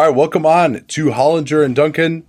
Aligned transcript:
All 0.00 0.06
right, 0.06 0.16
welcome 0.16 0.46
on 0.46 0.82
to 0.82 1.10
Hollinger 1.10 1.62
and 1.62 1.76
Duncan. 1.76 2.24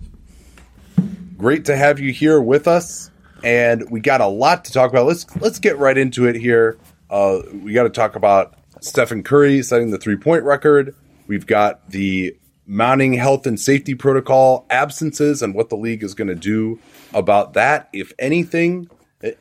Great 1.38 1.64
to 1.64 1.74
have 1.74 1.98
you 1.98 2.12
here 2.12 2.38
with 2.38 2.68
us, 2.68 3.10
and 3.42 3.90
we 3.90 4.00
got 4.00 4.20
a 4.20 4.26
lot 4.26 4.66
to 4.66 4.72
talk 4.72 4.90
about. 4.90 5.06
Let's 5.06 5.24
let's 5.36 5.58
get 5.58 5.78
right 5.78 5.96
into 5.96 6.26
it 6.26 6.36
here. 6.36 6.76
Uh, 7.08 7.40
we 7.50 7.72
got 7.72 7.84
to 7.84 7.88
talk 7.88 8.14
about 8.14 8.56
Stephen 8.82 9.22
Curry 9.22 9.62
setting 9.62 9.90
the 9.90 9.96
three 9.96 10.18
point 10.18 10.44
record. 10.44 10.94
We've 11.26 11.46
got 11.46 11.88
the 11.88 12.36
mounting 12.66 13.14
health 13.14 13.46
and 13.46 13.58
safety 13.58 13.94
protocol 13.94 14.66
absences 14.68 15.40
and 15.40 15.54
what 15.54 15.70
the 15.70 15.76
league 15.76 16.02
is 16.02 16.12
going 16.12 16.28
to 16.28 16.34
do 16.34 16.78
about 17.14 17.54
that, 17.54 17.88
if 17.94 18.12
anything. 18.18 18.90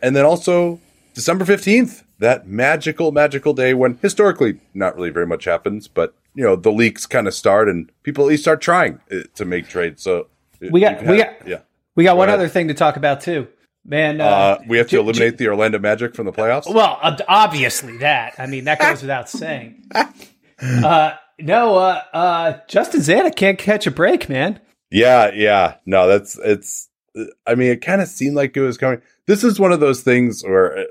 And 0.01 0.15
then 0.15 0.23
also 0.23 0.79
December 1.13 1.43
15th, 1.43 2.05
that 2.19 2.47
magical, 2.47 3.11
magical 3.11 3.53
day 3.53 3.73
when 3.73 3.97
historically 4.01 4.61
not 4.73 4.95
really 4.95 5.09
very 5.09 5.27
much 5.27 5.43
happens, 5.43 5.89
but 5.89 6.15
you 6.35 6.43
know, 6.43 6.55
the 6.55 6.71
leaks 6.71 7.05
kind 7.05 7.27
of 7.27 7.33
start 7.33 7.67
and 7.69 7.91
people 8.03 8.23
at 8.25 8.27
least 8.29 8.43
start 8.43 8.61
trying 8.61 8.99
uh, 9.11 9.19
to 9.35 9.45
make 9.45 9.67
trades. 9.67 10.01
So 10.01 10.27
we 10.59 10.79
got, 10.81 11.03
we 11.05 11.17
got, 11.17 11.47
yeah, 11.47 11.59
we 11.95 12.03
got 12.03 12.13
Go 12.13 12.17
one 12.19 12.29
ahead. 12.29 12.39
other 12.39 12.47
thing 12.49 12.67
to 12.69 12.73
talk 12.73 12.95
about 12.97 13.21
too. 13.21 13.47
Man, 13.83 14.21
uh, 14.21 14.25
Uh, 14.25 14.57
we 14.67 14.77
have 14.77 14.87
to 14.87 14.97
J- 14.97 14.99
eliminate 15.01 15.37
the 15.39 15.47
Orlando 15.47 15.79
Magic 15.79 16.13
from 16.15 16.25
the 16.27 16.31
playoffs. 16.31 16.71
Well, 16.71 16.99
obviously 17.27 17.97
that. 17.97 18.35
I 18.37 18.45
mean, 18.45 18.65
that 18.65 18.79
goes 18.79 19.01
without 19.01 19.29
saying. 19.29 19.83
Uh, 20.61 21.15
no, 21.39 21.75
uh, 21.75 22.01
uh, 22.13 22.53
Justin 22.67 23.01
Zanik 23.01 23.35
can't 23.35 23.57
catch 23.57 23.87
a 23.87 23.91
break, 23.91 24.29
man. 24.29 24.59
Yeah, 24.91 25.31
yeah. 25.33 25.77
No, 25.87 26.07
that's 26.07 26.37
it's. 26.37 26.87
I 27.47 27.55
mean, 27.55 27.71
it 27.71 27.81
kind 27.81 27.99
of 27.99 28.07
seemed 28.07 28.35
like 28.35 28.55
it 28.55 28.61
was 28.61 28.77
coming. 28.77 29.01
This 29.25 29.43
is 29.43 29.59
one 29.59 29.71
of 29.71 29.79
those 29.79 30.01
things 30.01 30.43
where, 30.43 30.85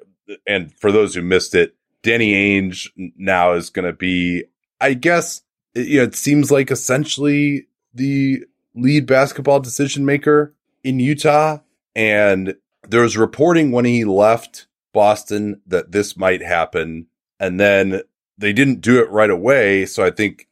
and 0.44 0.74
for 0.80 0.90
those 0.90 1.14
who 1.14 1.22
missed 1.22 1.54
it, 1.54 1.76
Danny 2.02 2.32
Ainge 2.32 2.88
now 3.16 3.52
is 3.52 3.70
going 3.70 3.86
to 3.86 3.92
be. 3.92 4.44
I 4.80 4.94
guess 4.94 5.42
it, 5.74 5.86
you 5.86 5.98
know, 5.98 6.04
it 6.04 6.14
seems 6.14 6.50
like 6.50 6.70
essentially 6.70 7.66
the 7.94 8.44
lead 8.74 9.06
basketball 9.06 9.60
decision 9.60 10.04
maker 10.04 10.54
in 10.82 11.00
Utah, 11.00 11.58
and 11.94 12.54
there 12.88 13.02
was 13.02 13.16
reporting 13.16 13.72
when 13.72 13.84
he 13.84 14.04
left 14.04 14.66
Boston 14.92 15.60
that 15.66 15.92
this 15.92 16.16
might 16.16 16.42
happen, 16.42 17.06
and 17.38 17.60
then 17.60 18.02
they 18.38 18.52
didn't 18.52 18.80
do 18.80 19.00
it 19.00 19.10
right 19.10 19.30
away. 19.30 19.86
So 19.86 20.04
I 20.04 20.10
think 20.10 20.48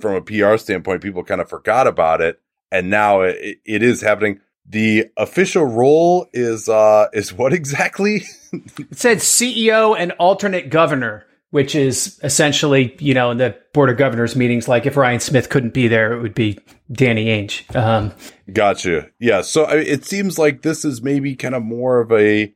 from 0.00 0.14
a 0.14 0.20
PR 0.20 0.56
standpoint, 0.56 1.02
people 1.02 1.24
kind 1.24 1.40
of 1.40 1.48
forgot 1.48 1.86
about 1.86 2.20
it, 2.20 2.40
and 2.70 2.90
now 2.90 3.22
it, 3.22 3.60
it 3.64 3.82
is 3.82 4.00
happening. 4.00 4.40
The 4.66 5.10
official 5.16 5.64
role 5.64 6.26
is 6.32 6.68
uh 6.68 7.08
is 7.12 7.32
what 7.32 7.52
exactly? 7.60 8.24
It 8.52 8.98
said 8.98 9.18
CEO 9.18 9.96
and 9.98 10.12
alternate 10.12 10.70
governor, 10.70 11.26
which 11.54 11.76
is 11.76 12.18
essentially, 12.24 12.96
you 12.98 13.14
know, 13.14 13.30
in 13.30 13.38
the 13.38 13.56
board 13.72 13.88
of 13.88 13.96
governors 13.96 14.34
meetings, 14.34 14.66
like 14.66 14.86
if 14.86 14.96
Ryan 14.96 15.20
Smith 15.20 15.50
couldn't 15.50 15.72
be 15.72 15.86
there, 15.86 16.12
it 16.12 16.20
would 16.20 16.34
be 16.34 16.58
Danny 16.90 17.26
Ainge. 17.26 17.72
Um, 17.76 18.12
Gotcha. 18.52 19.08
Yeah. 19.20 19.42
So 19.42 19.62
I, 19.62 19.76
it 19.76 20.04
seems 20.04 20.36
like 20.36 20.62
this 20.62 20.84
is 20.84 21.00
maybe 21.00 21.36
kind 21.36 21.54
of 21.54 21.62
more 21.62 22.00
of 22.00 22.10
a 22.10 22.52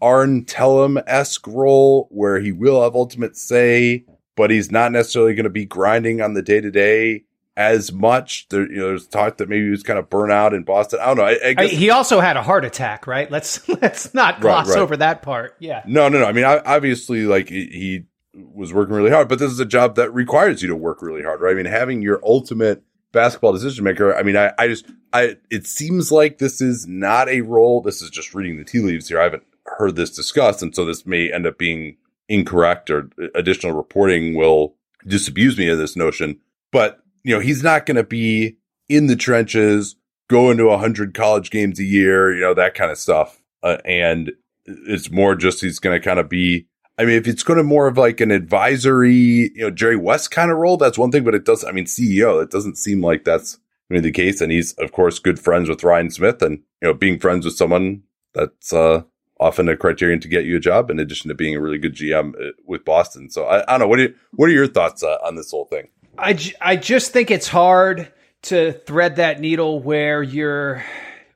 Arn 0.00 0.46
Tellem 0.46 0.98
esque 1.06 1.46
role 1.46 2.08
where 2.10 2.40
he 2.40 2.52
will 2.52 2.82
have 2.82 2.94
ultimate 2.94 3.36
say, 3.36 4.06
but 4.34 4.50
he's 4.50 4.72
not 4.72 4.92
necessarily 4.92 5.34
going 5.34 5.44
to 5.44 5.50
be 5.50 5.66
grinding 5.66 6.22
on 6.22 6.32
the 6.32 6.40
day 6.40 6.62
to 6.62 6.70
day 6.70 7.24
as 7.54 7.92
much. 7.92 8.48
There, 8.48 8.62
you 8.62 8.78
know, 8.78 8.86
there's 8.86 9.08
talk 9.08 9.36
that 9.36 9.50
maybe 9.50 9.64
he 9.64 9.70
was 9.70 9.82
kind 9.82 9.98
of 9.98 10.08
burnt 10.08 10.32
out 10.32 10.54
in 10.54 10.62
Boston. 10.62 11.00
I 11.02 11.06
don't 11.08 11.18
know. 11.18 11.24
I, 11.24 11.32
I 11.32 11.54
I- 11.58 11.66
he 11.66 11.90
also 11.90 12.18
had 12.18 12.38
a 12.38 12.42
heart 12.42 12.64
attack, 12.64 13.06
right? 13.06 13.30
Let's 13.30 13.68
let's 13.82 14.14
not 14.14 14.40
gloss 14.40 14.70
right. 14.70 14.78
over 14.78 14.96
that 14.96 15.20
part. 15.20 15.54
Yeah. 15.58 15.82
No, 15.86 16.08
no, 16.08 16.20
no. 16.20 16.24
I 16.24 16.32
mean, 16.32 16.46
I, 16.46 16.60
obviously, 16.64 17.26
like 17.26 17.50
he 17.50 18.06
was 18.34 18.72
working 18.72 18.94
really 18.94 19.10
hard, 19.10 19.28
but 19.28 19.38
this 19.38 19.52
is 19.52 19.60
a 19.60 19.66
job 19.66 19.96
that 19.96 20.12
requires 20.12 20.62
you 20.62 20.68
to 20.68 20.76
work 20.76 21.02
really 21.02 21.22
hard, 21.22 21.40
right? 21.40 21.52
I 21.52 21.54
mean, 21.54 21.66
having 21.66 22.02
your 22.02 22.20
ultimate 22.24 22.82
basketball 23.12 23.52
decision 23.52 23.84
maker. 23.84 24.14
I 24.14 24.22
mean, 24.22 24.36
I, 24.36 24.52
I 24.58 24.68
just, 24.68 24.86
I, 25.12 25.36
it 25.50 25.66
seems 25.66 26.10
like 26.10 26.38
this 26.38 26.60
is 26.60 26.86
not 26.86 27.28
a 27.28 27.42
role. 27.42 27.82
This 27.82 28.02
is 28.02 28.10
just 28.10 28.34
reading 28.34 28.56
the 28.56 28.64
tea 28.64 28.80
leaves 28.80 29.08
here. 29.08 29.20
I 29.20 29.24
haven't 29.24 29.44
heard 29.66 29.96
this 29.96 30.10
discussed, 30.10 30.62
and 30.62 30.74
so 30.74 30.84
this 30.84 31.06
may 31.06 31.32
end 31.32 31.46
up 31.46 31.58
being 31.58 31.96
incorrect, 32.28 32.90
or 32.90 33.10
additional 33.34 33.72
reporting 33.72 34.34
will 34.34 34.74
disabuse 35.06 35.58
me 35.58 35.68
of 35.68 35.78
this 35.78 35.96
notion. 35.96 36.40
But 36.72 37.00
you 37.22 37.34
know, 37.34 37.40
he's 37.40 37.62
not 37.62 37.86
going 37.86 37.96
to 37.96 38.04
be 38.04 38.56
in 38.88 39.06
the 39.06 39.16
trenches, 39.16 39.96
going 40.28 40.56
to 40.56 40.76
hundred 40.76 41.14
college 41.14 41.50
games 41.50 41.78
a 41.78 41.84
year, 41.84 42.34
you 42.34 42.40
know, 42.40 42.54
that 42.54 42.74
kind 42.74 42.90
of 42.90 42.98
stuff, 42.98 43.42
uh, 43.62 43.78
and 43.84 44.32
it's 44.64 45.10
more 45.10 45.34
just 45.34 45.60
he's 45.60 45.78
going 45.78 45.98
to 45.98 46.04
kind 46.04 46.18
of 46.18 46.28
be. 46.28 46.66
I 47.02 47.04
mean, 47.04 47.16
if 47.16 47.26
it's 47.26 47.42
going 47.42 47.56
to 47.56 47.64
more 47.64 47.88
of 47.88 47.98
like 47.98 48.20
an 48.20 48.30
advisory, 48.30 49.12
you 49.12 49.52
know, 49.56 49.70
Jerry 49.72 49.96
West 49.96 50.30
kind 50.30 50.52
of 50.52 50.58
role, 50.58 50.76
that's 50.76 50.96
one 50.96 51.10
thing. 51.10 51.24
But 51.24 51.34
it 51.34 51.44
does. 51.44 51.64
I 51.64 51.72
mean, 51.72 51.84
CEO. 51.84 52.40
It 52.40 52.50
doesn't 52.50 52.78
seem 52.78 53.02
like 53.02 53.24
that's 53.24 53.58
the 53.90 54.12
case. 54.12 54.40
And 54.40 54.52
he's, 54.52 54.72
of 54.74 54.92
course, 54.92 55.18
good 55.18 55.40
friends 55.40 55.68
with 55.68 55.82
Ryan 55.82 56.12
Smith, 56.12 56.40
and 56.42 56.58
you 56.80 56.88
know, 56.88 56.94
being 56.94 57.18
friends 57.18 57.44
with 57.44 57.56
someone 57.56 58.04
that's 58.34 58.72
uh, 58.72 59.02
often 59.40 59.68
a 59.68 59.76
criterion 59.76 60.20
to 60.20 60.28
get 60.28 60.44
you 60.44 60.56
a 60.56 60.60
job. 60.60 60.90
In 60.90 61.00
addition 61.00 61.26
to 61.28 61.34
being 61.34 61.56
a 61.56 61.60
really 61.60 61.76
good 61.76 61.96
GM 61.96 62.34
uh, 62.36 62.52
with 62.66 62.84
Boston. 62.84 63.30
So 63.30 63.46
I, 63.46 63.62
I 63.62 63.72
don't 63.72 63.80
know. 63.80 63.88
What 63.88 63.98
are 63.98 64.02
you, 64.02 64.14
what 64.34 64.48
are 64.48 64.52
your 64.52 64.68
thoughts 64.68 65.02
uh, 65.02 65.18
on 65.24 65.34
this 65.34 65.50
whole 65.50 65.64
thing? 65.64 65.88
I, 66.16 66.34
j- 66.34 66.54
I 66.60 66.76
just 66.76 67.12
think 67.12 67.32
it's 67.32 67.48
hard 67.48 68.12
to 68.42 68.72
thread 68.72 69.16
that 69.16 69.40
needle 69.40 69.80
where 69.80 70.22
you're 70.22 70.84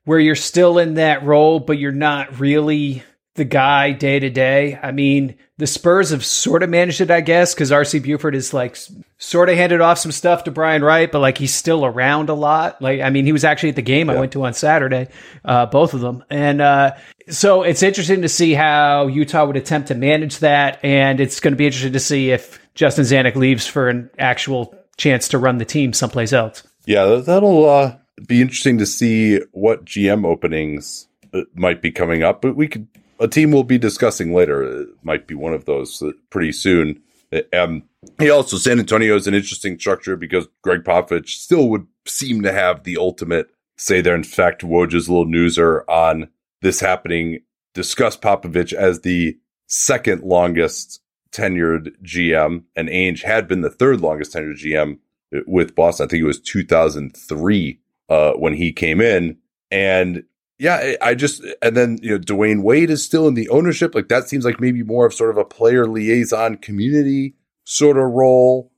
where 0.04 0.20
you're 0.20 0.36
still 0.36 0.78
in 0.78 0.94
that 0.94 1.24
role 1.24 1.60
but 1.60 1.78
you're 1.78 1.92
not 1.92 2.38
really 2.40 3.02
the 3.36 3.44
guy 3.44 3.92
day 3.92 4.18
to 4.18 4.30
day. 4.30 4.78
I 4.82 4.92
mean, 4.92 5.36
the 5.58 5.66
Spurs 5.66 6.10
have 6.10 6.24
sort 6.24 6.62
of 6.62 6.68
managed 6.70 7.00
it, 7.00 7.10
I 7.10 7.20
guess, 7.20 7.54
because 7.54 7.70
RC 7.70 8.02
Buford 8.02 8.34
is 8.34 8.52
like 8.52 8.76
sort 9.18 9.48
of 9.48 9.56
handed 9.56 9.80
off 9.80 9.98
some 9.98 10.12
stuff 10.12 10.44
to 10.44 10.50
Brian 10.50 10.82
Wright, 10.82 11.10
but 11.10 11.20
like 11.20 11.38
he's 11.38 11.54
still 11.54 11.84
around 11.86 12.28
a 12.28 12.34
lot. 12.34 12.82
Like, 12.82 13.00
I 13.00 13.10
mean, 13.10 13.24
he 13.24 13.32
was 13.32 13.44
actually 13.44 13.70
at 13.70 13.76
the 13.76 13.82
game 13.82 14.10
I 14.10 14.18
went 14.18 14.32
to 14.32 14.44
on 14.44 14.52
Saturday, 14.54 15.08
uh, 15.44 15.66
both 15.66 15.94
of 15.94 16.00
them, 16.00 16.24
and 16.28 16.60
uh, 16.60 16.92
so 17.28 17.62
it's 17.62 17.82
interesting 17.82 18.22
to 18.22 18.28
see 18.28 18.52
how 18.52 19.06
Utah 19.06 19.46
would 19.46 19.56
attempt 19.56 19.88
to 19.88 19.94
manage 19.94 20.38
that, 20.40 20.78
and 20.82 21.20
it's 21.20 21.40
going 21.40 21.52
to 21.52 21.58
be 21.58 21.66
interesting 21.66 21.92
to 21.94 22.00
see 22.00 22.30
if 22.30 22.60
Justin 22.74 23.04
Zanik 23.04 23.34
leaves 23.36 23.66
for 23.66 23.88
an 23.88 24.10
actual 24.18 24.74
chance 24.96 25.28
to 25.28 25.38
run 25.38 25.58
the 25.58 25.64
team 25.64 25.92
someplace 25.92 26.32
else. 26.32 26.62
Yeah, 26.84 27.04
that- 27.06 27.26
that'll 27.26 27.68
uh, 27.68 27.96
be 28.26 28.40
interesting 28.40 28.78
to 28.78 28.86
see 28.86 29.40
what 29.52 29.84
GM 29.84 30.24
openings 30.26 31.08
uh, 31.34 31.42
might 31.54 31.82
be 31.82 31.90
coming 31.90 32.22
up. 32.22 32.40
But 32.42 32.54
we 32.56 32.68
could 32.68 32.86
a 33.20 33.28
team 33.28 33.50
we'll 33.50 33.64
be 33.64 33.78
discussing 33.78 34.34
later 34.34 34.82
It 34.82 34.88
might 35.02 35.26
be 35.26 35.34
one 35.34 35.54
of 35.54 35.64
those 35.64 36.02
uh, 36.02 36.12
pretty 36.30 36.52
soon. 36.52 37.02
Uh, 37.32 37.40
Um, 37.52 37.82
he 38.20 38.30
also 38.30 38.56
San 38.56 38.78
Antonio 38.78 39.16
is 39.16 39.26
an 39.26 39.34
interesting 39.34 39.78
structure 39.78 40.16
because 40.16 40.46
Gregg 40.62 40.84
Popovich 40.84 41.28
still 41.28 41.68
would 41.68 41.86
seem 42.06 42.42
to 42.42 42.52
have 42.52 42.84
the 42.84 42.96
ultimate 42.96 43.48
say 43.76 44.00
there. 44.00 44.14
In 44.14 44.24
fact, 44.24 44.62
Woj's 44.62 45.08
little 45.08 45.26
newser 45.26 45.82
on 45.88 46.28
this 46.62 46.80
happening 46.80 47.40
discussed 47.74 48.22
Popovich 48.22 48.72
as 48.72 49.00
the 49.00 49.36
second 49.66 50.22
longest 50.22 51.00
tenured 51.32 51.90
GM, 52.02 52.62
and 52.74 52.88
Ainge 52.88 53.22
had 53.22 53.46
been 53.46 53.60
the 53.60 53.70
third 53.70 54.00
longest 54.00 54.32
tenured 54.32 54.58
GM 54.58 54.98
with 55.46 55.74
Boston. 55.74 56.06
I 56.06 56.08
think 56.08 56.22
it 56.22 56.26
was 56.26 56.40
2003 56.40 57.80
uh, 58.08 58.32
when 58.32 58.54
he 58.54 58.72
came 58.72 59.00
in. 59.00 59.36
And 59.70 60.24
yeah, 60.58 60.94
I 61.02 61.14
just, 61.14 61.42
and 61.62 61.76
then, 61.76 61.98
you 62.02 62.10
know, 62.12 62.18
Dwyane 62.18 62.62
Wade 62.62 62.90
is 62.90 63.04
still 63.04 63.28
in 63.28 63.34
the 63.34 63.48
ownership. 63.50 63.94
Like 63.94 64.08
that 64.08 64.28
seems 64.28 64.44
like 64.44 64.60
maybe 64.60 64.82
more 64.82 65.06
of 65.06 65.12
sort 65.14 65.30
of 65.30 65.36
a 65.36 65.44
player 65.44 65.86
liaison 65.86 66.56
community 66.56 67.34
sort 67.64 67.96
of 67.98 68.04
role. 68.12 68.70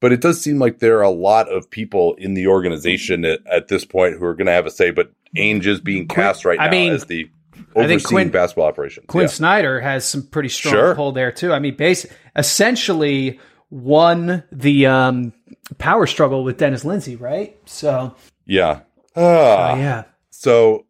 but 0.00 0.12
it 0.12 0.20
does 0.20 0.40
seem 0.40 0.58
like 0.60 0.78
there 0.78 0.98
are 0.98 1.02
a 1.02 1.10
lot 1.10 1.48
of 1.48 1.68
people 1.70 2.14
in 2.18 2.34
the 2.34 2.46
organization 2.46 3.24
at, 3.24 3.40
at 3.50 3.66
this 3.68 3.84
point 3.84 4.16
who 4.16 4.24
are 4.24 4.34
going 4.34 4.46
to 4.46 4.52
have 4.52 4.66
a 4.66 4.70
say. 4.70 4.90
But 4.92 5.10
Ainge 5.36 5.66
is 5.66 5.80
being 5.80 6.06
cast 6.06 6.44
right 6.44 6.58
I 6.60 6.66
now 6.66 6.70
mean, 6.70 6.92
as 6.92 7.06
the 7.06 7.28
I 7.54 7.56
think 7.58 7.68
overseeing 7.74 8.00
Quinn- 8.02 8.30
basketball 8.30 8.66
operation. 8.66 9.04
Quinn 9.08 9.24
Yeah. 9.24 9.28
Snyder 9.28 9.80
has 9.80 10.08
some 10.08 10.22
pretty 10.26 10.48
strong 10.50 10.72
Sure. 10.74 10.94
pull 10.94 11.10
there 11.12 11.32
too. 11.32 11.52
I 11.52 11.58
mean, 11.58 11.74
base 11.76 12.06
essentially 12.36 13.40
won 13.70 14.42
the 14.52 14.86
um, 14.86 15.32
power 15.78 16.06
struggle 16.06 16.44
with 16.44 16.56
Dennis 16.58 16.84
Lindsay, 16.84 17.16
right? 17.16 17.56
So, 17.66 18.14
Yeah. 18.46 18.80
uh, 19.16 19.20
Ah. 19.20 19.76
yeah, 19.76 20.04
So 20.30 20.86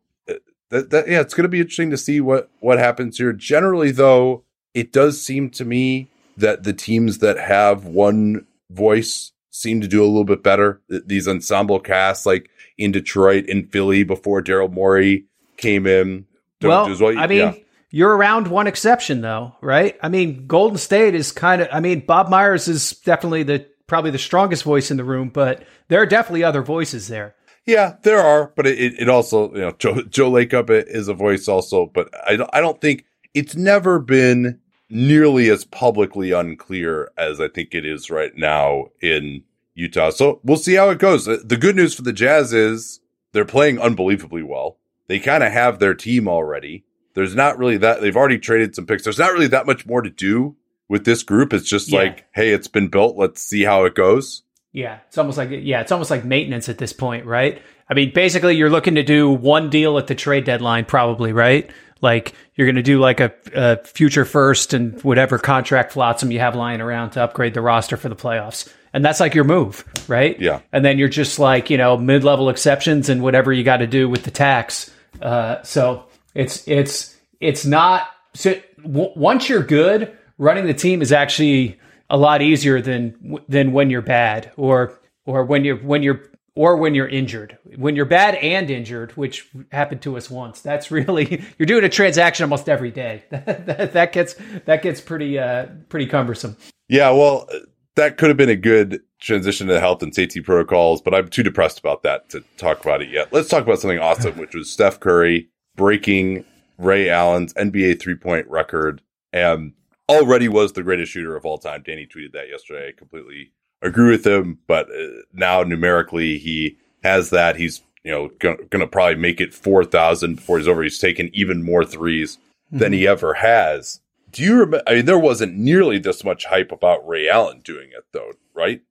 that, 0.70 0.90
that 0.90 1.08
yeah, 1.08 1.20
it's 1.20 1.34
going 1.34 1.44
to 1.44 1.48
be 1.48 1.60
interesting 1.60 1.90
to 1.90 1.96
see 1.98 2.20
what 2.20 2.50
what 2.60 2.78
happens 2.78 3.18
here. 3.18 3.32
Generally, 3.32 3.92
though, 3.92 4.44
it 4.74 4.92
does 4.92 5.20
seem 5.20 5.50
to 5.50 5.64
me 5.64 6.10
that 6.36 6.62
the 6.62 6.72
teams 6.72 7.18
that 7.18 7.38
have 7.38 7.84
one 7.84 8.46
voice 8.70 9.32
seem 9.50 9.80
to 9.80 9.88
do 9.88 10.02
a 10.02 10.06
little 10.06 10.24
bit 10.24 10.42
better. 10.42 10.80
These 10.88 11.26
ensemble 11.26 11.80
casts, 11.80 12.26
like 12.26 12.48
in 12.76 12.92
Detroit, 12.92 13.46
in 13.46 13.66
Philly, 13.66 14.04
before 14.04 14.42
Daryl 14.42 14.70
Morey 14.72 15.24
came 15.56 15.86
in. 15.86 16.26
well, 16.62 16.86
do 16.86 16.92
as 16.92 17.00
well. 17.00 17.18
I 17.18 17.26
mean, 17.26 17.38
Yeah. 17.38 17.54
you're 17.90 18.16
around 18.16 18.46
one 18.48 18.66
exception 18.66 19.20
though, 19.20 19.56
right? 19.60 19.96
I 20.02 20.08
mean, 20.08 20.46
Golden 20.46 20.78
State 20.78 21.14
is 21.14 21.32
kind 21.32 21.62
of. 21.62 21.68
I 21.72 21.80
mean, 21.80 22.00
Bob 22.06 22.28
Myers 22.28 22.68
is 22.68 22.92
definitely 23.04 23.42
the 23.42 23.66
probably 23.86 24.10
the 24.10 24.18
strongest 24.18 24.64
voice 24.64 24.90
in 24.90 24.96
the 24.98 25.04
room, 25.04 25.30
but 25.30 25.64
there 25.88 26.00
are 26.02 26.06
definitely 26.06 26.44
other 26.44 26.62
voices 26.62 27.08
there. 27.08 27.34
Yeah, 27.68 27.96
there 28.02 28.18
are, 28.20 28.50
but 28.56 28.66
it, 28.66 28.94
it 28.98 29.08
also, 29.10 29.52
you 29.52 29.60
know, 29.60 29.72
Joe, 29.72 30.00
Joe 30.02 30.30
Lacob 30.30 30.70
is 30.70 31.06
a 31.06 31.12
voice 31.14 31.48
also, 31.48 31.84
but 31.84 32.08
I 32.26 32.34
don't, 32.36 32.48
I 32.54 32.60
don't 32.62 32.80
think 32.80 33.04
it's 33.34 33.54
never 33.54 33.98
been 33.98 34.58
nearly 34.88 35.50
as 35.50 35.66
publicly 35.66 36.32
unclear 36.32 37.10
as 37.18 37.42
I 37.42 37.48
think 37.48 37.74
it 37.74 37.84
is 37.84 38.08
right 38.08 38.34
now 38.34 38.86
in 39.02 39.42
Utah. 39.74 40.08
So 40.08 40.40
we'll 40.42 40.56
see 40.56 40.74
how 40.76 40.88
it 40.88 40.98
goes. 40.98 41.26
The 41.26 41.36
the 41.36 41.58
good 41.58 41.76
news 41.76 41.94
for 41.94 42.00
the 42.00 42.12
Jazz 42.14 42.54
is 42.54 43.00
they're 43.32 43.44
playing 43.44 43.78
unbelievably 43.78 44.44
well. 44.44 44.78
They 45.06 45.18
kind 45.20 45.44
of 45.44 45.52
have 45.52 45.78
their 45.78 45.94
team 45.94 46.26
already. 46.26 46.84
There's 47.12 47.34
not 47.34 47.58
really 47.58 47.76
that 47.76 48.00
they've 48.00 48.16
already 48.16 48.38
traded 48.38 48.74
some 48.76 48.86
picks. 48.86 49.04
There's 49.04 49.18
not 49.18 49.32
really 49.34 49.46
that 49.48 49.66
much 49.66 49.84
more 49.86 50.00
to 50.00 50.08
do 50.10 50.56
with 50.88 51.04
this 51.04 51.22
group. 51.22 51.52
It's 51.52 51.68
just 51.68 51.90
Yeah. 51.92 51.98
like, 51.98 52.26
hey, 52.32 52.50
it's 52.52 52.66
been 52.68 52.88
built. 52.88 53.16
Let's 53.18 53.42
see 53.42 53.62
how 53.64 53.84
it 53.84 53.94
goes. 53.94 54.42
Yeah, 54.72 54.98
it's 55.08 55.18
almost 55.18 55.38
like 55.38 55.48
yeah, 55.50 55.80
it's 55.80 55.92
almost 55.92 56.10
like 56.10 56.24
maintenance 56.24 56.68
at 56.68 56.78
this 56.78 56.92
point, 56.92 57.24
right? 57.24 57.62
I 57.88 57.94
mean, 57.94 58.12
basically, 58.14 58.56
you're 58.56 58.70
looking 58.70 58.96
to 58.96 59.02
do 59.02 59.30
one 59.30 59.70
deal 59.70 59.96
at 59.98 60.06
the 60.06 60.14
trade 60.14 60.44
deadline, 60.44 60.84
probably, 60.84 61.32
right? 61.32 61.70
Like 62.00 62.34
you're 62.54 62.66
going 62.66 62.76
to 62.76 62.82
do 62.82 63.00
like 63.00 63.18
a, 63.20 63.32
a 63.54 63.84
future 63.84 64.24
first 64.24 64.74
and 64.74 65.02
whatever 65.02 65.38
contract 65.38 65.92
flotsam 65.92 66.30
you 66.30 66.38
have 66.38 66.54
lying 66.54 66.80
around 66.80 67.10
to 67.10 67.22
upgrade 67.22 67.54
the 67.54 67.60
roster 67.60 67.96
for 67.96 68.08
the 68.08 68.14
playoffs, 68.14 68.72
and 68.92 69.04
that's 69.04 69.20
like 69.20 69.34
your 69.34 69.44
move, 69.44 69.84
right? 70.06 70.38
Yeah. 70.40 70.60
and 70.72 70.84
then 70.84 70.98
you're 70.98 71.08
just 71.08 71.38
like 71.38 71.70
you 71.70 71.78
know 71.78 71.96
mid 71.96 72.22
level 72.22 72.50
exceptions 72.50 73.08
and 73.08 73.22
whatever 73.22 73.52
you 73.52 73.64
got 73.64 73.78
to 73.78 73.86
do 73.86 74.08
with 74.08 74.22
the 74.24 74.30
tax. 74.30 74.90
Uh, 75.20 75.62
so 75.62 76.04
it's 76.34 76.68
it's 76.68 77.16
it's 77.40 77.64
not 77.64 78.06
so 78.34 78.54
w- 78.82 79.12
once 79.16 79.48
you're 79.48 79.62
good, 79.62 80.16
running 80.36 80.66
the 80.66 80.74
team 80.74 81.02
is 81.02 81.10
actually 81.10 81.80
a 82.10 82.16
lot 82.16 82.43
easier 82.43 82.81
than 82.81 83.38
than 83.49 83.72
when 83.72 83.90
you're 83.90 84.02
bad 84.02 84.52
or 84.56 84.99
or 85.25 85.44
when 85.44 85.64
you're 85.64 85.76
when 85.76 86.02
you're 86.02 86.22
or 86.58 86.76
when 86.76 86.93
you're 86.93 87.08
injured. 87.08 87.56
When 87.76 87.94
you're 87.94 88.05
bad 88.05 88.34
and 88.34 88.69
injured, 88.69 89.12
which 89.12 89.49
happened 89.70 90.02
to 90.02 90.16
us 90.16 90.28
once, 90.28 90.60
that's 90.60 90.90
really 90.90 91.44
you're 91.58 91.66
doing 91.66 91.84
a 91.84 91.88
transaction 91.88 92.43
almost 92.43 92.69
every 92.69 92.90
day. 92.90 93.22
that, 93.31 93.93
that 93.93 94.12
gets 94.12 94.34
that 94.66 94.82
gets 94.82 95.00
pretty 95.00 95.38
uh 95.38 95.66
pretty 95.88 96.06
cumbersome. 96.06 96.56
Yeah, 96.88 97.10
well, 97.10 97.49
that 97.94 98.16
could 98.16 98.28
have 98.28 98.37
been 98.37 98.49
a 98.49 98.56
good 98.56 99.00
transition 99.20 99.69
to 99.69 99.78
health 99.78 100.02
and 100.02 100.14
safety 100.14 100.40
protocols, 100.40 101.00
but 101.00 101.14
I'm 101.14 101.28
too 101.28 101.43
depressed 101.43 101.78
about 101.78 102.02
that 102.02 102.28
to 102.31 102.43
talk 102.56 102.81
about 102.81 103.02
it 103.02 103.11
yet. 103.11 103.32
Let's 103.32 103.49
talk 103.49 103.62
about 103.62 103.78
something 103.78 103.99
awesome, 103.99 104.37
which 104.37 104.54
was 104.54 104.70
Steph 104.70 104.99
Curry 104.99 105.49
breaking 105.76 106.44
Ray 106.78 107.08
Allen's 107.08 107.54
NBA 107.54 108.00
three 108.00 108.16
point 108.16 108.49
record 108.49 109.00
and 109.32 109.75
already 110.08 110.49
was 110.49 110.72
the 110.72 110.82
greatest 110.82 111.12
shooter 111.12 111.37
of 111.37 111.44
all 111.44 111.58
time. 111.58 111.82
Danny 111.84 112.06
tweeted 112.06 112.32
that 112.32 112.49
yesterday. 112.49 112.88
I 112.88 112.93
completely 112.93 113.52
agree 113.82 114.10
with 114.10 114.26
him, 114.26 114.58
but 114.66 114.88
uh, 114.90 115.22
now 115.32 115.62
numerically 115.62 116.38
he 116.38 116.78
has 117.02 117.31
that. 117.31 117.56
He's, 117.56 117.82
you 118.05 118.10
know, 118.10 118.31
going 118.38 118.69
to 118.70 118.87
probably 118.87 119.16
make 119.16 119.40
it 119.40 119.55
4,000 119.55 120.37
before 120.37 120.58
he's 120.58 120.69
over. 120.69 120.82
He's 120.82 120.99
taken 120.99 121.31
even 121.32 121.62
more 121.62 121.84
threes 121.84 122.38
than 122.70 122.93
he 122.93 123.06
ever 123.06 123.34
has. 123.34 124.00
Do 124.31 124.43
you 124.43 124.56
remember? 124.56 124.82
I 124.87 124.96
mean, 124.96 125.06
there 125.06 125.19
wasn't 125.19 125.56
nearly 125.56 125.99
this 125.99 126.22
much 126.22 126.44
hype 126.44 126.70
about 126.70 127.06
Ray 127.08 127.28
Allen 127.28 127.61
doing 127.64 127.90
it, 127.96 128.04
though, 128.12 128.32
right? 128.54 128.82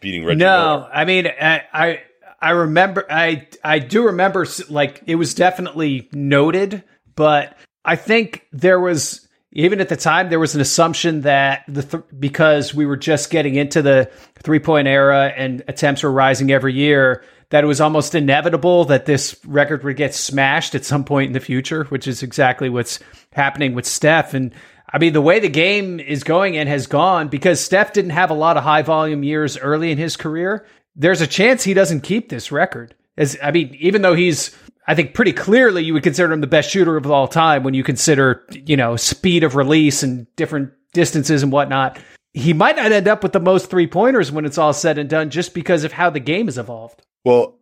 Beating 0.00 0.24
Reggie 0.24 0.38
No, 0.40 0.78
Miller. 0.78 0.90
I 0.92 1.04
mean, 1.06 1.26
I, 1.26 1.62
I 1.72 2.02
I 2.40 2.50
remember, 2.50 3.06
I 3.10 3.48
I 3.64 3.78
do 3.78 4.04
remember, 4.04 4.46
like 4.68 5.02
it 5.06 5.14
was 5.14 5.34
definitely 5.34 6.10
noted, 6.12 6.84
but 7.16 7.56
I 7.84 7.96
think 7.96 8.46
there 8.52 8.78
was 8.78 9.23
even 9.54 9.80
at 9.80 9.88
the 9.88 9.96
time 9.96 10.28
there 10.28 10.40
was 10.40 10.54
an 10.54 10.60
assumption 10.60 11.22
that 11.22 11.64
the 11.68 11.82
th- 11.82 12.04
because 12.18 12.74
we 12.74 12.84
were 12.84 12.96
just 12.96 13.30
getting 13.30 13.54
into 13.54 13.80
the 13.80 14.10
three 14.42 14.58
point 14.58 14.88
era 14.88 15.32
and 15.36 15.62
attempts 15.68 16.02
were 16.02 16.12
rising 16.12 16.50
every 16.50 16.74
year. 16.74 17.24
That 17.50 17.62
it 17.62 17.68
was 17.68 17.80
almost 17.80 18.16
inevitable 18.16 18.86
that 18.86 19.06
this 19.06 19.38
record 19.46 19.84
would 19.84 19.96
get 19.96 20.12
smashed 20.12 20.74
at 20.74 20.84
some 20.84 21.04
point 21.04 21.28
in 21.28 21.34
the 21.34 21.40
future, 21.40 21.84
which 21.84 22.08
is 22.08 22.22
exactly 22.22 22.68
what's 22.68 22.98
happening 23.32 23.74
with 23.74 23.86
Steph. 23.86 24.34
And 24.34 24.52
I 24.92 24.98
mean, 24.98 25.12
the 25.12 25.20
way 25.20 25.38
the 25.38 25.48
game 25.48 26.00
is 26.00 26.24
going 26.24 26.56
and 26.56 26.68
has 26.68 26.88
gone, 26.88 27.28
because 27.28 27.60
Steph 27.60 27.92
didn't 27.92 28.10
have 28.10 28.30
a 28.30 28.34
lot 28.34 28.56
of 28.56 28.64
high 28.64 28.82
volume 28.82 29.22
years 29.22 29.56
early 29.56 29.92
in 29.92 29.98
his 29.98 30.16
career, 30.16 30.66
there's 30.96 31.20
a 31.20 31.26
chance 31.28 31.62
he 31.62 31.74
doesn't 31.74 32.00
keep 32.00 32.28
this 32.28 32.50
record. 32.50 32.94
As 33.16 33.36
I 33.40 33.52
mean, 33.52 33.76
even 33.78 34.02
though 34.02 34.14
he's, 34.14 34.56
I 34.86 34.94
think 34.94 35.14
pretty 35.14 35.32
clearly 35.32 35.82
you 35.82 35.94
would 35.94 36.02
consider 36.02 36.32
him 36.32 36.40
the 36.40 36.46
best 36.46 36.70
shooter 36.70 36.96
of 36.96 37.10
all 37.10 37.26
time 37.26 37.62
when 37.62 37.74
you 37.74 37.82
consider, 37.82 38.44
you 38.52 38.76
know, 38.76 38.96
speed 38.96 39.42
of 39.42 39.56
release 39.56 40.02
and 40.02 40.26
different 40.36 40.72
distances 40.92 41.42
and 41.42 41.50
whatnot. 41.50 41.98
He 42.32 42.52
might 42.52 42.76
not 42.76 42.92
end 42.92 43.08
up 43.08 43.22
with 43.22 43.32
the 43.32 43.40
most 43.40 43.70
three 43.70 43.86
pointers 43.86 44.32
when 44.32 44.44
it's 44.44 44.58
all 44.58 44.72
said 44.72 44.98
and 44.98 45.08
done 45.08 45.30
just 45.30 45.54
because 45.54 45.84
of 45.84 45.92
how 45.92 46.10
the 46.10 46.20
game 46.20 46.46
has 46.46 46.58
evolved. 46.58 47.02
Well, 47.24 47.58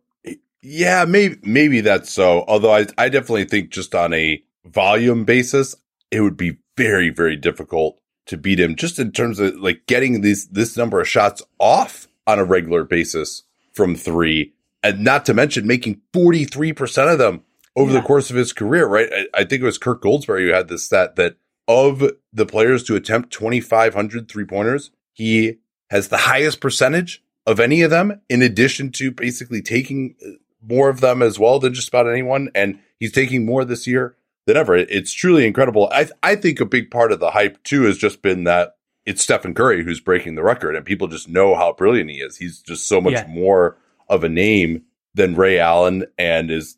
yeah, 0.61 1.05
maybe 1.05 1.37
maybe 1.43 1.81
that's 1.81 2.11
so. 2.11 2.43
Although 2.47 2.73
I 2.73 2.87
I 2.97 3.09
definitely 3.09 3.45
think 3.45 3.69
just 3.69 3.93
on 3.93 4.13
a 4.13 4.41
volume 4.65 5.25
basis, 5.25 5.75
it 6.09 6.21
would 6.21 6.37
be 6.37 6.57
very 6.77 7.09
very 7.09 7.35
difficult 7.35 7.99
to 8.27 8.37
beat 8.37 8.59
him. 8.59 8.75
Just 8.75 8.97
in 8.97 9.11
terms 9.11 9.39
of 9.39 9.55
like 9.55 9.85
getting 9.87 10.21
these 10.21 10.47
this 10.47 10.77
number 10.77 11.01
of 11.01 11.07
shots 11.07 11.43
off 11.59 12.07
on 12.25 12.39
a 12.39 12.45
regular 12.45 12.83
basis 12.83 13.43
from 13.73 13.95
three, 13.95 14.53
and 14.83 15.03
not 15.03 15.25
to 15.25 15.33
mention 15.33 15.65
making 15.65 16.01
forty 16.11 16.45
three 16.45 16.73
percent 16.73 17.09
of 17.09 17.17
them 17.17 17.43
over 17.75 17.91
the 17.91 18.01
course 18.01 18.29
of 18.29 18.35
his 18.35 18.53
career. 18.53 18.85
Right? 18.85 19.09
I, 19.11 19.41
I 19.41 19.43
think 19.45 19.61
it 19.61 19.65
was 19.65 19.77
Kirk 19.77 20.03
Goldsberry 20.03 20.47
who 20.47 20.53
had 20.53 20.67
this 20.67 20.85
stat 20.85 21.15
that 21.15 21.37
of 21.67 22.03
the 22.33 22.45
players 22.45 22.83
to 22.83 22.95
attempt 22.95 23.31
2,500 23.31 24.27
three 24.29 24.45
pointers, 24.45 24.91
he 25.13 25.59
has 25.89 26.09
the 26.09 26.17
highest 26.17 26.59
percentage 26.59 27.23
of 27.45 27.59
any 27.59 27.81
of 27.81 27.89
them, 27.89 28.21
in 28.29 28.41
addition 28.41 28.91
to 28.91 29.11
basically 29.11 29.61
taking 29.61 30.15
uh, 30.25 30.31
more 30.61 30.89
of 30.89 31.01
them 31.01 31.21
as 31.21 31.39
well 31.39 31.59
than 31.59 31.73
just 31.73 31.87
about 31.87 32.09
anyone. 32.09 32.49
And 32.55 32.79
he's 32.99 33.11
taking 33.11 33.45
more 33.45 33.63
this 33.65 33.87
year 33.87 34.15
than 34.45 34.57
ever. 34.57 34.75
It's 34.75 35.13
truly 35.13 35.45
incredible. 35.45 35.89
I, 35.91 36.09
I 36.21 36.35
think 36.35 36.59
a 36.59 36.65
big 36.65 36.91
part 36.91 37.11
of 37.11 37.19
the 37.19 37.31
hype 37.31 37.63
too 37.63 37.83
has 37.83 37.97
just 37.97 38.21
been 38.21 38.43
that 38.43 38.75
it's 39.05 39.23
Stephen 39.23 39.53
Curry 39.53 39.83
who's 39.83 39.99
breaking 39.99 40.35
the 40.35 40.43
record 40.43 40.75
and 40.75 40.85
people 40.85 41.07
just 41.07 41.29
know 41.29 41.55
how 41.55 41.73
brilliant 41.73 42.09
he 42.09 42.17
is. 42.17 42.37
He's 42.37 42.61
just 42.61 42.87
so 42.87 42.99
much 43.01 43.13
Yeah. 43.13 43.27
more 43.27 43.77
of 44.09 44.23
a 44.23 44.29
name 44.29 44.83
than 45.13 45.35
Ray 45.35 45.59
Allen 45.59 46.05
and 46.17 46.49
is 46.51 46.77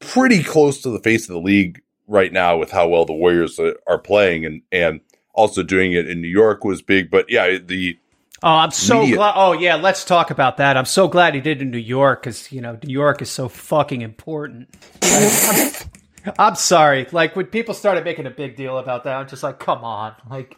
pretty 0.00 0.42
close 0.42 0.82
to 0.82 0.90
the 0.90 1.00
face 1.00 1.28
of 1.28 1.34
the 1.34 1.40
league 1.40 1.80
right 2.06 2.32
now 2.32 2.56
with 2.56 2.70
how 2.70 2.88
well 2.88 3.04
the 3.04 3.12
Warriors 3.12 3.58
are- 3.58 3.98
playing 3.98 4.44
and, 4.44 4.62
and 4.70 5.00
also 5.34 5.62
doing 5.62 5.92
it 5.92 6.08
in 6.08 6.20
New 6.20 6.28
York 6.28 6.64
was 6.64 6.82
big. 6.82 7.10
But 7.10 7.30
yeah, 7.30 7.58
the, 7.58 7.98
Oh, 8.44 8.48
I'm 8.48 8.72
so 8.72 9.06
glad. 9.06 9.34
Oh, 9.36 9.52
yeah, 9.52 9.76
let's 9.76 10.04
talk 10.04 10.32
about 10.32 10.56
that. 10.56 10.76
I'm 10.76 10.84
so 10.84 11.06
glad 11.06 11.34
he 11.36 11.40
did 11.40 11.58
it 11.58 11.62
in 11.62 11.70
New 11.70 11.78
York 11.78 12.22
because, 12.22 12.50
you 12.50 12.60
know, 12.60 12.76
New 12.82 12.92
York 12.92 13.22
is 13.22 13.30
so 13.30 13.48
fucking 13.48 14.02
important. 14.02 14.68
I'm, 15.00 15.72
I'm 16.38 16.54
sorry. 16.56 17.06
Like, 17.12 17.36
when 17.36 17.46
people 17.46 17.72
started 17.72 18.04
making 18.04 18.26
a 18.26 18.30
big 18.30 18.56
deal 18.56 18.78
about 18.78 19.04
that, 19.04 19.14
I'm 19.14 19.28
just 19.28 19.44
like, 19.44 19.60
come 19.60 19.84
on. 19.84 20.14
Like, 20.28 20.56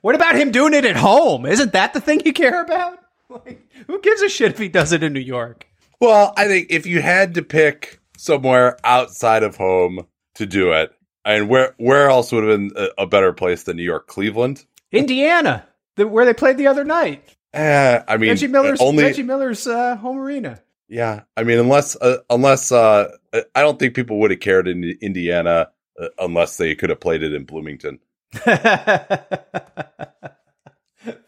what 0.00 0.14
about 0.14 0.34
him 0.34 0.50
doing 0.50 0.72
it 0.72 0.86
at 0.86 0.96
home? 0.96 1.44
Isn't 1.44 1.74
that 1.74 1.92
the 1.92 2.00
thing 2.00 2.22
you 2.24 2.32
care 2.32 2.62
about? 2.62 2.98
Like, 3.46 3.70
who 3.86 4.00
gives 4.00 4.22
a 4.22 4.28
shit 4.28 4.50
if 4.52 4.58
he 4.58 4.68
does 4.68 4.92
it 4.92 5.04
in 5.04 5.12
New 5.12 5.20
York? 5.20 5.66
Well, 6.00 6.32
I 6.36 6.48
think 6.48 6.66
if 6.70 6.84
you 6.86 7.00
had 7.00 7.34
to 7.34 7.42
pick 7.42 8.00
somewhere 8.16 8.76
outside 8.82 9.44
of 9.44 9.56
home 9.56 10.06
to 10.34 10.46
do 10.46 10.72
it, 10.72 10.92
and 11.24 11.48
where 11.48 11.74
where 11.76 12.08
else 12.08 12.32
would 12.32 12.42
have 12.42 12.58
been 12.58 12.72
a, 12.74 13.02
a 13.02 13.06
better 13.06 13.32
place 13.32 13.62
than 13.62 13.76
New 13.76 13.84
York, 13.84 14.08
Cleveland? 14.08 14.64
Indiana, 14.90 15.64
the, 15.96 16.08
where 16.08 16.24
they 16.24 16.34
played 16.34 16.58
the 16.58 16.66
other 16.66 16.84
night. 16.84 17.22
Eh, 17.52 18.02
I 18.06 18.16
mean, 18.16 18.30
Reggie 18.30 18.48
Miller's, 18.48 18.80
only 18.80 19.04
Reggie 19.04 19.22
Miller's 19.22 19.66
uh, 19.66 19.96
home 19.96 20.18
arena. 20.18 20.60
yeah. 20.88 21.22
I 21.36 21.44
mean, 21.44 21.58
unless 21.58 21.94
uh, 21.96 22.18
unless 22.28 22.72
uh, 22.72 23.12
I 23.32 23.60
don't 23.60 23.78
think 23.78 23.94
people 23.94 24.18
would 24.20 24.32
have 24.32 24.40
cared 24.40 24.66
in 24.66 24.82
Indiana 25.00 25.70
uh, 26.00 26.08
unless 26.18 26.56
they 26.56 26.74
could 26.74 26.90
have 26.90 27.00
played 27.00 27.22
it 27.22 27.32
in 27.32 27.44
Bloomington. 27.44 28.00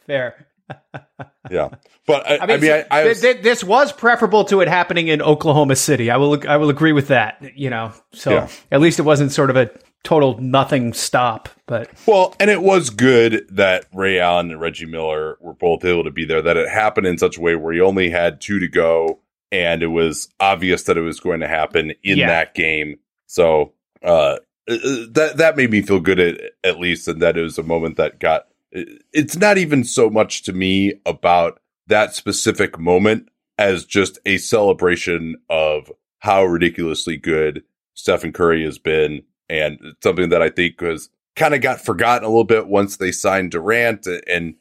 Fair. 0.07 0.47
yeah, 1.51 1.69
but 2.07 2.27
I, 2.29 2.39
I 2.39 2.47
mean, 2.47 2.51
I 2.51 2.57
mean, 2.61 2.71
I, 2.91 3.01
I 3.01 3.05
was, 3.09 3.21
th- 3.21 3.43
this 3.43 3.65
was 3.65 3.93
preferable 3.93 4.45
to 4.47 4.61
it 4.61 4.69
happening 4.69 5.09
in 5.09 5.21
Oklahoma 5.23 5.77
City. 5.77 6.11
I 6.11 6.17
will, 6.17 6.39
I 6.49 6.57
will 6.57 6.71
agree 6.71 6.93
with 6.93 7.09
that. 7.09 7.43
You 7.57 7.71
know, 7.71 7.93
so 8.13 8.31
Yeah. 8.33 8.49
at 8.71 8.81
least 8.81 8.99
it 8.99 9.03
wasn't 9.03 9.33
sort 9.33 9.51
of 9.51 9.57
a 9.57 9.71
total 10.05 10.39
nothing 10.41 10.93
stop. 10.93 11.49
But 11.67 11.91
well, 12.07 12.35
and 12.41 12.51
it 12.51 12.61
was 12.63 12.91
good 12.91 13.47
that 13.51 13.87
Ray 13.95 14.19
Allen 14.21 14.51
and 14.51 14.61
Reggie 14.61 14.87
Miller 14.87 15.37
were 15.41 15.55
both 15.55 15.85
able 15.85 16.05
to 16.05 16.11
be 16.11 16.25
there. 16.25 16.43
That 16.43 16.57
it 16.57 16.69
happened 16.69 17.07
in 17.07 17.19
such 17.19 17.39
a 17.39 17.41
way 17.41 17.55
where 17.57 17.73
you 17.73 17.85
only 17.85 18.11
had 18.11 18.41
two 18.41 18.59
to 18.61 18.69
go, 18.69 19.21
and 19.51 19.83
it 19.83 19.89
was 19.89 20.29
obvious 20.41 20.85
that 20.85 20.97
it 20.97 21.03
was 21.03 21.21
going 21.21 21.41
to 21.41 21.49
happen 21.49 21.93
in 22.03 22.19
Yeah. 22.19 22.29
that 22.29 22.55
game. 22.55 22.97
So 23.27 23.73
uh, 24.05 24.37
uh, 24.69 24.77
that 25.13 25.35
that 25.39 25.57
made 25.57 25.71
me 25.71 25.83
feel 25.83 26.01
good 26.01 26.21
at, 26.21 26.41
at 26.63 26.79
least, 26.79 27.09
and 27.09 27.23
that 27.23 27.37
it 27.39 27.43
was 27.43 27.59
a 27.59 27.63
moment 27.63 27.97
that 27.97 28.19
got. 28.21 28.47
It's 28.73 29.37
not 29.37 29.59
even 29.59 29.85
so 29.85 30.09
much 30.09 30.43
to 30.45 30.53
me 30.53 30.95
about 31.05 31.61
that 31.89 32.15
specific 32.15 32.79
moment 32.79 33.29
as 33.59 33.85
just 33.85 34.19
a 34.25 34.39
celebration 34.39 35.37
of 35.51 35.93
how 36.21 36.45
ridiculously 36.45 37.17
good 37.17 37.63
Stephen 37.95 38.33
Curry 38.33 38.65
has 38.65 38.79
been, 38.79 39.23
and 39.49 39.79
something 40.03 40.31
that 40.31 40.41
I 40.41 40.49
think 40.49 40.81
was 40.81 41.11
kind 41.37 41.55
of 41.55 41.61
got 41.61 41.85
forgotten 41.85 42.25
a 42.25 42.29
little 42.29 42.45
bit 42.45 42.67
once 42.67 42.97
they 42.97 43.13
signed 43.13 43.51
Durant, 43.51 44.07
and 44.27 44.55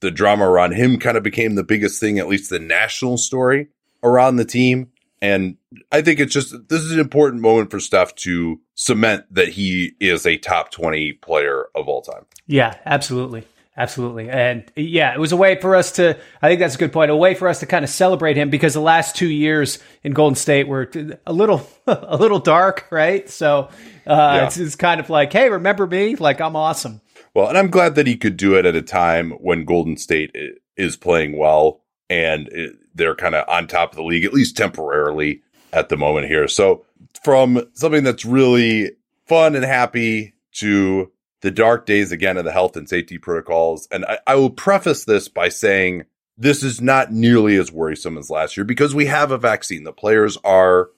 the 0.00 0.10
drama 0.10 0.48
around 0.48 0.72
him 0.72 0.98
kind 0.98 1.16
of 1.16 1.22
became 1.22 1.54
the 1.56 1.64
biggest 1.64 2.00
thing, 2.00 2.18
at 2.18 2.28
least 2.28 2.50
the 2.50 2.60
national 2.60 3.18
story 3.18 3.68
around 4.02 4.36
the 4.36 4.44
team. 4.44 4.90
And 5.22 5.56
I 5.92 6.02
think 6.02 6.18
it's 6.20 6.32
just 6.32 6.54
this 6.68 6.80
is 6.82 6.92
an 6.92 7.00
important 7.00 7.42
moment 7.42 7.70
for 7.70 7.78
Steph 7.80 8.14
to 8.16 8.60
cement 8.74 9.24
that 9.34 9.48
he 9.48 9.92
is 10.00 10.24
a 10.26 10.36
top 10.38 10.70
20 10.70 11.12
player 11.14 11.66
of 11.74 11.88
all 11.88 12.02
time. 12.02 12.24
yeah, 12.46 12.76
absolutely. 12.86 13.44
Absolutely. 13.76 14.28
And 14.28 14.70
yeah, 14.76 15.14
it 15.14 15.18
was 15.18 15.32
a 15.32 15.36
way 15.36 15.58
for 15.58 15.74
us 15.74 15.92
to, 15.92 16.18
I 16.42 16.48
think 16.48 16.60
that's 16.60 16.74
a 16.74 16.78
good 16.78 16.92
point, 16.92 17.10
a 17.10 17.16
way 17.16 17.34
for 17.34 17.48
us 17.48 17.60
to 17.60 17.66
kind 17.66 17.82
of 17.82 17.88
celebrate 17.90 18.36
him 18.36 18.50
because 18.50 18.74
the 18.74 18.80
last 18.80 19.16
two 19.16 19.28
years 19.28 19.78
in 20.02 20.12
Golden 20.12 20.34
State 20.34 20.68
were 20.68 20.90
a 21.26 21.32
little, 21.32 21.66
a 21.86 22.16
little 22.18 22.40
dark, 22.40 22.86
right? 22.90 23.30
So 23.30 23.68
uh, 23.68 23.68
Yeah. 24.06 24.46
it's, 24.46 24.58
it's 24.58 24.76
kind 24.76 25.00
of 25.00 25.08
like, 25.08 25.32
hey, 25.32 25.48
remember 25.48 25.86
me? 25.86 26.16
Like, 26.16 26.42
I'm 26.42 26.56
awesome. 26.56 27.00
Well, 27.32 27.48
and 27.48 27.56
I'm 27.56 27.70
glad 27.70 27.94
that 27.94 28.06
he 28.06 28.16
could 28.18 28.36
do 28.36 28.54
it 28.58 28.66
at 28.66 28.74
a 28.74 28.82
time 28.82 29.30
when 29.32 29.64
Golden 29.64 29.96
State 29.96 30.34
is 30.76 30.96
playing 30.96 31.38
well 31.38 31.80
and 32.10 32.50
they're 32.94 33.14
kind 33.14 33.34
of 33.34 33.48
on 33.48 33.66
top 33.66 33.92
of 33.92 33.96
the 33.96 34.02
league, 34.02 34.24
at 34.24 34.34
least 34.34 34.56
temporarily 34.56 35.40
at 35.72 35.88
the 35.88 35.96
moment 35.96 36.26
here. 36.26 36.48
So, 36.48 36.84
from 37.24 37.62
something 37.72 38.04
that's 38.04 38.24
really 38.24 38.90
fun 39.26 39.54
and 39.54 39.64
happy 39.64 40.34
to 40.52 41.10
the 41.40 41.50
dark 41.50 41.86
days 41.86 42.12
again 42.12 42.36
of 42.36 42.44
the 42.44 42.52
health 42.52 42.76
and 42.76 42.88
safety 42.88 43.16
protocols. 43.16 43.88
And 43.90 44.04
I, 44.04 44.18
I 44.26 44.34
will 44.34 44.50
preface 44.50 45.04
this 45.04 45.28
by 45.28 45.48
saying 45.48 46.04
this 46.36 46.62
is 46.62 46.80
not 46.80 47.12
nearly 47.12 47.56
as 47.56 47.72
worrisome 47.72 48.18
as 48.18 48.28
last 48.28 48.56
year 48.56 48.64
because 48.64 48.94
we 48.94 49.06
have 49.06 49.30
a 49.30 49.38
vaccine. 49.38 49.84
The 49.84 49.92
players 49.92 50.36
are 50.44 50.90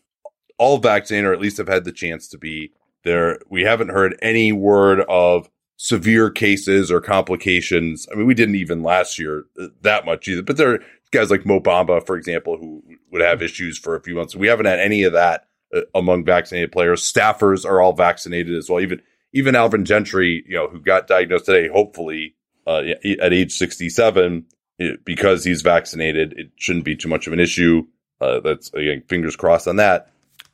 all 0.59 0.79
vaccinated, 0.79 1.29
or 1.29 1.33
at 1.33 1.41
least 1.41 1.59
have 1.59 1.69
had 1.69 1.85
the 1.85 1.93
chance 1.93 2.29
to 2.29 2.39
be 2.39 2.73
there. 3.05 3.41
We 3.49 3.63
haven't 3.63 3.91
heard 3.91 4.19
any 4.23 4.53
word 4.53 5.01
of 5.09 5.49
severe 5.77 6.31
cases 6.31 6.91
or 6.91 7.01
complications. 7.01 8.07
I 8.11 8.15
mean, 8.15 8.27
we 8.27 8.35
didn't 8.35 8.55
even 8.55 8.83
last 8.83 9.19
year 9.19 9.45
uh, 9.61 9.69
that 9.83 10.05
much 10.05 10.29
either, 10.29 10.43
but 10.43 10.57
there 10.57 10.81
guys 11.13 11.31
like 11.31 11.47
Mo 11.47 11.61
Bamba, 11.61 12.05
for 12.05 12.17
example, 12.17 12.57
who 12.59 12.83
would 13.13 13.23
have 13.23 13.41
issues 13.43 13.79
for 13.79 13.95
a 13.95 14.01
few 14.03 14.15
months. 14.17 14.35
We 14.35 14.49
haven't 14.49 14.67
had 14.67 14.81
any 14.81 15.05
of 15.05 15.13
that 15.13 15.47
uh, 15.75 15.83
among 15.95 16.25
vaccinated 16.25 16.73
players. 16.73 17.03
Staffers 17.03 17.65
are 17.65 17.81
all 17.81 17.93
vaccinated 17.93 18.57
as 18.57 18.69
well. 18.69 18.81
Even, 18.81 19.01
even 19.33 19.55
Alvin 19.55 19.85
Gentry, 19.85 20.45
you 20.47 20.57
know, 20.57 20.69
who 20.69 20.81
got 20.81 21.07
diagnosed 21.07 21.47
today, 21.47 21.69
hopefully, 21.69 22.35
uh, 22.67 22.83
at 23.21 23.33
age 23.33 23.53
67, 23.53 24.47
it- 24.79 25.05
because 25.05 25.45
he's 25.45 25.63
vaccinated, 25.63 26.33
it 26.37 26.51
shouldn't 26.57 26.85
be 26.85 26.97
too 26.97 27.09
much 27.09 27.27
of 27.27 27.33
an 27.33 27.41
issue. 27.41 27.85
Uh, 28.21 28.41
that's 28.41 28.73
again, 28.75 29.03
fingers 29.09 29.37
crossed 29.37 29.67
on 29.69 29.77
that. 29.77 30.11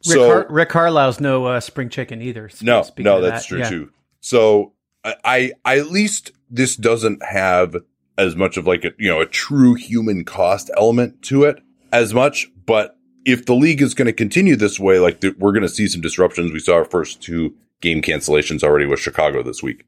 Rick, 0.06 0.14
so, 0.14 0.26
Har- 0.28 0.46
Rick 0.48 0.68
Carlisle's 0.70 1.20
no 1.20 1.44
uh, 1.46 1.60
spring 1.60 1.88
chicken 1.88 2.22
either. 2.22 2.48
no, 2.62 2.84
no, 2.98 3.20
that's 3.20 3.44
that. 3.44 3.48
true 3.48 3.58
Yeah. 3.58 3.68
too. 3.68 3.90
So 4.20 4.72
I, 5.04 5.14
I, 5.24 5.52
I 5.64 5.78
at 5.78 5.88
least 5.90 6.32
this 6.50 6.76
doesn't 6.76 7.22
have 7.22 7.76
as 8.18 8.36
much 8.36 8.56
of 8.56 8.66
like 8.66 8.84
a 8.84 8.90
you 8.98 9.08
know 9.08 9.20
a 9.20 9.26
true 9.26 9.74
human 9.74 10.24
cost 10.24 10.70
element 10.76 11.22
to 11.22 11.44
it 11.44 11.62
as 11.92 12.12
much. 12.12 12.48
But 12.66 12.98
if 13.24 13.46
the 13.46 13.54
league 13.54 13.80
is 13.80 13.94
going 13.94 14.06
to 14.06 14.12
continue 14.12 14.56
this 14.56 14.78
way, 14.78 14.98
like 14.98 15.20
th- 15.20 15.36
we're 15.38 15.52
going 15.52 15.62
to 15.62 15.68
see 15.68 15.88
some 15.88 16.02
disruptions. 16.02 16.52
We 16.52 16.60
saw 16.60 16.74
our 16.74 16.84
first 16.84 17.22
two 17.22 17.54
game 17.80 18.02
cancellations 18.02 18.62
already 18.62 18.86
with 18.86 19.00
Chicago 19.00 19.42
this 19.42 19.62
week. 19.62 19.84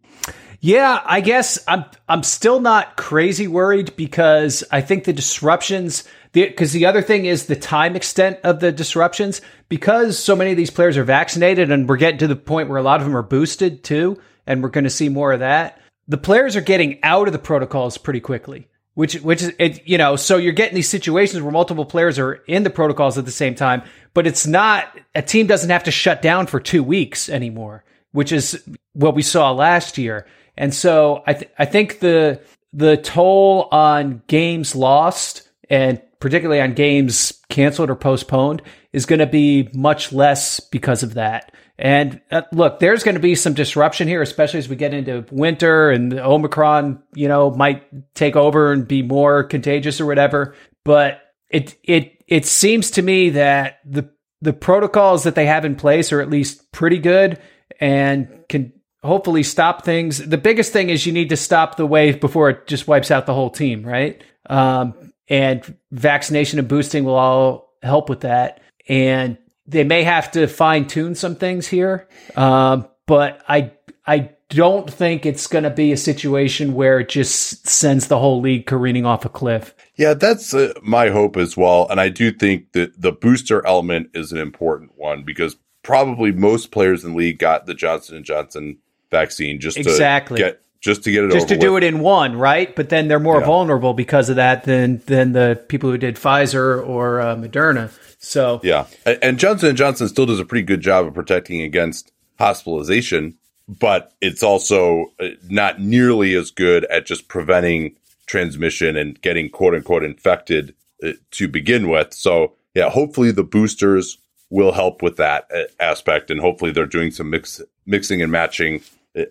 Yeah, 0.60 1.00
I 1.04 1.22
guess 1.22 1.58
I'm 1.66 1.84
I'm 2.08 2.22
still 2.22 2.60
not 2.60 2.96
crazy 2.96 3.49
worried 3.49 3.96
because 3.96 4.62
I 4.70 4.82
think 4.82 5.04
the 5.04 5.12
disruptions 5.12 6.04
because 6.32 6.72
the, 6.72 6.87
other 6.87 7.02
thing 7.02 7.25
is 7.25 7.46
the 7.46 7.56
time 7.56 7.96
extent 7.96 8.38
of 8.44 8.60
the 8.60 8.70
disruptions 8.70 9.40
because 9.68 10.16
so 10.16 10.37
many 10.37 10.52
of 10.52 10.56
these 10.56 10.70
players 10.70 10.96
are 10.96 11.02
vaccinated 11.02 11.72
and 11.72 11.88
we're 11.88 11.96
getting 11.96 12.18
to 12.18 12.28
the 12.28 12.37
point 12.37 12.68
where 12.68 12.78
a 12.78 12.82
lot 12.82 13.00
of 13.00 13.06
them 13.06 13.16
are 13.16 13.22
boosted 13.22 13.82
too 13.82 14.16
and 14.46 14.62
we're 14.62 14.68
going 14.68 14.84
to 14.84 14.90
see 14.90 15.08
more 15.08 15.32
of 15.32 15.40
that. 15.40 15.80
The 16.10 16.18
players 16.18 16.56
are 16.56 16.60
getting 16.60 16.98
out 17.02 17.26
of 17.26 17.32
the 17.32 17.38
protocols 17.38 17.96
pretty 17.96 18.20
quickly. 18.20 18.66
Which, 18.94 19.14
which 19.14 19.40
is, 19.40 19.52
it, 19.58 19.86
you 19.86 19.96
know, 19.96 20.16
so 20.16 20.36
you're 20.36 20.52
getting 20.52 20.74
these 20.74 20.88
situations 20.88 21.42
where 21.42 21.52
multiple 21.52 21.86
players 21.86 22.18
are 22.18 22.34
in 22.48 22.64
the 22.64 22.70
protocols 22.70 23.16
at 23.16 23.24
the 23.24 23.30
same 23.30 23.54
time, 23.54 23.82
but 24.12 24.26
it's 24.26 24.48
not, 24.48 24.98
a 25.14 25.22
team 25.22 25.46
doesn't 25.46 25.70
have 25.70 25.84
to 25.84 25.92
shut 25.92 26.20
down 26.20 26.48
for 26.48 26.58
two 26.58 26.82
weeks 26.82 27.28
anymore, 27.28 27.84
which 28.10 28.32
is 28.32 28.62
what 28.92 29.14
we 29.14 29.22
saw 29.22 29.52
last 29.52 29.96
year. 29.96 30.26
And 30.56 30.74
so 30.74 31.22
I, 31.26 31.34
th- 31.34 31.50
I 31.56 31.64
think 31.64 32.00
the, 32.00 32.42
the 32.72 32.96
toll 32.96 33.68
on 33.70 34.22
games 34.26 34.74
lost 34.74 35.48
and 35.70 36.02
particularly 36.18 36.60
on 36.60 36.74
games 36.74 37.40
canceled 37.48 37.90
or 37.90 37.96
postponed 37.96 38.60
is 38.92 39.06
going 39.06 39.20
to 39.20 39.26
be 39.26 39.70
much 39.72 40.12
less 40.12 40.58
because 40.58 41.04
of 41.04 41.14
that. 41.14 41.54
And 41.80 42.20
uh, 42.30 42.42
look, 42.52 42.78
there's 42.78 43.02
going 43.02 43.14
to 43.14 43.20
be 43.20 43.34
some 43.34 43.54
disruption 43.54 44.06
here, 44.06 44.20
especially 44.20 44.58
as 44.58 44.68
we 44.68 44.76
get 44.76 44.92
into 44.92 45.25
winter 45.30 45.90
and 45.90 46.12
Omicron, 46.12 47.02
you 47.14 47.26
know, 47.26 47.50
might 47.50 48.14
take 48.14 48.37
over 48.37 48.70
and 48.70 48.87
be 48.87 49.00
more 49.00 49.44
contagious 49.44 49.99
or 49.99 50.04
whatever. 50.04 50.54
But 50.84 51.22
it 51.49 51.78
it 51.82 52.22
it 52.28 52.44
seems 52.44 52.90
to 52.92 53.02
me 53.02 53.30
that 53.30 53.80
the 53.87 54.10
the 54.42 54.52
protocols 54.52 55.25
that 55.25 55.34
they 55.34 55.46
have 55.46 55.64
in 55.64 55.75
place 55.75 56.12
are 56.12 56.20
at 56.20 56.28
least 56.28 56.70
pretty 56.70 56.99
good 56.99 57.40
and 57.80 58.44
can 58.50 58.75
hopefully 59.02 59.42
stop 59.42 59.82
things. 59.82 60.18
The 60.18 60.37
biggest 60.37 60.75
thing 60.75 60.90
is 60.90 61.06
you 61.06 61.14
need 61.14 61.30
to 61.30 61.37
stop 61.37 61.76
the 61.76 61.87
wave 61.87 62.20
before 62.20 62.50
it 62.50 62.66
just 62.66 62.88
wipes 62.88 63.10
out 63.10 63.25
the 63.25 63.34
whole 63.34 63.50
team, 63.50 63.82
right? 63.82 64.22
Um, 64.50 65.12
and 65.28 65.78
vaccination 65.90 66.58
and 66.58 66.68
boosting 66.68 67.04
will 67.04 67.14
all 67.14 67.75
help 67.82 68.10
with 68.10 68.20
that. 68.20 68.60
And 68.87 69.38
they 69.70 69.84
may 69.84 70.02
have 70.02 70.30
to 70.32 70.46
fine 70.46 70.86
tune 70.86 71.14
some 71.14 71.36
things 71.36 71.66
here, 71.66 72.08
um, 72.36 72.86
but 73.06 73.42
I 73.48 73.72
I 74.06 74.30
don't 74.48 74.90
think 74.92 75.24
it's 75.26 75.46
going 75.46 75.62
to 75.64 75.70
be 75.70 75.92
a 75.92 75.96
situation 75.96 76.74
where 76.74 76.98
it 77.00 77.08
just 77.08 77.68
sends 77.68 78.08
the 78.08 78.18
whole 78.18 78.40
league 78.40 78.66
careening 78.66 79.06
off 79.06 79.24
a 79.24 79.28
cliff. 79.28 79.74
Yeah, 79.94 80.14
that's 80.14 80.52
uh, 80.52 80.72
my 80.82 81.10
hope 81.10 81.36
as 81.36 81.56
well. 81.56 81.86
And 81.88 82.00
I 82.00 82.08
do 82.08 82.32
think 82.32 82.72
that 82.72 83.00
the 83.00 83.12
booster 83.12 83.64
element 83.64 84.10
is 84.12 84.32
an 84.32 84.38
important 84.38 84.92
one 84.96 85.22
because 85.22 85.56
probably 85.84 86.32
most 86.32 86.72
players 86.72 87.04
in 87.04 87.12
the 87.12 87.16
league 87.16 87.38
got 87.38 87.66
the 87.66 87.74
Johnson 87.74 88.16
and 88.16 88.24
Johnson 88.24 88.78
vaccine 89.10 89.60
just 89.60 89.76
Exactly. 89.76 90.38
to 90.38 90.42
get 90.44 90.60
just 90.80 91.04
to 91.04 91.12
get 91.12 91.24
it 91.24 91.30
just 91.30 91.48
to 91.48 91.56
do 91.58 91.76
it 91.76 91.84
in 91.84 92.00
one, 92.00 92.36
right? 92.36 92.74
But 92.74 92.88
then 92.88 93.06
they're 93.06 93.20
more 93.20 93.40
Yeah. 93.40 93.46
vulnerable 93.46 93.92
because 93.94 94.30
of 94.30 94.36
that 94.36 94.64
than 94.64 95.02
than 95.06 95.32
the 95.32 95.62
people 95.68 95.90
who 95.90 95.98
did 95.98 96.16
Pfizer 96.16 96.84
or 96.86 97.20
uh, 97.20 97.36
Moderna. 97.36 97.90
So 98.20 98.60
Yeah, 98.62 98.86
and, 99.06 99.38
Johnson 99.38 99.70
and 99.70 99.78
Johnson 99.78 100.06
still 100.06 100.26
does 100.26 100.38
a 100.38 100.44
pretty 100.44 100.64
good 100.64 100.82
job 100.82 101.06
of 101.06 101.14
protecting 101.14 101.62
against 101.62 102.12
hospitalization, 102.38 103.36
but 103.66 104.12
it's 104.20 104.42
also 104.42 105.06
uh, 105.18 105.28
not 105.48 105.80
nearly 105.80 106.34
as 106.34 106.50
good 106.50 106.84
at 106.84 107.06
just 107.06 107.28
preventing 107.28 107.96
transmission 108.26 108.96
and 108.96 109.20
getting 109.22 109.48
quote 109.48 109.74
unquote 109.74 110.04
infected 110.04 110.74
uh, 111.02 111.12
to 111.32 111.48
begin 111.48 111.88
with. 111.88 112.12
So 112.12 112.54
yeah, 112.74 112.90
hopefully 112.90 113.32
the 113.32 113.42
boosters 113.42 114.18
will 114.50 114.72
help 114.72 115.00
with 115.00 115.16
that 115.16 115.46
uh, 115.54 115.62
aspect, 115.80 116.30
and 116.30 116.40
hopefully 116.40 116.72
they're 116.72 116.86
doing 116.86 117.10
some 117.10 117.30
mix 117.30 117.62
mixing 117.86 118.20
and 118.20 118.30
matching, 118.30 118.82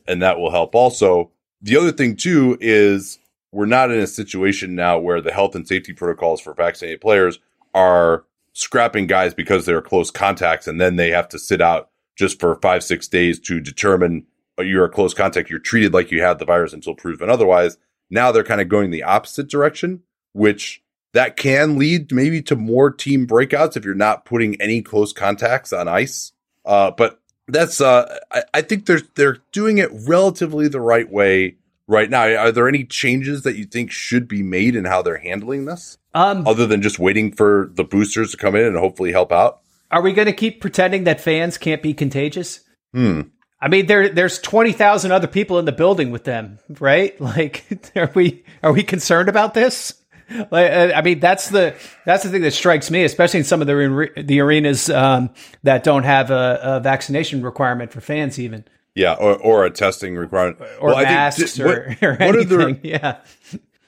and 0.07 0.21
that 0.21 0.39
will 0.39 0.51
help. 0.51 0.73
Also, 0.73 1.29
the 1.61 1.77
other 1.77 1.91
thing 1.91 2.15
too 2.15 2.57
is 2.59 3.19
we're 3.51 3.67
not 3.67 3.91
in 3.91 3.99
a 3.99 4.07
situation 4.07 4.73
now 4.73 4.97
where 4.97 5.21
the 5.21 5.31
health 5.31 5.53
and 5.53 5.67
safety 5.67 5.93
protocols 5.93 6.41
for 6.41 6.53
vaccinated 6.55 7.01
players 7.01 7.37
are 7.73 8.23
scrapping 8.53 9.07
guys 9.07 9.33
because 9.33 9.65
they're 9.65 9.81
close 9.81 10.11
contacts 10.11 10.67
and 10.67 10.79
then 10.79 10.95
they 10.95 11.09
have 11.09 11.29
to 11.29 11.39
sit 11.39 11.61
out 11.61 11.89
just 12.15 12.39
for 12.39 12.55
five, 12.61 12.83
six 12.83 13.07
days 13.07 13.39
to 13.39 13.59
determine 13.59 14.25
uh, 14.59 14.63
you're 14.63 14.85
a 14.85 14.89
close 14.89 15.13
contact. 15.13 15.49
You're 15.49 15.59
treated 15.59 15.93
like 15.93 16.11
you 16.11 16.21
had 16.21 16.39
the 16.39 16.45
virus 16.45 16.73
until 16.73 16.95
proven 16.95 17.29
otherwise. 17.29 17.77
Now 18.09 18.31
they're 18.31 18.43
kind 18.43 18.61
of 18.61 18.67
going 18.67 18.91
the 18.91 19.03
opposite 19.03 19.47
direction, 19.47 20.03
which 20.33 20.83
that 21.13 21.37
can 21.37 21.77
lead 21.77 22.11
maybe 22.11 22.41
to 22.43 22.55
more 22.55 22.91
team 22.91 23.25
breakouts 23.25 23.77
if 23.77 23.85
you're 23.85 23.95
not 23.95 24.25
putting 24.25 24.59
any 24.61 24.81
close 24.81 25.13
contacts 25.13 25.71
on 25.71 25.87
ice. 25.87 26.33
Uh, 26.65 26.91
but 26.91 27.19
that's, 27.47 27.81
uh, 27.81 28.19
I, 28.31 28.43
I 28.53 28.61
think 28.61 28.85
they're, 28.85 29.01
they're 29.15 29.37
doing 29.51 29.77
it 29.77 29.89
relatively 29.91 30.67
the 30.67 30.81
right 30.81 31.09
way 31.09 31.55
right 31.89 32.09
now. 32.09 32.23
Are 32.23 32.51
there 32.51 32.69
any 32.69 32.85
changes 32.85 33.43
that 33.43 33.57
you 33.57 33.65
think 33.65 33.91
should 33.91 34.27
be 34.27 34.43
made 34.43 34.75
in 34.75 34.85
how 34.85 35.01
they're 35.01 35.17
handling 35.17 35.65
this? 35.65 35.97
Um, 36.13 36.47
Other 36.47 36.65
than 36.65 36.81
just 36.81 36.99
waiting 36.99 37.33
for 37.33 37.69
the 37.73 37.83
boosters 37.83 38.31
to 38.31 38.37
come 38.37 38.55
in 38.55 38.63
and 38.63 38.77
hopefully 38.77 39.11
help 39.11 39.31
out? 39.31 39.61
are 39.91 40.01
we 40.01 40.13
going 40.13 40.27
to 40.27 40.33
keep 40.33 40.61
pretending 40.61 41.05
that 41.05 41.21
fans 41.21 41.57
can't 41.57 41.81
be 41.81 41.93
contagious? 41.93 42.61
Hmm. 42.93 43.21
I 43.61 43.67
mean, 43.67 43.87
there 43.87 44.07
there's 44.07 44.39
twenty 44.39 44.71
thousand 44.71 45.11
other 45.11 45.27
people 45.27 45.59
in 45.59 45.65
the 45.65 45.73
building 45.73 46.11
with 46.11 46.23
them, 46.23 46.59
right? 46.79 47.19
Like, 47.29 47.65
are 47.95 48.11
we 48.15 48.45
are 48.63 48.71
we 48.71 48.83
concerned 48.83 49.29
about 49.29 49.53
this? 49.53 49.93
Like, 50.51 50.71
uh, 50.71 50.91
I 50.95 51.01
mean, 51.01 51.19
that's 51.19 51.49
the 51.49 51.75
that's 52.05 52.23
the 52.23 52.29
thing 52.29 52.43
that 52.43 52.51
strikes 52.51 52.89
me, 52.89 53.03
especially 53.03 53.39
in 53.39 53.45
some 53.45 53.61
of 53.61 53.67
the 53.67 54.11
the 54.15 54.39
arenas 54.39 54.89
um, 54.89 55.31
that 55.63 55.83
don't 55.83 56.03
have 56.03 56.31
a, 56.31 56.59
a 56.61 56.79
vaccination 56.79 57.41
requirement 57.41 57.91
for 57.91 57.99
fans, 57.99 58.39
even 58.39 58.63
Yeah, 58.95 59.13
or, 59.13 59.37
or 59.37 59.65
a 59.65 59.69
testing 59.69 60.15
requirement. 60.15 60.59
or 60.79 60.87
Well, 60.89 60.95
I 60.97 61.03
think- 61.05 61.09
masks 61.15 61.59
or, 61.59 61.65
what- 61.99 62.03
or 62.03 62.15
what 62.15 62.35
are 62.35 62.43
the- 62.43 62.59
anything. 62.63 62.79
yeah, 62.83 63.17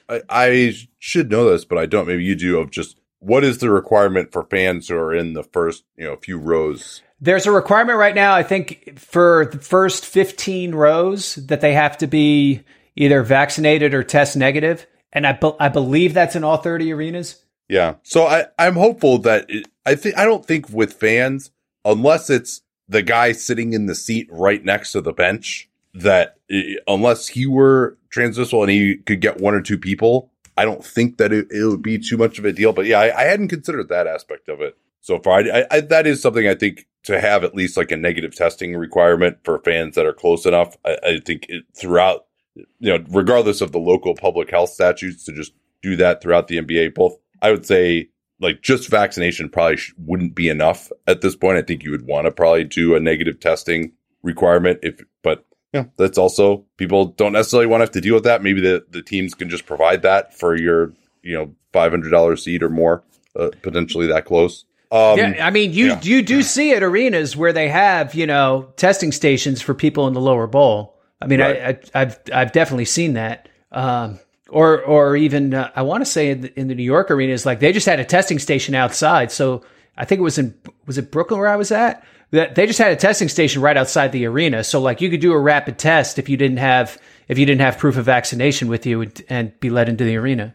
I, 0.08 0.20
I 0.28 0.74
should 0.98 1.30
know 1.30 1.50
this, 1.50 1.64
but 1.64 1.78
I 1.78 1.86
don't. 1.86 2.06
Maybe 2.06 2.24
you 2.24 2.34
do. 2.34 2.58
Of 2.58 2.70
just 2.70 2.98
what 3.18 3.44
is 3.44 3.58
the 3.58 3.70
requirement 3.70 4.32
for 4.32 4.44
fans 4.44 4.88
who 4.88 4.96
are 4.96 5.14
in 5.14 5.32
the 5.34 5.42
first, 5.42 5.84
you 5.96 6.04
know, 6.04 6.16
few 6.16 6.38
rows? 6.38 7.02
There's 7.20 7.46
a 7.46 7.52
requirement 7.52 7.98
right 7.98 8.14
now, 8.14 8.34
I 8.34 8.42
think, 8.42 8.98
for 8.98 9.46
the 9.52 9.58
first 9.58 10.04
15 10.04 10.74
rows 10.74 11.36
that 11.36 11.60
they 11.60 11.72
have 11.74 11.96
to 11.98 12.08
be 12.08 12.62
either 12.96 13.22
vaccinated 13.22 13.94
or 13.94 14.02
test 14.02 14.36
negative. 14.36 14.86
And 15.12 15.24
I, 15.26 15.32
be- 15.34 15.52
I 15.60 15.68
believe 15.68 16.14
that's 16.14 16.34
in 16.34 16.42
all 16.42 16.56
30 16.56 16.92
arenas. 16.92 17.44
Yeah. 17.68 17.94
So 18.02 18.26
I, 18.26 18.46
I'm 18.58 18.74
hopeful 18.74 19.18
that 19.18 19.46
it, 19.48 19.68
I 19.86 19.94
think 19.94 20.18
I 20.18 20.24
don't 20.24 20.44
think 20.44 20.68
with 20.70 20.94
fans, 20.94 21.52
unless 21.84 22.28
it's 22.28 22.60
the 22.88 23.02
guy 23.02 23.32
sitting 23.32 23.72
in 23.72 23.86
the 23.86 23.94
seat 23.94 24.28
right 24.30 24.64
next 24.64 24.92
to 24.92 25.00
the 25.00 25.12
bench, 25.12 25.68
that 25.94 26.38
unless 26.86 27.28
he 27.28 27.46
were 27.46 27.98
transmissible 28.10 28.62
and 28.62 28.70
he 28.70 28.96
could 28.96 29.20
get 29.20 29.40
one 29.40 29.54
or 29.54 29.60
two 29.60 29.78
people, 29.78 30.30
I 30.56 30.64
don't 30.64 30.84
think 30.84 31.18
that 31.18 31.32
it, 31.32 31.50
it 31.50 31.64
would 31.64 31.82
be 31.82 31.98
too 31.98 32.16
much 32.16 32.38
of 32.38 32.44
a 32.44 32.52
deal. 32.52 32.72
But 32.72 32.86
yeah, 32.86 33.00
I, 33.00 33.22
I 33.22 33.24
hadn't 33.24 33.48
considered 33.48 33.88
that 33.88 34.06
aspect 34.06 34.48
of 34.48 34.60
it 34.60 34.76
so 35.00 35.18
far. 35.18 35.40
I, 35.40 35.66
I, 35.70 35.80
that 35.80 36.06
is 36.06 36.20
something 36.20 36.46
I 36.46 36.54
think 36.54 36.86
to 37.04 37.20
have 37.20 37.42
at 37.44 37.54
least 37.54 37.76
like 37.76 37.90
a 37.90 37.96
negative 37.96 38.34
testing 38.34 38.76
requirement 38.76 39.38
for 39.44 39.58
fans 39.60 39.94
that 39.96 40.06
are 40.06 40.12
close 40.12 40.46
enough. 40.46 40.76
I, 40.84 40.98
I 41.04 41.20
think 41.24 41.46
it, 41.48 41.64
throughout, 41.74 42.26
you 42.54 42.66
know, 42.80 43.04
regardless 43.10 43.60
of 43.60 43.72
the 43.72 43.78
local 43.78 44.14
public 44.14 44.50
health 44.50 44.70
statutes, 44.70 45.24
to 45.24 45.32
just 45.32 45.52
do 45.82 45.96
that 45.96 46.22
throughout 46.22 46.48
the 46.48 46.58
NBA. 46.58 46.94
Both, 46.94 47.18
I 47.40 47.50
would 47.50 47.66
say, 47.66 48.08
like 48.42 48.60
just 48.60 48.90
vaccination 48.90 49.48
probably 49.48 49.76
sh- 49.76 49.94
wouldn't 49.96 50.34
be 50.34 50.48
enough 50.48 50.90
at 51.06 51.20
this 51.22 51.36
point. 51.36 51.56
I 51.56 51.62
think 51.62 51.84
you 51.84 51.92
would 51.92 52.06
want 52.06 52.26
to 52.26 52.32
probably 52.32 52.64
do 52.64 52.94
a 52.94 53.00
negative 53.00 53.40
testing 53.40 53.92
requirement 54.22 54.80
if, 54.82 55.00
but 55.22 55.46
yeah, 55.72 55.84
that's 55.96 56.18
also 56.18 56.66
people 56.76 57.06
don't 57.06 57.32
necessarily 57.32 57.66
want 57.66 57.80
to 57.80 57.84
have 57.84 57.92
to 57.92 58.00
deal 58.00 58.14
with 58.14 58.24
that. 58.24 58.42
Maybe 58.42 58.60
the 58.60 58.84
the 58.90 59.00
teams 59.00 59.34
can 59.34 59.48
just 59.48 59.64
provide 59.64 60.02
that 60.02 60.36
for 60.36 60.54
your 60.54 60.92
you 61.22 61.34
know 61.34 61.54
five 61.72 61.92
hundred 61.92 62.10
dollar 62.10 62.36
seat 62.36 62.62
or 62.62 62.68
more, 62.68 63.04
uh, 63.36 63.50
potentially 63.62 64.08
that 64.08 64.26
close. 64.26 64.66
Um, 64.90 65.16
yeah, 65.16 65.46
I 65.46 65.50
mean, 65.50 65.72
you 65.72 65.86
yeah. 65.86 66.00
you 66.02 66.20
do 66.20 66.42
see 66.42 66.74
at 66.74 66.82
arenas 66.82 67.34
where 67.34 67.52
they 67.52 67.68
have 67.68 68.14
you 68.14 68.26
know 68.26 68.72
testing 68.76 69.12
stations 69.12 69.62
for 69.62 69.72
people 69.72 70.06
in 70.08 70.12
the 70.12 70.20
lower 70.20 70.46
bowl. 70.46 71.00
I 71.22 71.26
mean, 71.26 71.40
I, 71.40 71.70
I 71.70 71.78
I've 71.94 72.20
I've 72.32 72.52
definitely 72.52 72.84
seen 72.84 73.14
that. 73.14 73.48
Um, 73.70 74.18
or 74.52 74.82
or 74.82 75.16
even 75.16 75.54
uh, 75.54 75.70
I 75.74 75.82
want 75.82 76.02
to 76.02 76.10
say 76.10 76.30
in 76.30 76.42
the, 76.42 76.60
in 76.60 76.68
the 76.68 76.74
New 76.74 76.82
York 76.84 77.10
arenas, 77.10 77.46
like 77.46 77.60
they 77.60 77.72
just 77.72 77.86
had 77.86 77.98
a 77.98 78.04
testing 78.04 78.38
station 78.38 78.74
outside. 78.74 79.32
So 79.32 79.64
I 79.96 80.04
think 80.04 80.20
it 80.20 80.22
was 80.22 80.38
in 80.38 80.54
was 80.86 80.98
it 80.98 81.10
Brooklyn 81.10 81.40
where 81.40 81.48
I 81.48 81.56
was 81.56 81.72
at. 81.72 82.04
That 82.30 82.54
they 82.54 82.66
just 82.66 82.78
had 82.78 82.92
a 82.92 82.96
testing 82.96 83.28
station 83.28 83.60
right 83.60 83.76
outside 83.76 84.12
the 84.12 84.26
arena. 84.26 84.64
So 84.64 84.80
like 84.80 85.00
you 85.00 85.10
could 85.10 85.20
do 85.20 85.32
a 85.32 85.38
rapid 85.38 85.78
test 85.78 86.18
if 86.18 86.28
you 86.28 86.36
didn't 86.36 86.58
have 86.58 87.00
if 87.28 87.38
you 87.38 87.46
didn't 87.46 87.62
have 87.62 87.78
proof 87.78 87.96
of 87.96 88.04
vaccination 88.04 88.68
with 88.68 88.86
you 88.86 89.00
and, 89.02 89.22
and 89.28 89.60
be 89.60 89.70
let 89.70 89.88
into 89.88 90.04
the 90.04 90.16
arena. 90.16 90.54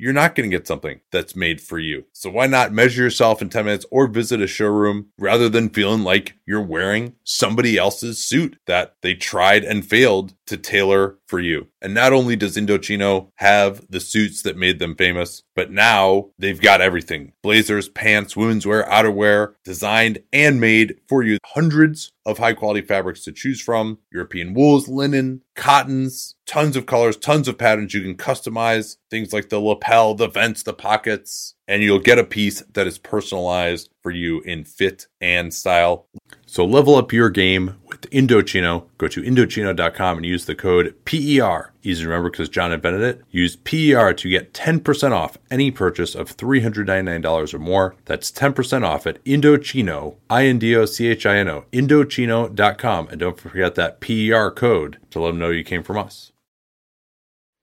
you're 0.00 0.14
not 0.14 0.34
going 0.34 0.48
to 0.50 0.56
get 0.56 0.66
something 0.66 1.00
that's 1.12 1.36
made 1.36 1.60
for 1.60 1.78
you. 1.78 2.06
So 2.12 2.30
why 2.30 2.46
not 2.46 2.72
measure 2.72 3.02
yourself 3.02 3.42
in 3.42 3.50
10 3.50 3.66
minutes 3.66 3.86
or 3.90 4.06
visit 4.06 4.40
a 4.40 4.46
showroom 4.46 5.08
rather 5.18 5.50
than 5.50 5.68
feeling 5.68 6.02
like 6.02 6.36
you're 6.46 6.62
wearing 6.62 7.14
somebody 7.22 7.76
else's 7.76 8.18
suit 8.18 8.58
that 8.66 8.94
they 9.02 9.14
tried 9.14 9.62
and 9.62 9.84
failed 9.84 10.34
to 10.46 10.56
tailor 10.56 11.18
for 11.26 11.38
you. 11.38 11.68
And 11.80 11.94
not 11.94 12.12
only 12.12 12.34
does 12.34 12.56
Indochino 12.56 13.30
have 13.36 13.88
the 13.88 14.00
suits 14.00 14.42
that 14.42 14.56
made 14.56 14.80
them 14.80 14.96
famous, 14.96 15.42
but 15.54 15.70
now 15.70 16.30
they've 16.38 16.60
got 16.60 16.80
everything. 16.80 17.32
Blazers, 17.42 17.88
pants, 17.88 18.36
women's 18.36 18.66
wear, 18.66 18.84
outerwear, 18.84 19.54
designed 19.64 20.18
and 20.32 20.60
made 20.60 20.96
for 21.08 21.22
you. 21.22 21.38
Hundreds 21.44 22.10
of 22.26 22.38
high 22.38 22.54
quality 22.54 22.80
fabrics 22.80 23.22
to 23.24 23.32
choose 23.32 23.60
from 23.60 23.98
European 24.12 24.54
wools, 24.54 24.88
linen, 24.88 25.42
cottons, 25.60 26.36
tons 26.46 26.74
of 26.74 26.86
colors, 26.86 27.18
tons 27.18 27.46
of 27.46 27.58
patterns. 27.58 27.92
You 27.92 28.00
can 28.00 28.16
customize 28.16 28.96
things 29.10 29.30
like 29.30 29.50
the 29.50 29.60
lapel, 29.60 30.14
the 30.14 30.26
vents, 30.26 30.62
the 30.62 30.72
pockets, 30.72 31.54
and 31.70 31.84
you'll 31.84 32.00
get 32.00 32.18
a 32.18 32.24
piece 32.24 32.62
that 32.72 32.88
is 32.88 32.98
personalized 32.98 33.90
for 34.02 34.10
you 34.10 34.40
in 34.40 34.64
fit 34.64 35.06
and 35.20 35.54
style. 35.54 36.04
So 36.44 36.64
level 36.64 36.96
up 36.96 37.12
your 37.12 37.30
game 37.30 37.76
with 37.86 38.10
Indochino. 38.10 38.86
Go 38.98 39.06
to 39.06 39.22
Indochino.com 39.22 40.16
and 40.16 40.26
use 40.26 40.46
the 40.46 40.56
code 40.56 40.96
PER. 41.04 41.72
Easy 41.82 42.02
to 42.02 42.08
remember 42.08 42.28
because 42.28 42.48
John 42.48 42.72
invented 42.72 43.02
it. 43.02 43.22
Use 43.30 43.54
PER 43.54 44.12
to 44.14 44.28
get 44.28 44.52
10% 44.52 45.12
off 45.12 45.38
any 45.48 45.70
purchase 45.70 46.16
of 46.16 46.36
$399 46.36 47.54
or 47.54 47.58
more. 47.60 47.94
That's 48.04 48.32
10% 48.32 48.82
off 48.84 49.06
at 49.06 49.24
Indochino, 49.24 50.16
I-N-D-O-C-H-I-N-O, 50.28 51.66
Indochino.com. 51.72 53.08
And 53.08 53.20
don't 53.20 53.38
forget 53.38 53.76
that 53.76 54.00
PER 54.00 54.50
code 54.50 54.98
to 55.10 55.20
let 55.20 55.28
them 55.28 55.38
know 55.38 55.50
you 55.50 55.62
came 55.62 55.84
from 55.84 55.98
us. 55.98 56.32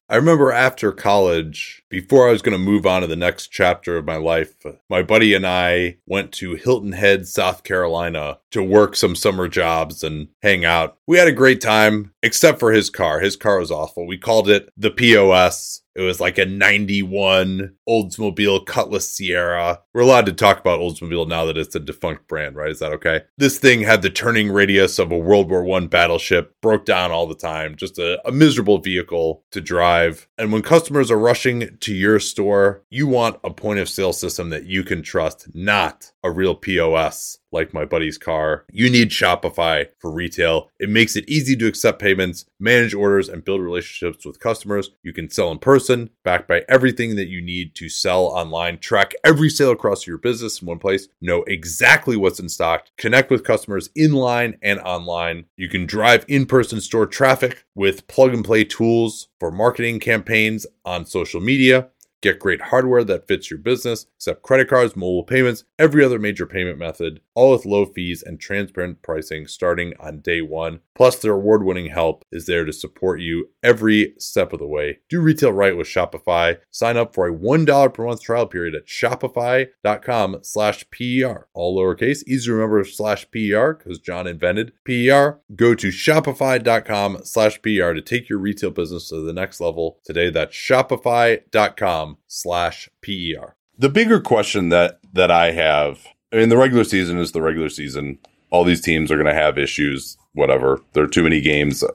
I 0.10 0.16
remember 0.16 0.54
after 0.54 0.94
college, 0.94 1.84
before 1.90 2.30
I 2.30 2.32
was 2.32 2.42
going 2.42 2.58
to 2.58 2.64
move 2.64 2.86
on 2.86 3.02
to 3.02 3.08
the 3.08 3.18
next 3.18 3.48
chapter 3.48 3.98
of 3.98 4.06
my 4.06 4.16
life, 4.16 4.56
my 4.90 5.02
buddy 5.02 5.34
and 5.34 5.46
I 5.46 5.98
went 6.06 6.32
to 6.34 6.56
Hilton 6.56 6.94
Head, 6.94 7.28
South 7.28 7.64
Carolina 7.66 8.40
to 8.52 8.64
work 8.64 8.96
some 8.96 9.18
summer 9.18 9.50
jobs 9.50 10.04
and 10.04 10.30
hang 10.42 10.64
out. 10.64 10.98
We 11.08 11.18
had 11.18 11.28
a 11.28 11.34
great 11.34 11.60
time, 11.60 12.14
except 12.24 12.58
for 12.58 12.72
his 12.72 12.90
car. 12.90 13.20
His 13.20 13.36
car 13.36 13.60
was 13.60 13.70
awful. 13.70 14.08
We 14.08 14.18
called 14.18 14.48
it 14.48 14.72
the 14.78 14.92
POS. 14.92 15.82
It 15.98 16.04
was 16.04 16.20
like 16.20 16.38
a 16.38 16.46
91 16.46 17.76
Oldsmobile 17.90 18.68
Cutlass 18.68 19.10
Sierra. 19.10 19.82
We're 19.96 20.02
allowed 20.02 20.28
to 20.28 20.32
talk 20.32 20.60
about 20.60 20.80
Oldsmobile 20.80 21.28
now 21.28 21.46
that 21.46 21.58
it's 21.58 21.74
a 21.74 21.80
defunct 21.80 22.28
brand, 22.28 22.56
right? 22.56 22.70
Is 22.70 22.78
that 22.80 22.92
okay? 22.94 23.24
This 23.38 23.58
thing 23.58 23.82
had 23.82 24.04
the 24.04 24.12
turning 24.12 24.52
radius 24.52 25.00
of 25.00 25.12
a 25.12 25.18
World 25.18 25.50
War 25.50 25.68
I 25.76 25.88
battleship, 25.88 26.56
broke 26.62 26.86
down 26.86 27.10
all 27.10 27.26
the 27.26 27.34
time, 27.34 27.76
just 27.76 27.98
a, 27.98 28.22
a 28.28 28.32
miserable 28.32 28.78
vehicle 28.78 29.44
to 29.50 29.60
drive. 29.60 30.28
And 30.38 30.54
when 30.54 30.62
customers 30.62 31.10
are 31.10 31.18
rushing 31.18 31.76
to 31.80 31.96
your 31.96 32.20
store, 32.20 32.84
you 32.92 33.08
want 33.08 33.40
a 33.44 33.50
point 33.50 33.80
of 33.80 33.90
sale 33.90 34.14
system 34.14 34.52
that 34.52 34.66
you 34.66 34.84
can 34.84 35.02
trust, 35.02 35.48
not 35.56 36.12
a 36.24 36.30
real 36.30 36.54
POS 36.54 37.40
like 37.52 37.74
my 37.74 37.86
buddy's 37.86 38.18
car. 38.18 38.66
You 38.72 38.90
need 38.90 39.10
Shopify 39.10 39.88
for 40.00 40.12
retail. 40.12 40.70
It 40.80 40.90
makes 40.90 41.16
it 41.16 41.28
easy 41.28 41.56
to 41.58 41.68
accept 41.68 42.02
payments, 42.02 42.46
manage 42.60 42.94
orders, 42.94 43.30
and 43.30 43.44
build 43.44 43.62
relationships 43.62 44.26
with 44.26 44.40
customers. 44.40 44.92
You 45.04 45.14
can 45.14 45.30
sell 45.30 45.52
in 45.52 45.60
person, 45.60 46.10
backed 46.24 46.48
by 46.48 46.64
everything 46.68 47.16
that 47.16 47.28
you 47.28 47.42
need 47.42 47.76
to 47.76 47.90
sell 47.90 48.26
online. 48.26 48.80
Track 48.80 49.14
every 49.24 49.50
sale 49.50 49.72
across 49.72 50.08
your 50.08 50.18
business 50.18 50.62
in 50.62 50.68
one 50.68 50.80
place. 50.80 51.08
Know 51.22 51.44
exactly 51.44 52.18
what's 52.18 52.40
in 52.40 52.50
stock. 52.50 52.88
Connect 52.98 53.30
with 53.30 53.44
customers 53.44 53.90
in 53.96 54.14
line 54.14 54.58
and 54.62 54.80
online. 54.80 55.46
You 55.56 55.70
can 55.70 55.86
drive 55.86 56.26
in 56.28 56.46
person 56.46 56.82
store 56.82 57.06
traffic 57.06 57.66
with 57.76 58.08
plug 58.08 58.34
and 58.34 58.44
play 58.44 58.64
tools 58.64 59.30
for 59.40 59.52
marketing 59.52 60.00
campaigns 60.00 60.66
on 60.86 61.06
social 61.06 61.42
media 61.42 61.90
Get 62.22 62.40
great 62.40 62.62
hardware 62.62 63.04
that 63.04 63.28
fits 63.28 63.52
your 63.52 63.60
business, 63.60 64.08
accept 64.16 64.42
credit 64.42 64.68
cards, 64.68 64.96
mobile 64.96 65.24
payments, 65.24 65.66
every 65.78 66.04
other 66.04 66.18
major 66.18 66.48
payment 66.48 66.80
method, 66.80 67.22
all 67.38 67.52
with 67.52 67.68
low 67.68 67.86
fees 67.86 68.24
and 68.24 68.40
transparent 68.40 69.04
pricing 69.04 69.46
starting 69.46 69.94
on 70.00 70.22
day 70.22 70.42
one. 70.42 70.80
Plus, 70.96 71.20
their 71.20 71.34
award 71.34 71.64
winning 71.64 71.92
help 71.92 72.26
is 72.32 72.48
there 72.48 72.66
to 72.66 72.74
support 72.74 73.22
you 73.22 73.50
every 73.62 74.16
step 74.18 74.54
of 74.54 74.60
the 74.60 74.66
way. 74.66 74.98
Do 75.08 75.22
retail 75.22 75.54
right 75.54 75.78
with 75.78 75.86
Shopify. 75.86 76.58
Sign 76.72 76.98
up 76.98 77.14
for 77.14 77.28
a 77.28 77.32
$1 77.34 77.94
per 77.94 78.06
month 78.06 78.24
trial 78.24 78.48
period 78.48 78.74
at 78.74 78.88
shopify.com 78.88 80.40
slash 80.42 80.84
PER. 80.90 81.48
All 81.54 81.78
lowercase, 81.78 82.24
easy 82.26 82.48
to 82.48 82.54
remember 82.54 82.84
slash 82.84 83.30
PER 83.30 83.74
because 83.76 84.00
John 84.00 84.26
invented 84.26 84.74
PER. 84.84 85.40
Go 85.56 85.76
to 85.76 85.90
shopify.com 85.90 87.20
slash 87.24 87.62
PER 87.62 87.94
to 87.94 88.02
take 88.02 88.30
your 88.30 88.40
retail 88.40 88.72
business 88.72 89.10
to 89.10 89.24
the 89.24 89.34
next 89.34 89.62
level 89.62 90.00
today. 90.04 90.32
That's 90.32 90.56
shopify.com 90.56 92.18
slash 92.26 92.90
PER. 93.04 93.56
The 93.78 93.90
bigger 93.90 94.20
question 94.20 94.70
that, 94.70 95.00
that 95.14 95.30
I 95.30 95.52
have, 95.52 96.08
I 96.32 96.38
mean, 96.38 96.50
the 96.50 96.58
regular 96.58 96.84
season 96.84 97.18
is 97.18 97.32
the 97.32 97.42
regular 97.42 97.70
season. 97.70 98.20
All 98.50 98.64
these 98.64 98.82
teams 98.82 99.12
are 99.12 99.16
going 99.16 99.28
to 99.28 99.34
have 99.34 99.58
issues, 99.58 100.18
whatever. 100.34 100.82
There 100.94 101.04
are 101.04 101.08
too 101.08 101.24
many 101.24 101.42
games 101.42 101.84
uh, 101.84 101.90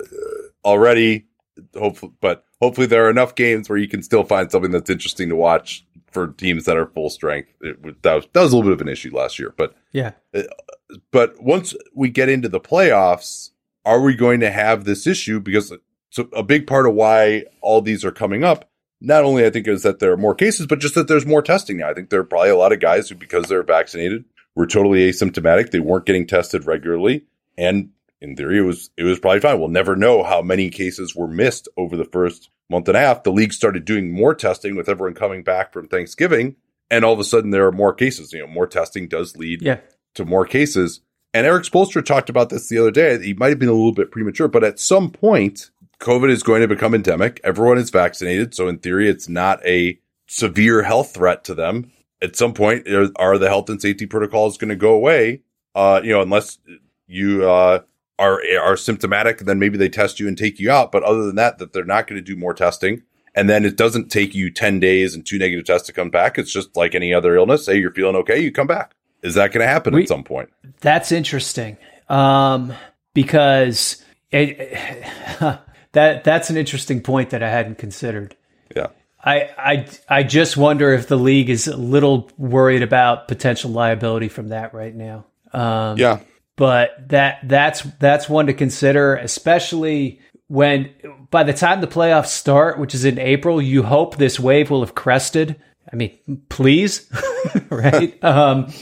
already. 0.64 1.26
Hopefully, 1.78 2.12
but 2.20 2.44
hopefully 2.60 2.86
there 2.86 3.06
are 3.06 3.10
enough 3.10 3.34
games 3.34 3.68
where 3.68 3.78
you 3.78 3.88
can 3.88 4.02
still 4.02 4.24
find 4.24 4.50
something 4.50 4.70
that's 4.70 4.88
interesting 4.88 5.28
to 5.28 5.36
watch 5.36 5.84
for 6.10 6.28
teams 6.28 6.64
that 6.64 6.76
are 6.76 6.86
full 6.86 7.10
strength. 7.10 7.50
It, 7.60 8.02
that, 8.02 8.14
was, 8.14 8.26
that 8.32 8.42
was 8.42 8.52
a 8.52 8.56
little 8.56 8.70
bit 8.70 8.80
of 8.80 8.86
an 8.86 8.92
issue 8.92 9.14
last 9.14 9.38
year, 9.38 9.54
but 9.56 9.74
yeah. 9.92 10.12
But 11.10 11.42
once 11.42 11.74
we 11.94 12.08
get 12.08 12.28
into 12.28 12.48
the 12.48 12.60
playoffs, 12.60 13.50
are 13.84 14.00
we 14.00 14.14
going 14.14 14.40
to 14.40 14.50
have 14.50 14.84
this 14.84 15.06
issue? 15.06 15.40
Because 15.40 15.72
so 16.10 16.28
a 16.34 16.42
big 16.42 16.66
part 16.66 16.86
of 16.86 16.94
why 16.94 17.44
all 17.60 17.80
these 17.80 18.04
are 18.04 18.12
coming 18.12 18.44
up, 18.44 18.70
not 19.02 19.24
only 19.24 19.44
I 19.44 19.50
think 19.50 19.66
is 19.66 19.82
that 19.82 19.98
there 19.98 20.12
are 20.12 20.16
more 20.16 20.34
cases, 20.34 20.66
but 20.66 20.78
just 20.78 20.94
that 20.94 21.08
there's 21.08 21.26
more 21.26 21.42
testing 21.42 21.78
now. 21.78 21.90
I 21.90 21.94
think 21.94 22.10
there 22.10 22.20
are 22.20 22.24
probably 22.24 22.50
a 22.50 22.56
lot 22.56 22.72
of 22.72 22.80
guys 22.80 23.08
who, 23.08 23.16
because 23.16 23.46
they're 23.46 23.62
vaccinated, 23.62 24.24
were 24.54 24.66
totally 24.66 25.10
asymptomatic. 25.10 25.70
They 25.70 25.80
weren't 25.80 26.06
getting 26.06 26.26
tested 26.26 26.66
regularly, 26.66 27.24
and 27.58 27.90
in 28.20 28.36
theory, 28.36 28.58
it 28.58 28.62
was 28.62 28.90
it 28.96 29.02
was 29.02 29.18
probably 29.18 29.40
fine. 29.40 29.58
We'll 29.58 29.68
never 29.68 29.96
know 29.96 30.22
how 30.22 30.42
many 30.42 30.70
cases 30.70 31.16
were 31.16 31.26
missed 31.26 31.68
over 31.76 31.96
the 31.96 32.04
first 32.04 32.50
month 32.70 32.88
and 32.88 32.96
a 32.96 33.00
half. 33.00 33.24
The 33.24 33.32
league 33.32 33.52
started 33.52 33.84
doing 33.84 34.12
more 34.12 34.34
testing 34.34 34.76
with 34.76 34.88
everyone 34.88 35.14
coming 35.14 35.42
back 35.42 35.72
from 35.72 35.88
Thanksgiving, 35.88 36.56
and 36.90 37.04
all 37.04 37.12
of 37.12 37.18
a 37.18 37.24
sudden 37.24 37.50
there 37.50 37.66
are 37.66 37.72
more 37.72 37.92
cases. 37.92 38.32
You 38.32 38.40
know, 38.40 38.46
more 38.46 38.68
testing 38.68 39.08
does 39.08 39.36
lead 39.36 39.62
yeah. 39.62 39.80
to 40.14 40.24
more 40.24 40.46
cases. 40.46 41.00
And 41.34 41.46
Erik 41.46 41.64
Spoelstra 41.64 42.04
talked 42.04 42.28
about 42.28 42.50
this 42.50 42.68
the 42.68 42.78
other 42.78 42.90
day. 42.90 43.20
He 43.22 43.32
might 43.32 43.48
have 43.48 43.58
been 43.58 43.70
a 43.70 43.72
little 43.72 43.92
bit 43.92 44.10
premature, 44.10 44.48
but 44.48 44.64
at 44.64 44.78
some 44.78 45.10
point, 45.10 45.70
COVID 46.02 46.30
is 46.30 46.42
going 46.42 46.62
to 46.62 46.68
become 46.68 46.94
endemic. 46.94 47.40
Everyone 47.44 47.78
is 47.78 47.90
vaccinated. 47.90 48.54
So 48.54 48.66
in 48.66 48.78
theory, 48.78 49.08
it's 49.08 49.28
not 49.28 49.64
a 49.64 49.98
severe 50.26 50.82
health 50.82 51.14
threat 51.14 51.44
to 51.44 51.54
them. 51.54 51.92
At 52.20 52.34
some 52.34 52.52
point, 52.52 52.88
are 53.16 53.38
the 53.38 53.48
health 53.48 53.70
and 53.70 53.80
safety 53.80 54.06
protocols 54.06 54.58
going 54.58 54.70
to 54.70 54.76
go 54.76 54.94
away? 54.94 55.42
Uh, 55.76 56.00
you 56.02 56.10
know, 56.10 56.20
unless 56.20 56.58
you, 57.06 57.48
uh, 57.48 57.80
are, 58.18 58.40
are 58.60 58.76
symptomatic, 58.76 59.38
then 59.38 59.60
maybe 59.60 59.78
they 59.78 59.88
test 59.88 60.18
you 60.18 60.26
and 60.26 60.36
take 60.36 60.58
you 60.58 60.70
out. 60.70 60.90
But 60.90 61.04
other 61.04 61.24
than 61.24 61.36
that, 61.36 61.58
that 61.58 61.72
they're 61.72 61.84
not 61.84 62.08
going 62.08 62.22
to 62.22 62.22
do 62.22 62.36
more 62.36 62.52
testing. 62.52 63.02
And 63.34 63.48
then 63.48 63.64
it 63.64 63.76
doesn't 63.76 64.10
take 64.10 64.34
you 64.34 64.50
10 64.50 64.80
days 64.80 65.14
and 65.14 65.24
two 65.24 65.38
negative 65.38 65.64
tests 65.64 65.86
to 65.86 65.92
come 65.92 66.10
back. 66.10 66.36
It's 66.36 66.52
just 66.52 66.76
like 66.76 66.94
any 66.94 67.14
other 67.14 67.36
illness. 67.36 67.64
Say 67.64 67.78
you're 67.78 67.92
feeling 67.92 68.16
okay, 68.16 68.40
you 68.40 68.50
come 68.52 68.66
back. 68.66 68.94
Is 69.22 69.34
that 69.34 69.52
going 69.52 69.64
to 69.64 69.72
happen 69.72 69.94
we, 69.94 70.02
at 70.02 70.08
some 70.08 70.24
point? 70.24 70.50
That's 70.80 71.12
interesting. 71.12 71.78
Um, 72.08 72.74
because 73.14 74.04
it, 74.30 74.76
that 75.92 76.24
that's 76.24 76.50
an 76.50 76.56
interesting 76.56 77.00
point 77.00 77.30
that 77.30 77.42
I 77.42 77.50
hadn't 77.50 77.78
considered. 77.78 78.36
Yeah. 78.74 78.88
I, 79.24 79.50
I 79.56 79.86
I 80.08 80.22
just 80.24 80.56
wonder 80.56 80.92
if 80.92 81.06
the 81.06 81.16
league 81.16 81.48
is 81.48 81.68
a 81.68 81.76
little 81.76 82.28
worried 82.36 82.82
about 82.82 83.28
potential 83.28 83.70
liability 83.70 84.28
from 84.28 84.48
that 84.48 84.74
right 84.74 84.94
now. 84.94 85.26
Um, 85.52 85.96
yeah, 85.96 86.20
but 86.56 87.08
that 87.08 87.46
that's 87.48 87.82
that's 88.00 88.28
one 88.28 88.46
to 88.46 88.52
consider, 88.52 89.14
especially 89.14 90.20
when 90.48 90.90
by 91.30 91.44
the 91.44 91.52
time 91.52 91.80
the 91.80 91.86
playoffs 91.86 92.28
start, 92.28 92.78
which 92.78 92.94
is 92.94 93.04
in 93.04 93.18
April, 93.18 93.62
you 93.62 93.84
hope 93.84 94.16
this 94.16 94.40
wave 94.40 94.70
will 94.70 94.80
have 94.80 94.94
crested. 94.94 95.56
I 95.92 95.96
mean, 95.96 96.42
please, 96.48 97.08
right? 97.70 98.22
um, 98.24 98.72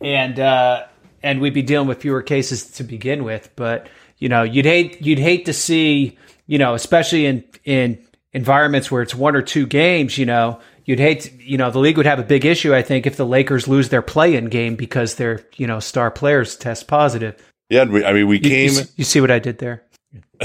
and 0.00 0.40
uh, 0.40 0.86
and 1.22 1.40
we'd 1.40 1.54
be 1.54 1.62
dealing 1.62 1.88
with 1.88 2.00
fewer 2.00 2.22
cases 2.22 2.70
to 2.72 2.84
begin 2.84 3.24
with. 3.24 3.50
But 3.56 3.88
you 4.18 4.28
know, 4.28 4.42
you'd 4.42 4.64
hate 4.64 5.02
you'd 5.02 5.18
hate 5.18 5.46
to 5.46 5.52
see 5.52 6.18
you 6.52 6.58
know, 6.58 6.74
especially 6.74 7.24
in 7.24 7.44
in 7.64 7.98
environments 8.34 8.90
where 8.90 9.00
it's 9.00 9.14
one 9.14 9.34
or 9.34 9.40
two 9.40 9.66
games, 9.66 10.18
you 10.18 10.26
know, 10.26 10.60
you'd 10.84 10.98
hate, 10.98 11.20
to, 11.20 11.42
you 11.42 11.56
know, 11.56 11.70
the 11.70 11.78
league 11.78 11.96
would 11.96 12.04
have 12.04 12.18
a 12.18 12.22
big 12.22 12.44
issue, 12.44 12.74
I 12.74 12.82
think, 12.82 13.06
if 13.06 13.16
the 13.16 13.24
Lakers 13.24 13.68
lose 13.68 13.88
their 13.88 14.02
play-in 14.02 14.50
game 14.50 14.76
because 14.76 15.14
their, 15.14 15.46
you 15.56 15.66
know, 15.66 15.80
star 15.80 16.10
players 16.10 16.54
test 16.56 16.88
positive. 16.88 17.42
Yeah, 17.70 17.84
we, 17.84 18.04
I 18.04 18.12
mean, 18.12 18.26
we 18.26 18.36
you, 18.36 18.42
came. 18.42 18.70
You, 18.70 18.82
you, 18.96 19.04
see 19.04 19.22
what 19.22 19.30
I 19.30 19.38
did 19.38 19.56
there? 19.60 19.82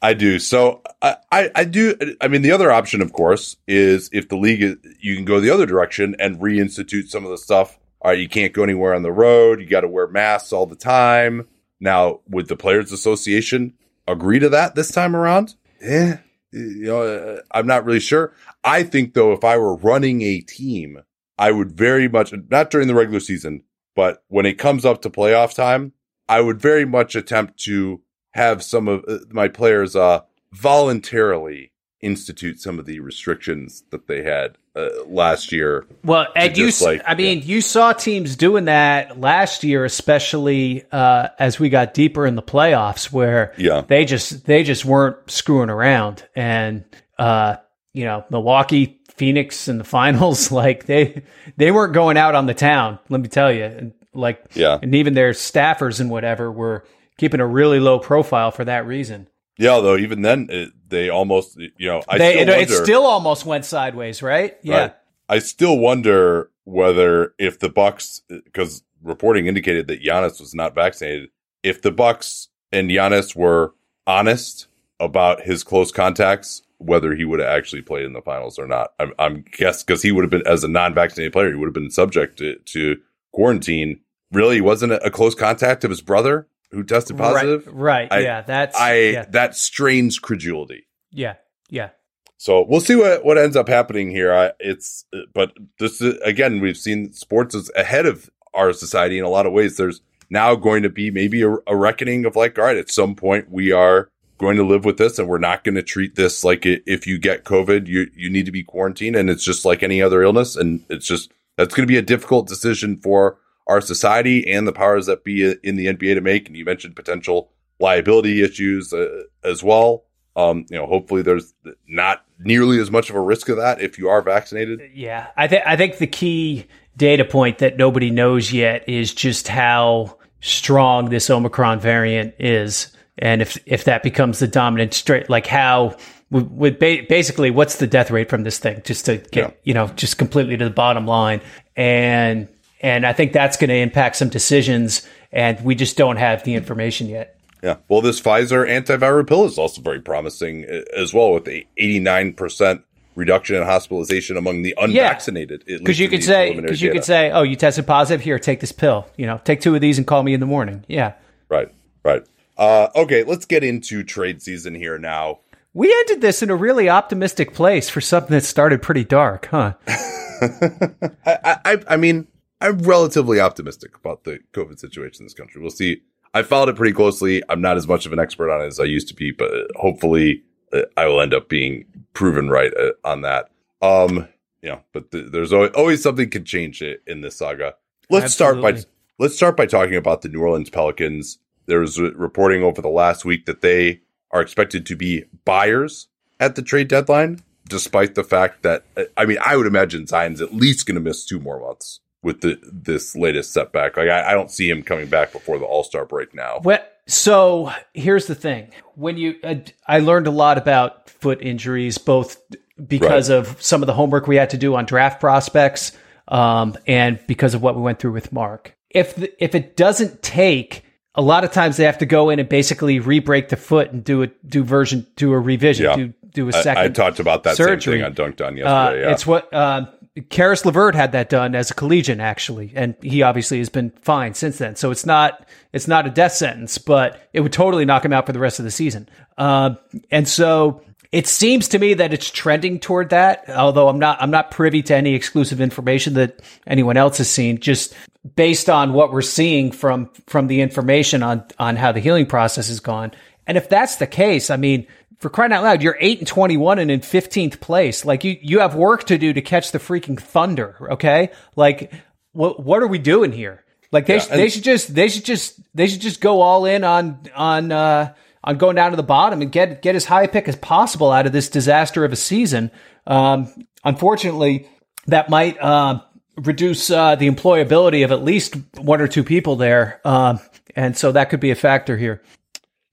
I 0.00 0.14
do. 0.14 0.38
So 0.38 0.82
I, 1.02 1.16
I, 1.32 1.50
I, 1.56 1.64
do. 1.64 1.96
I 2.20 2.28
mean, 2.28 2.42
the 2.42 2.52
other 2.52 2.70
option, 2.70 3.02
of 3.02 3.12
course, 3.12 3.56
is 3.66 4.10
if 4.12 4.28
the 4.28 4.36
league, 4.36 4.62
is, 4.62 4.76
you 5.00 5.16
can 5.16 5.24
go 5.24 5.40
the 5.40 5.50
other 5.50 5.66
direction 5.66 6.14
and 6.20 6.38
reinstitute 6.38 7.08
some 7.08 7.24
of 7.24 7.32
the 7.32 7.38
stuff. 7.38 7.80
All 8.00 8.12
right, 8.12 8.18
you 8.20 8.28
can't 8.28 8.52
go 8.52 8.62
anywhere 8.62 8.94
on 8.94 9.02
the 9.02 9.10
road. 9.10 9.60
You 9.60 9.66
got 9.66 9.80
to 9.80 9.88
wear 9.88 10.06
masks 10.06 10.52
all 10.52 10.66
the 10.66 10.76
time. 10.76 11.48
Now, 11.80 12.20
would 12.28 12.48
the 12.48 12.56
Players 12.56 12.92
Association 12.92 13.74
agree 14.06 14.38
to 14.38 14.48
that 14.50 14.74
this 14.74 14.90
time 14.90 15.14
around? 15.14 15.54
Eh, 15.80 16.16
you 16.52 16.84
know, 16.84 17.02
uh, 17.02 17.40
I'm 17.50 17.66
not 17.66 17.84
really 17.84 18.00
sure. 18.00 18.32
I 18.62 18.82
think 18.82 19.14
though, 19.14 19.32
if 19.32 19.44
I 19.44 19.56
were 19.58 19.76
running 19.76 20.22
a 20.22 20.40
team, 20.40 21.02
I 21.38 21.50
would 21.50 21.72
very 21.72 22.08
much, 22.08 22.32
not 22.50 22.70
during 22.70 22.88
the 22.88 22.94
regular 22.94 23.20
season, 23.20 23.64
but 23.96 24.22
when 24.28 24.46
it 24.46 24.58
comes 24.58 24.84
up 24.84 25.02
to 25.02 25.10
playoff 25.10 25.54
time, 25.54 25.92
I 26.28 26.40
would 26.40 26.60
very 26.60 26.84
much 26.84 27.14
attempt 27.14 27.58
to 27.64 28.00
have 28.32 28.62
some 28.62 28.88
of 28.88 29.04
uh, 29.06 29.18
my 29.30 29.48
players, 29.48 29.94
uh, 29.94 30.20
voluntarily 30.52 31.72
institute 32.04 32.60
some 32.60 32.78
of 32.78 32.86
the 32.86 33.00
restrictions 33.00 33.82
that 33.90 34.06
they 34.06 34.22
had 34.22 34.58
uh, 34.76 34.88
last 35.06 35.52
year. 35.52 35.86
Well, 36.04 36.26
and 36.36 36.56
you, 36.56 36.70
like, 36.82 37.02
I 37.06 37.14
mean, 37.14 37.38
yeah. 37.38 37.44
you 37.44 37.60
saw 37.60 37.92
teams 37.92 38.36
doing 38.36 38.66
that 38.66 39.18
last 39.18 39.64
year, 39.64 39.84
especially 39.84 40.84
uh, 40.92 41.28
as 41.38 41.58
we 41.58 41.68
got 41.68 41.94
deeper 41.94 42.26
in 42.26 42.34
the 42.34 42.42
playoffs, 42.42 43.10
where 43.10 43.54
yeah. 43.56 43.82
they 43.86 44.04
just 44.04 44.44
they 44.44 44.62
just 44.62 44.84
weren't 44.84 45.30
screwing 45.30 45.70
around, 45.70 46.26
and 46.36 46.84
uh, 47.18 47.56
you 47.92 48.04
know, 48.04 48.24
Milwaukee, 48.30 49.00
Phoenix 49.14 49.68
in 49.68 49.78
the 49.78 49.84
finals, 49.84 50.52
like 50.52 50.86
they 50.86 51.22
they 51.56 51.70
weren't 51.70 51.94
going 51.94 52.16
out 52.16 52.34
on 52.34 52.46
the 52.46 52.54
town. 52.54 52.98
Let 53.08 53.20
me 53.20 53.28
tell 53.28 53.52
you, 53.52 53.64
and 53.64 53.92
like 54.12 54.44
yeah, 54.54 54.78
and 54.80 54.94
even 54.94 55.14
their 55.14 55.30
staffers 55.30 56.00
and 56.00 56.10
whatever 56.10 56.50
were 56.52 56.84
keeping 57.16 57.40
a 57.40 57.46
really 57.46 57.80
low 57.80 57.98
profile 57.98 58.50
for 58.50 58.64
that 58.64 58.86
reason. 58.86 59.28
Yeah, 59.56 59.80
though 59.80 59.96
even 59.96 60.22
then 60.22 60.48
it, 60.50 60.72
they 60.88 61.08
almost 61.08 61.56
you 61.56 61.88
know 61.88 62.02
I 62.08 62.18
they, 62.18 62.32
still 62.32 62.42
it, 62.42 62.58
wonder, 62.58 62.74
it, 62.74 62.84
still 62.84 63.06
almost 63.06 63.46
went 63.46 63.64
sideways, 63.64 64.22
right? 64.22 64.56
Yeah. 64.62 64.78
Right. 64.78 64.94
I 65.28 65.38
still 65.38 65.78
wonder 65.78 66.50
whether 66.64 67.34
if 67.38 67.58
the 67.58 67.68
Bucks 67.68 68.22
uh, 68.30 68.36
because 68.44 68.82
reporting 69.02 69.46
indicated 69.46 69.86
that 69.88 70.02
Giannis 70.02 70.40
was 70.40 70.54
not 70.54 70.74
vaccinated, 70.74 71.30
if 71.62 71.82
the 71.82 71.92
Bucks 71.92 72.48
and 72.72 72.90
Giannis 72.90 73.36
were 73.36 73.74
honest 74.06 74.66
about 75.00 75.42
his 75.42 75.64
close 75.64 75.92
contacts, 75.92 76.62
whether 76.78 77.14
he 77.14 77.24
would 77.24 77.40
have 77.40 77.48
actually 77.48 77.82
played 77.82 78.04
in 78.04 78.12
the 78.12 78.22
finals 78.22 78.58
or 78.58 78.66
not. 78.66 78.92
I'm, 78.98 79.12
I'm 79.18 79.44
guess 79.56 79.82
because 79.82 80.02
he 80.02 80.12
would 80.12 80.24
have 80.24 80.30
been 80.30 80.46
as 80.46 80.64
a 80.64 80.68
non-vaccinated 80.68 81.32
player, 81.32 81.50
he 81.50 81.56
would 81.56 81.66
have 81.66 81.74
been 81.74 81.90
subject 81.90 82.38
to, 82.38 82.56
to 82.56 82.96
quarantine. 83.32 84.00
Really, 84.32 84.56
he 84.56 84.60
wasn't 84.60 84.92
a 84.92 85.10
close 85.10 85.34
contact 85.34 85.84
of 85.84 85.90
his 85.90 86.00
brother 86.00 86.48
who 86.74 86.84
tested 86.84 87.16
positive. 87.16 87.66
Right. 87.66 88.10
right. 88.10 88.12
I, 88.12 88.18
yeah. 88.18 88.42
That's 88.42 88.76
I 88.76 88.94
yeah. 88.94 89.24
that 89.30 89.56
strains 89.56 90.18
credulity. 90.18 90.86
Yeah. 91.10 91.34
Yeah. 91.70 91.90
So 92.36 92.66
we'll 92.68 92.80
see 92.80 92.96
what, 92.96 93.24
what 93.24 93.38
ends 93.38 93.56
up 93.56 93.68
happening 93.68 94.10
here. 94.10 94.34
I, 94.34 94.52
it's 94.60 95.06
but 95.32 95.52
this 95.78 96.00
is, 96.00 96.20
again 96.22 96.60
we've 96.60 96.76
seen 96.76 97.12
sports 97.12 97.54
is 97.54 97.70
ahead 97.74 98.06
of 98.06 98.28
our 98.52 98.72
society 98.72 99.18
in 99.18 99.24
a 99.24 99.30
lot 99.30 99.46
of 99.46 99.52
ways. 99.52 99.76
There's 99.76 100.02
now 100.30 100.54
going 100.54 100.82
to 100.82 100.90
be 100.90 101.10
maybe 101.10 101.42
a, 101.42 101.54
a 101.66 101.76
reckoning 101.76 102.24
of 102.24 102.36
like, 102.36 102.58
all 102.58 102.64
right, 102.64 102.76
at 102.76 102.90
some 102.90 103.14
point 103.14 103.50
we 103.50 103.72
are 103.72 104.10
going 104.38 104.56
to 104.56 104.66
live 104.66 104.84
with 104.84 104.98
this, 104.98 105.18
and 105.18 105.28
we're 105.28 105.38
not 105.38 105.62
going 105.64 105.76
to 105.76 105.82
treat 105.82 106.16
this 106.16 106.42
like 106.42 106.66
it, 106.66 106.82
if 106.86 107.06
you 107.06 107.18
get 107.18 107.44
COVID, 107.44 107.86
you 107.86 108.08
you 108.14 108.28
need 108.28 108.46
to 108.46 108.52
be 108.52 108.64
quarantined, 108.64 109.16
and 109.16 109.30
it's 109.30 109.44
just 109.44 109.64
like 109.64 109.82
any 109.82 110.02
other 110.02 110.22
illness, 110.22 110.56
and 110.56 110.84
it's 110.88 111.06
just 111.06 111.32
that's 111.56 111.72
going 111.72 111.86
to 111.86 111.92
be 111.92 111.98
a 111.98 112.02
difficult 112.02 112.48
decision 112.48 112.96
for 112.96 113.38
our 113.66 113.80
society 113.80 114.50
and 114.52 114.66
the 114.66 114.72
powers 114.72 115.06
that 115.06 115.24
be 115.24 115.54
in 115.62 115.76
the 115.76 115.86
NBA 115.86 116.14
to 116.14 116.20
make. 116.20 116.46
And 116.48 116.56
you 116.56 116.64
mentioned 116.64 116.96
potential 116.96 117.50
liability 117.80 118.42
issues 118.42 118.92
uh, 118.92 119.22
as 119.42 119.62
well. 119.62 120.04
Um, 120.36 120.66
you 120.68 120.76
know, 120.76 120.86
hopefully 120.86 121.22
there's 121.22 121.54
not 121.86 122.24
nearly 122.38 122.80
as 122.80 122.90
much 122.90 123.08
of 123.08 123.16
a 123.16 123.20
risk 123.20 123.48
of 123.48 123.56
that 123.56 123.80
if 123.80 123.98
you 123.98 124.08
are 124.08 124.20
vaccinated. 124.20 124.80
Yeah, 124.92 125.28
I 125.36 125.46
think 125.46 125.62
I 125.64 125.76
think 125.76 125.98
the 125.98 126.06
key 126.08 126.66
data 126.96 127.24
point 127.24 127.58
that 127.58 127.76
nobody 127.76 128.10
knows 128.10 128.52
yet 128.52 128.88
is 128.88 129.14
just 129.14 129.46
how 129.48 130.18
strong 130.40 131.08
this 131.10 131.30
Omicron 131.30 131.78
variant 131.80 132.34
is, 132.40 132.92
and 133.16 133.42
if 133.42 133.58
if 133.64 133.84
that 133.84 134.02
becomes 134.02 134.40
the 134.40 134.48
dominant 134.48 134.92
straight, 134.92 135.30
like 135.30 135.46
how 135.46 135.96
with, 136.30 136.80
ba- 136.80 137.06
basically 137.08 137.50
what's 137.52 137.76
the 137.76 137.86
death 137.86 138.10
rate 138.10 138.28
from 138.28 138.42
this 138.42 138.58
thing, 138.58 138.82
just 138.84 139.06
to 139.06 139.18
get 139.18 139.50
Yeah. 139.50 139.50
you 139.62 139.74
know 139.74 139.86
just 139.88 140.18
completely 140.18 140.56
to 140.56 140.64
the 140.64 140.70
bottom 140.70 141.06
line, 141.06 141.42
and 141.76 142.48
and 142.84 143.06
I 143.06 143.14
think 143.14 143.32
that's 143.32 143.56
going 143.56 143.70
to 143.70 143.76
impact 143.76 144.16
some 144.16 144.28
decisions, 144.28 145.08
and 145.32 145.58
we 145.64 145.74
just 145.74 145.96
don't 145.96 146.18
have 146.18 146.44
the 146.44 146.52
information 146.52 147.08
yet. 147.08 147.40
Yeah. 147.62 147.76
Well, 147.88 148.02
this 148.02 148.20
Pfizer 148.20 148.68
antiviral 148.68 149.26
pill 149.26 149.46
is 149.46 149.56
also 149.56 149.80
very 149.80 150.00
promising 150.00 150.66
uh, 150.66 150.82
as 150.94 151.14
well, 151.14 151.32
with 151.32 151.48
a 151.48 151.66
89% 151.80 152.82
reduction 153.14 153.56
in 153.56 153.62
hospitalization 153.62 154.36
among 154.36 154.60
the 154.60 154.74
unvaccinated. 154.76 155.64
Because 155.66 155.98
you 155.98 156.10
could 156.10 156.22
say, 156.22 156.54
because 156.54 156.82
you 156.82 156.92
could 156.92 157.06
say, 157.06 157.30
oh, 157.30 157.42
you 157.42 157.56
tested 157.56 157.86
positive. 157.86 158.20
Here, 158.20 158.38
take 158.38 158.60
this 158.60 158.72
pill. 158.72 159.08
You 159.16 159.24
know, 159.24 159.40
take 159.44 159.62
two 159.62 159.74
of 159.74 159.80
these 159.80 159.96
and 159.96 160.06
call 160.06 160.22
me 160.22 160.34
in 160.34 160.40
the 160.40 160.46
morning. 160.46 160.84
Yeah. 160.86 161.14
Right. 161.48 161.72
Right. 162.04 162.22
Uh, 162.58 162.88
okay. 162.94 163.24
Let's 163.24 163.46
get 163.46 163.64
into 163.64 164.02
trade 164.02 164.42
season 164.42 164.74
here 164.74 164.98
now. 164.98 165.38
We 165.72 165.90
ended 165.90 166.20
this 166.20 166.42
in 166.42 166.50
a 166.50 166.54
really 166.54 166.90
optimistic 166.90 167.54
place 167.54 167.88
for 167.88 168.02
something 168.02 168.32
that 168.32 168.44
started 168.44 168.82
pretty 168.82 169.04
dark, 169.04 169.46
huh? 169.46 169.72
I, 169.88 171.56
I, 171.64 171.82
I 171.88 171.96
mean, 171.96 172.28
I'm 172.60 172.78
relatively 172.78 173.40
optimistic 173.40 173.96
about 173.96 174.24
the 174.24 174.38
COVID 174.52 174.78
situation 174.78 175.22
in 175.22 175.26
this 175.26 175.34
country. 175.34 175.60
We'll 175.60 175.70
see. 175.70 176.02
I 176.32 176.42
followed 176.42 176.70
it 176.70 176.76
pretty 176.76 176.94
closely. 176.94 177.42
I'm 177.48 177.60
not 177.60 177.76
as 177.76 177.86
much 177.86 178.06
of 178.06 178.12
an 178.12 178.18
expert 178.18 178.50
on 178.50 178.62
it 178.62 178.66
as 178.66 178.80
I 178.80 178.84
used 178.84 179.08
to 179.08 179.14
be, 179.14 179.30
but 179.30 179.50
hopefully 179.76 180.42
uh, 180.72 180.82
I 180.96 181.06
will 181.06 181.20
end 181.20 181.34
up 181.34 181.48
being 181.48 181.84
proven 182.12 182.48
right 182.48 182.72
uh, 182.76 182.92
on 183.04 183.22
that. 183.22 183.50
Um, 183.82 184.28
you 184.62 184.70
know, 184.70 184.80
but 184.92 185.10
th- 185.10 185.30
there's 185.30 185.52
always, 185.52 185.70
always 185.72 186.02
something 186.02 186.30
can 186.30 186.44
change 186.44 186.82
it 186.82 187.02
in 187.06 187.20
this 187.20 187.36
saga. 187.36 187.74
Let's 188.10 188.34
start 188.34 188.60
by 188.60 188.82
let's 189.18 189.36
start 189.36 189.56
by 189.56 189.66
talking 189.66 189.96
about 189.96 190.22
the 190.22 190.28
New 190.28 190.40
Orleans 190.40 190.70
Pelicans. 190.70 191.38
There 191.66 191.80
was 191.80 192.00
reporting 192.00 192.62
over 192.62 192.82
the 192.82 192.88
last 192.88 193.24
week 193.24 193.46
that 193.46 193.60
they 193.60 194.00
are 194.30 194.42
expected 194.42 194.84
to 194.86 194.96
be 194.96 195.24
buyers 195.44 196.08
at 196.40 196.56
the 196.56 196.62
trade 196.62 196.88
deadline, 196.88 197.40
despite 197.68 198.14
the 198.14 198.24
fact 198.24 198.62
that 198.62 198.84
I 199.16 199.24
mean, 199.24 199.38
I 199.44 199.56
would 199.56 199.66
imagine 199.66 200.06
Zion's 200.06 200.40
at 200.40 200.54
least 200.54 200.86
going 200.86 200.96
to 200.96 201.00
miss 201.00 201.24
two 201.24 201.40
more 201.40 201.60
months 201.60 202.00
with 202.24 202.40
the 202.40 202.58
this 202.72 203.14
latest 203.14 203.52
setback. 203.52 203.96
Like, 203.96 204.08
I, 204.08 204.30
I 204.30 204.32
don't 204.32 204.50
see 204.50 204.68
him 204.68 204.82
coming 204.82 205.06
back 205.06 205.32
before 205.32 205.58
the 205.58 205.64
All 205.64 205.84
Star 205.84 206.04
break 206.04 206.34
now. 206.34 206.58
Well, 206.64 206.80
so 207.06 207.70
here's 207.92 208.26
the 208.26 208.34
thing: 208.34 208.70
when 208.96 209.16
you, 209.16 209.36
uh, 209.44 209.56
I 209.86 210.00
learned 210.00 210.26
a 210.26 210.30
lot 210.32 210.58
about 210.58 211.08
foot 211.10 211.40
injuries, 211.42 211.98
both 211.98 212.40
because 212.84 213.28
of 213.28 213.62
some 213.62 213.82
of 213.82 213.86
the 213.86 213.92
homework 213.94 214.26
we 214.26 214.36
had 214.36 214.50
to 214.50 214.56
do 214.58 214.74
on 214.74 214.84
draft 214.86 215.20
prospects, 215.20 215.92
um, 216.26 216.76
and 216.86 217.20
because 217.28 217.54
of 217.54 217.62
what 217.62 217.76
we 217.76 217.82
went 217.82 218.00
through 218.00 218.12
with 218.12 218.32
Marc. 218.32 218.74
If 218.90 219.14
the, 219.16 219.44
if 219.44 219.54
it 219.54 219.76
doesn't 219.76 220.22
take, 220.22 220.84
a 221.14 221.22
lot 221.22 221.44
of 221.44 221.52
times 221.52 221.76
they 221.76 221.84
have 221.84 221.98
to 221.98 222.06
go 222.06 222.30
in 222.30 222.38
and 222.38 222.48
basically 222.48 223.00
re-break 223.00 223.48
the 223.48 223.56
foot 223.56 223.92
and 223.92 224.02
do 224.02 224.22
a 224.22 224.28
do 224.46 224.64
version 224.64 225.06
do 225.16 225.32
a 225.32 225.38
revision, 225.38 225.84
Yeah. 225.86 225.96
do 225.96 226.12
do 226.30 226.46
a 226.48 226.56
I, 226.56 226.62
second. 226.62 226.82
I 226.82 226.88
talked 226.88 227.20
about 227.20 227.42
that 227.44 227.56
surgery. 227.56 227.80
same 227.80 227.92
thing 228.00 228.04
on 228.04 228.12
Dunc'd 228.14 228.40
On 228.42 228.54
Uh, 228.54 228.56
yesterday. 228.56 229.00
yeah. 229.02 229.12
It's 229.12 229.26
what 229.26 229.52
uh, 229.54 229.86
Caris 230.30 230.64
LeVert 230.64 230.94
had 230.94 231.12
that 231.12 231.28
done 231.28 231.56
as 231.56 231.72
a 231.72 231.74
collegian, 231.74 232.20
actually, 232.20 232.72
and 232.76 232.94
he 233.02 233.22
obviously 233.22 233.58
has 233.58 233.68
been 233.68 233.90
fine 234.02 234.34
since 234.34 234.58
then. 234.58 234.76
So 234.76 234.92
it's 234.92 235.04
not 235.04 235.48
it's 235.72 235.88
not 235.88 236.06
a 236.06 236.10
death 236.10 236.32
sentence, 236.32 236.78
but 236.78 237.28
it 237.32 237.40
would 237.40 237.52
totally 237.52 237.84
knock 237.84 238.04
him 238.04 238.12
out 238.12 238.26
for 238.26 238.32
the 238.32 238.38
rest 238.38 238.60
of 238.60 238.64
the 238.64 238.70
season. 238.70 239.08
Um, 239.38 239.76
and 240.12 240.28
so 240.28 240.82
it 241.10 241.26
seems 241.26 241.66
to 241.68 241.80
me 241.80 241.94
that 241.94 242.12
it's 242.12 242.30
trending 242.30 242.78
toward 242.78 243.10
that. 243.10 243.50
Although 243.50 243.88
I'm 243.88 243.98
not 243.98 244.22
I'm 244.22 244.30
not 244.30 244.52
privy 244.52 244.82
to 244.84 244.94
any 244.94 245.14
exclusive 245.14 245.60
information 245.60 246.14
that 246.14 246.40
anyone 246.64 246.96
else 246.96 247.18
has 247.18 247.28
seen. 247.28 247.58
Just 247.58 247.92
based 248.36 248.70
on 248.70 248.92
what 248.92 249.12
we're 249.12 249.20
seeing 249.20 249.72
from 249.72 250.10
from 250.28 250.46
the 250.46 250.60
information 250.60 251.24
on 251.24 251.44
on 251.58 251.74
how 251.74 251.90
the 251.90 252.00
healing 252.00 252.26
process 252.26 252.68
has 252.68 252.78
gone. 252.78 253.10
And 253.46 253.58
if 253.58 253.68
that's 253.68 253.96
the 253.96 254.06
case, 254.06 254.48
I 254.48 254.56
mean, 254.56 254.86
for 255.18 255.30
crying 255.30 255.52
out 255.52 255.62
loud, 255.62 255.82
you're 255.82 255.96
eight 256.00 256.18
and 256.18 256.26
twenty 256.26 256.56
one 256.56 256.78
and 256.78 256.90
in 256.90 257.00
fifteenth 257.00 257.60
place. 257.60 258.04
Like 258.04 258.24
you, 258.24 258.36
you 258.40 258.60
have 258.60 258.74
work 258.74 259.04
to 259.04 259.18
do 259.18 259.32
to 259.32 259.40
catch 259.40 259.72
the 259.72 259.78
freaking 259.78 260.20
thunder. 260.20 260.76
Okay, 260.92 261.30
like 261.56 261.92
what 262.32 262.62
what 262.62 262.82
are 262.82 262.86
we 262.86 262.98
doing 262.98 263.32
here? 263.32 263.64
Like 263.92 264.06
they 264.06 264.18
sh- 264.18 264.26
they 264.26 264.48
should 264.48 264.64
just 264.64 264.94
they 264.94 265.08
should 265.08 265.24
just 265.24 265.60
they 265.74 265.86
should 265.86 266.00
just 266.00 266.20
go 266.20 266.40
all 266.40 266.64
in 266.66 266.82
on 266.82 267.20
on 267.34 267.70
uh, 267.70 268.14
on 268.42 268.58
going 268.58 268.76
down 268.76 268.90
to 268.90 268.96
the 268.96 269.02
bottom 269.04 269.40
and 269.40 269.52
get 269.52 269.82
get 269.82 269.94
as 269.94 270.04
high 270.04 270.24
a 270.24 270.28
pick 270.28 270.48
as 270.48 270.56
possible 270.56 271.12
out 271.12 271.26
of 271.26 271.32
this 271.32 271.48
disaster 271.48 272.04
of 272.04 272.12
a 272.12 272.16
season. 272.16 272.70
Um, 273.06 273.66
unfortunately, 273.84 274.68
that 275.06 275.30
might 275.30 275.56
uh, 275.60 276.00
reduce 276.36 276.90
uh, 276.90 277.14
the 277.14 277.30
employability 277.30 278.04
of 278.04 278.10
at 278.10 278.24
least 278.24 278.56
one 278.76 279.00
or 279.00 279.06
two 279.06 279.22
people 279.22 279.56
there, 279.56 280.00
um, 280.04 280.40
and 280.74 280.96
so 280.96 281.12
that 281.12 281.30
could 281.30 281.40
be 281.40 281.52
a 281.52 281.54
factor 281.54 281.96
here. 281.96 282.20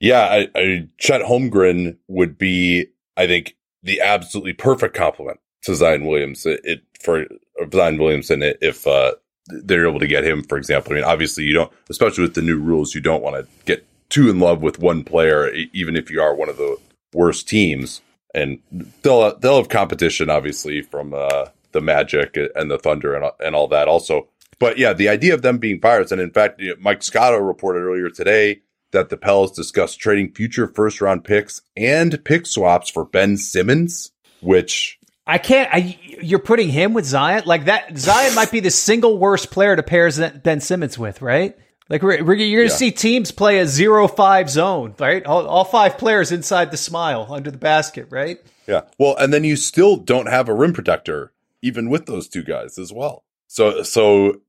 Yeah, 0.01 0.23
I, 0.23 0.49
I 0.55 0.87
Chet 0.97 1.21
Holmgren 1.21 1.95
would 2.07 2.37
be, 2.37 2.87
I 3.15 3.27
think, 3.27 3.55
the 3.83 4.01
absolutely 4.01 4.53
perfect 4.53 4.95
complement 4.95 5.39
to 5.61 5.75
Zion 5.75 6.05
Williams. 6.05 6.45
It, 6.45 6.59
it 6.63 6.81
for 6.99 7.27
Zion 7.71 7.99
Williamson 7.99 8.41
if 8.41 8.87
uh, 8.87 9.13
they're 9.45 9.87
able 9.87 9.99
to 9.99 10.07
get 10.07 10.23
him, 10.23 10.43
for 10.43 10.57
example. 10.57 10.91
I 10.91 10.95
mean, 10.95 11.03
obviously, 11.03 11.43
you 11.43 11.53
don't, 11.53 11.71
especially 11.89 12.23
with 12.23 12.33
the 12.33 12.41
new 12.41 12.59
rules, 12.59 12.95
you 12.95 13.01
don't 13.01 13.21
want 13.21 13.35
to 13.35 13.47
get 13.65 13.85
too 14.09 14.27
in 14.29 14.39
love 14.39 14.63
with 14.63 14.79
one 14.79 15.03
player, 15.03 15.51
even 15.71 15.95
if 15.95 16.09
you 16.09 16.19
are 16.19 16.33
one 16.33 16.49
of 16.49 16.57
the 16.57 16.77
worst 17.13 17.47
teams. 17.47 18.01
And 18.33 18.59
they'll 19.03 19.37
they'll 19.37 19.57
have 19.57 19.69
competition, 19.69 20.31
obviously, 20.31 20.81
from 20.81 21.13
uh, 21.13 21.45
the 21.73 21.81
Magic 21.81 22.39
and 22.55 22.71
the 22.71 22.79
Thunder 22.79 23.13
and 23.13 23.31
and 23.39 23.55
all 23.55 23.67
that, 23.67 23.87
also. 23.87 24.29
But 24.57 24.79
yeah, 24.79 24.93
the 24.93 25.09
idea 25.09 25.35
of 25.35 25.43
them 25.43 25.59
being 25.59 25.79
buyers, 25.79 26.11
and 26.11 26.21
in 26.21 26.31
fact, 26.31 26.59
Mike 26.79 27.03
Scotto 27.03 27.37
reported 27.37 27.81
earlier 27.81 28.09
today 28.09 28.61
that 28.91 29.09
the 29.09 29.17
Pels 29.17 29.51
discussed 29.51 29.99
trading 29.99 30.33
future 30.33 30.67
first 30.67 31.01
round 31.01 31.23
picks 31.23 31.61
and 31.75 32.23
pick 32.23 32.45
swaps 32.45 32.89
for 32.89 33.05
Ben 33.05 33.37
Simmons, 33.37 34.11
which 34.41 34.99
I 35.27 35.37
can't. 35.37 35.69
I, 35.73 35.97
you're 36.21 36.39
putting 36.39 36.69
him 36.69 36.93
with 36.93 37.05
Zion 37.05 37.43
like 37.45 37.65
that. 37.65 37.97
Zion 37.97 38.35
might 38.35 38.51
be 38.51 38.59
the 38.59 38.71
single 38.71 39.17
worst 39.17 39.51
player 39.51 39.75
to 39.75 39.83
pair 39.83 40.09
Ben 40.43 40.59
Simmons 40.61 40.97
with, 40.97 41.21
right? 41.21 41.57
Like 41.89 42.03
we're, 42.03 42.23
we're, 42.23 42.35
you're 42.35 42.61
going 42.61 42.69
to 42.69 42.73
Yeah. 42.73 42.77
see 42.77 42.91
teams 42.91 43.31
play 43.31 43.59
a 43.59 43.67
zero-five 43.67 44.49
zone, 44.49 44.95
right? 44.97 45.25
All, 45.25 45.45
all 45.45 45.65
five 45.65 45.97
players 45.97 46.31
inside 46.31 46.71
the 46.71 46.77
smile 46.77 47.27
under 47.29 47.51
the 47.51 47.57
basket, 47.57 48.07
right? 48.09 48.39
yeah, 48.67 48.81
well, 48.97 49.15
and 49.17 49.33
then 49.33 49.43
you 49.43 49.55
still 49.57 49.97
don't 49.97 50.27
have 50.29 50.47
a 50.47 50.53
rim 50.53 50.71
protector 50.73 51.33
even 51.61 51.89
with 51.89 52.05
those 52.05 52.27
two 52.29 52.43
guys 52.43 52.77
as 52.79 52.91
well. 52.93 53.23
So 53.47 53.83
so 53.83 54.39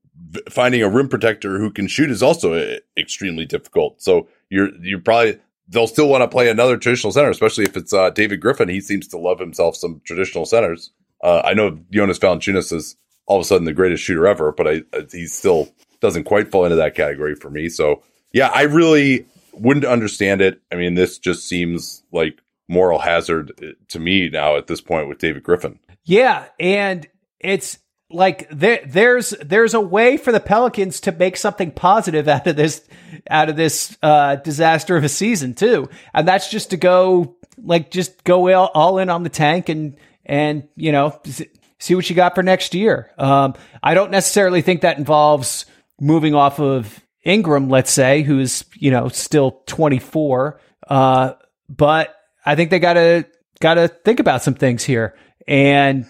finding 0.49 0.81
a 0.81 0.89
rim 0.89 1.09
protector 1.09 1.59
who 1.59 1.71
can 1.71 1.87
shoot 1.87 2.09
is 2.09 2.23
also 2.23 2.53
uh, 2.53 2.77
extremely 2.97 3.45
difficult. 3.45 4.01
So 4.01 4.27
you're 4.49 4.69
you're 4.81 4.99
probably 4.99 5.39
they'll 5.69 5.87
still 5.87 6.09
want 6.09 6.21
to 6.21 6.27
play 6.27 6.49
another 6.49 6.77
traditional 6.77 7.11
center, 7.11 7.29
especially 7.29 7.65
if 7.65 7.77
it's 7.77 7.93
uh, 7.93 8.09
David 8.11 8.41
Griffin. 8.41 8.69
He 8.69 8.81
seems 8.81 9.07
to 9.09 9.17
love 9.17 9.39
himself 9.39 9.75
some 9.75 10.01
traditional 10.05 10.45
centers. 10.45 10.91
Uh, 11.23 11.41
I 11.43 11.53
know 11.53 11.79
Jonas 11.91 12.19
Valanciunas 12.19 12.73
is 12.73 12.95
all 13.25 13.37
of 13.37 13.41
a 13.41 13.45
sudden 13.45 13.65
the 13.65 13.73
greatest 13.73 14.03
shooter 14.03 14.27
ever, 14.27 14.51
but 14.51 14.67
I, 14.67 14.81
uh, 14.93 15.03
he 15.11 15.25
still 15.25 15.69
doesn't 16.01 16.25
quite 16.25 16.51
fall 16.51 16.65
into 16.65 16.75
that 16.75 16.95
category 16.95 17.35
for 17.35 17.49
me. 17.49 17.69
So 17.69 18.03
yeah, 18.33 18.49
I 18.53 18.63
really 18.63 19.25
wouldn't 19.53 19.85
understand 19.85 20.41
it. 20.41 20.61
I 20.71 20.75
mean, 20.75 20.95
this 20.95 21.17
just 21.17 21.47
seems 21.47 22.03
like 22.11 22.39
moral 22.67 22.99
hazard 22.99 23.51
uh, 23.61 23.67
to 23.89 23.99
me 23.99 24.29
now 24.29 24.57
at 24.57 24.67
this 24.67 24.81
point 24.81 25.07
with 25.07 25.19
David 25.19 25.43
Griffin. 25.43 25.79
Yeah, 26.03 26.45
and 26.59 27.07
it's 27.39 27.79
like 28.13 28.47
there 28.49 28.81
there's 28.85 29.31
there's 29.41 29.73
a 29.73 29.81
way 29.81 30.17
for 30.17 30.31
the 30.31 30.39
Pelicans 30.39 31.01
to 31.01 31.11
make 31.11 31.35
something 31.35 31.71
positive 31.71 32.27
out 32.27 32.47
of 32.47 32.55
this 32.55 32.87
out 33.29 33.49
of 33.49 33.55
this 33.55 33.97
uh, 34.01 34.35
disaster 34.37 34.95
of 34.95 35.03
a 35.03 35.09
season 35.09 35.53
too, 35.53 35.89
and 36.13 36.27
that's 36.27 36.49
just 36.49 36.69
to 36.69 36.77
go 36.77 37.35
like 37.57 37.91
just 37.91 38.23
go 38.23 38.53
all, 38.53 38.71
all 38.73 38.99
in 38.99 39.09
on 39.09 39.23
the 39.23 39.29
tank 39.29 39.69
and 39.69 39.97
and 40.25 40.67
you 40.75 40.91
know 40.91 41.19
see 41.79 41.95
what 41.95 42.09
you 42.09 42.15
got 42.15 42.35
for 42.35 42.43
next 42.43 42.73
year. 42.73 43.11
Um, 43.17 43.55
I 43.81 43.93
don't 43.93 44.11
necessarily 44.11 44.61
think 44.61 44.81
that 44.81 44.97
involves 44.97 45.65
moving 45.99 46.35
off 46.35 46.59
of 46.59 47.01
Ingram, 47.25 47.69
let's 47.69 47.91
say, 47.91 48.21
who's 48.21 48.63
you 48.75 48.91
know 48.91 49.07
still 49.09 49.63
24, 49.65 50.59
uh, 50.87 51.33
but 51.69 52.15
I 52.45 52.55
think 52.55 52.69
they 52.69 52.79
gotta 52.79 53.25
gotta 53.59 53.87
think 53.87 54.19
about 54.19 54.43
some 54.43 54.55
things 54.55 54.83
here. 54.83 55.15
And 55.47 56.05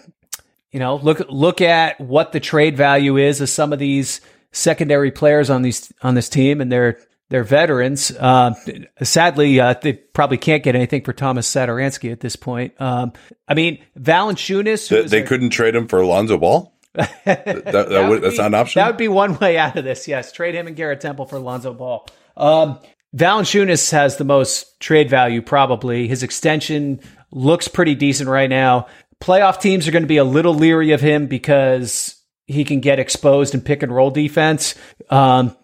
you 0.74 0.80
know 0.80 0.96
look 0.96 1.22
look 1.30 1.60
at 1.60 2.00
what 2.00 2.32
the 2.32 2.40
trade 2.40 2.76
value 2.76 3.16
is 3.16 3.40
of 3.40 3.48
some 3.48 3.72
of 3.72 3.78
these 3.78 4.20
secondary 4.50 5.12
players 5.12 5.48
on 5.48 5.62
these 5.62 5.92
on 6.02 6.14
this 6.14 6.28
team 6.28 6.60
and 6.60 6.70
they're 6.70 6.98
they're 7.30 7.44
veterans. 7.44 8.16
Um, 8.18 8.54
sadly, 9.02 9.58
uh, 9.58 9.74
they 9.80 9.94
probably 9.94 10.36
can't 10.36 10.62
get 10.62 10.76
anything 10.76 11.02
for 11.02 11.12
Thomas 11.12 11.50
Satoransky 11.50 12.12
at 12.12 12.20
this 12.20 12.36
point. 12.36 12.78
Um, 12.80 13.12
I 13.48 13.54
mean, 13.54 13.82
Valanciunas, 13.98 14.88
who 14.88 14.96
They, 14.96 15.02
is 15.04 15.10
they 15.10 15.22
couldn't 15.22 15.50
trade 15.50 15.74
him 15.74 15.88
for 15.88 16.00
Alonzo 16.00 16.36
Ball. 16.36 16.72
that, 16.92 17.24
that, 17.24 17.64
that 17.64 17.88
would, 18.02 18.10
would 18.10 18.22
that's 18.22 18.34
be- 18.34 18.42
not 18.42 18.46
an 18.48 18.54
option. 18.54 18.80
That 18.80 18.88
would 18.88 18.98
be 18.98 19.08
one 19.08 19.38
way 19.38 19.56
out 19.56 19.76
of 19.76 19.84
this. 19.84 20.06
Yes, 20.06 20.32
trade 20.32 20.54
him 20.54 20.66
and 20.66 20.76
Garrett 20.76 21.00
Temple 21.00 21.26
for 21.26 21.38
Lonzo 21.38 21.72
Ball. 21.72 22.06
Um, 22.36 22.78
Valanciunas 23.16 23.90
has 23.92 24.16
the 24.16 24.24
most 24.24 24.78
trade 24.80 25.08
value, 25.08 25.40
probably. 25.40 26.06
His 26.06 26.22
extension 26.22 27.00
looks 27.30 27.68
pretty 27.68 27.94
decent 27.94 28.28
right 28.28 28.48
now. 28.50 28.86
Playoff 29.24 29.58
teams 29.58 29.88
are 29.88 29.90
going 29.90 30.02
to 30.02 30.06
be 30.06 30.18
a 30.18 30.24
little 30.24 30.52
leery 30.52 30.92
of 30.92 31.00
him 31.00 31.26
because 31.26 32.20
he 32.46 32.64
can 32.64 32.80
get 32.80 32.98
exposed 32.98 33.54
in 33.54 33.62
pick 33.62 33.82
and 33.82 33.94
roll 33.94 34.10
defense. 34.10 34.74
Um, 35.08 35.56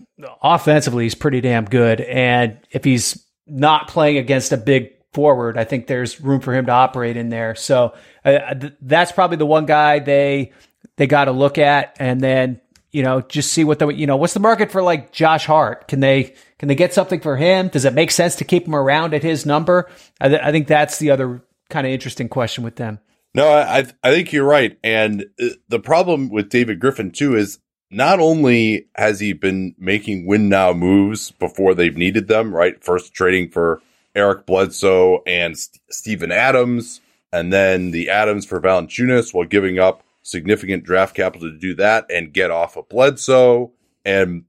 offensively, 0.42 1.04
he's 1.04 1.14
pretty 1.14 1.42
damn 1.42 1.66
good, 1.66 2.00
and 2.00 2.58
if 2.70 2.84
he's 2.84 3.22
not 3.46 3.88
playing 3.88 4.16
against 4.16 4.52
a 4.52 4.56
big 4.56 4.92
forward. 5.12 5.58
I 5.58 5.64
think 5.64 5.86
there's 5.86 6.20
room 6.20 6.40
for 6.40 6.54
him 6.54 6.66
to 6.66 6.72
operate 6.72 7.16
in 7.16 7.28
there. 7.28 7.54
So 7.54 7.94
uh, 8.24 8.54
th- 8.54 8.74
that's 8.80 9.12
probably 9.12 9.36
the 9.36 9.46
one 9.46 9.66
guy 9.66 9.98
they 9.98 10.52
they 10.96 11.06
got 11.06 11.24
to 11.26 11.32
look 11.32 11.58
at, 11.58 11.96
and 11.98 12.20
then 12.20 12.60
you 12.90 13.02
know 13.02 13.20
just 13.20 13.52
see 13.52 13.64
what 13.64 13.78
the 13.78 13.88
you 13.88 14.06
know 14.06 14.16
what's 14.16 14.34
the 14.34 14.40
market 14.40 14.70
for 14.70 14.82
like 14.82 15.12
Josh 15.12 15.46
Hart? 15.46 15.88
Can 15.88 16.00
they 16.00 16.34
can 16.58 16.68
they 16.68 16.74
get 16.74 16.94
something 16.94 17.20
for 17.20 17.36
him? 17.36 17.68
Does 17.68 17.84
it 17.84 17.94
make 17.94 18.10
sense 18.10 18.36
to 18.36 18.44
keep 18.44 18.66
him 18.66 18.74
around 18.74 19.14
at 19.14 19.22
his 19.22 19.44
number? 19.44 19.90
I, 20.20 20.28
th- 20.28 20.42
I 20.42 20.52
think 20.52 20.68
that's 20.68 20.98
the 20.98 21.10
other 21.10 21.42
kind 21.68 21.86
of 21.86 21.92
interesting 21.92 22.28
question 22.28 22.64
with 22.64 22.76
them. 22.76 23.00
No, 23.34 23.48
I 23.48 23.86
I 24.02 24.10
think 24.10 24.32
you're 24.32 24.44
right, 24.44 24.78
and 24.82 25.26
uh, 25.40 25.50
the 25.68 25.78
problem 25.78 26.30
with 26.30 26.48
David 26.48 26.80
Griffin 26.80 27.12
too 27.12 27.36
is 27.36 27.60
not 27.90 28.20
only 28.20 28.88
has 28.96 29.20
he 29.20 29.32
been 29.32 29.74
making 29.78 30.26
win 30.26 30.48
now 30.48 30.72
moves 30.72 31.30
before 31.32 31.74
they've 31.74 31.96
needed 31.96 32.28
them, 32.28 32.54
right? 32.54 32.82
First 32.82 33.14
trading 33.14 33.50
for 33.50 33.82
Eric 34.14 34.46
Bledsoe 34.46 35.22
and 35.26 35.56
St- 35.56 35.80
Steven 35.90 36.32
Adams, 36.32 37.00
and 37.32 37.52
then 37.52 37.92
the 37.92 38.10
Adams 38.10 38.46
for 38.46 38.60
Valanciunas 38.60 39.32
while 39.32 39.46
giving 39.46 39.78
up 39.78 40.02
significant 40.22 40.84
draft 40.84 41.14
capital 41.14 41.50
to 41.50 41.56
do 41.58 41.74
that 41.74 42.06
and 42.10 42.32
get 42.32 42.50
off 42.50 42.76
of 42.76 42.88
Bledsoe 42.88 43.72
and 44.04 44.44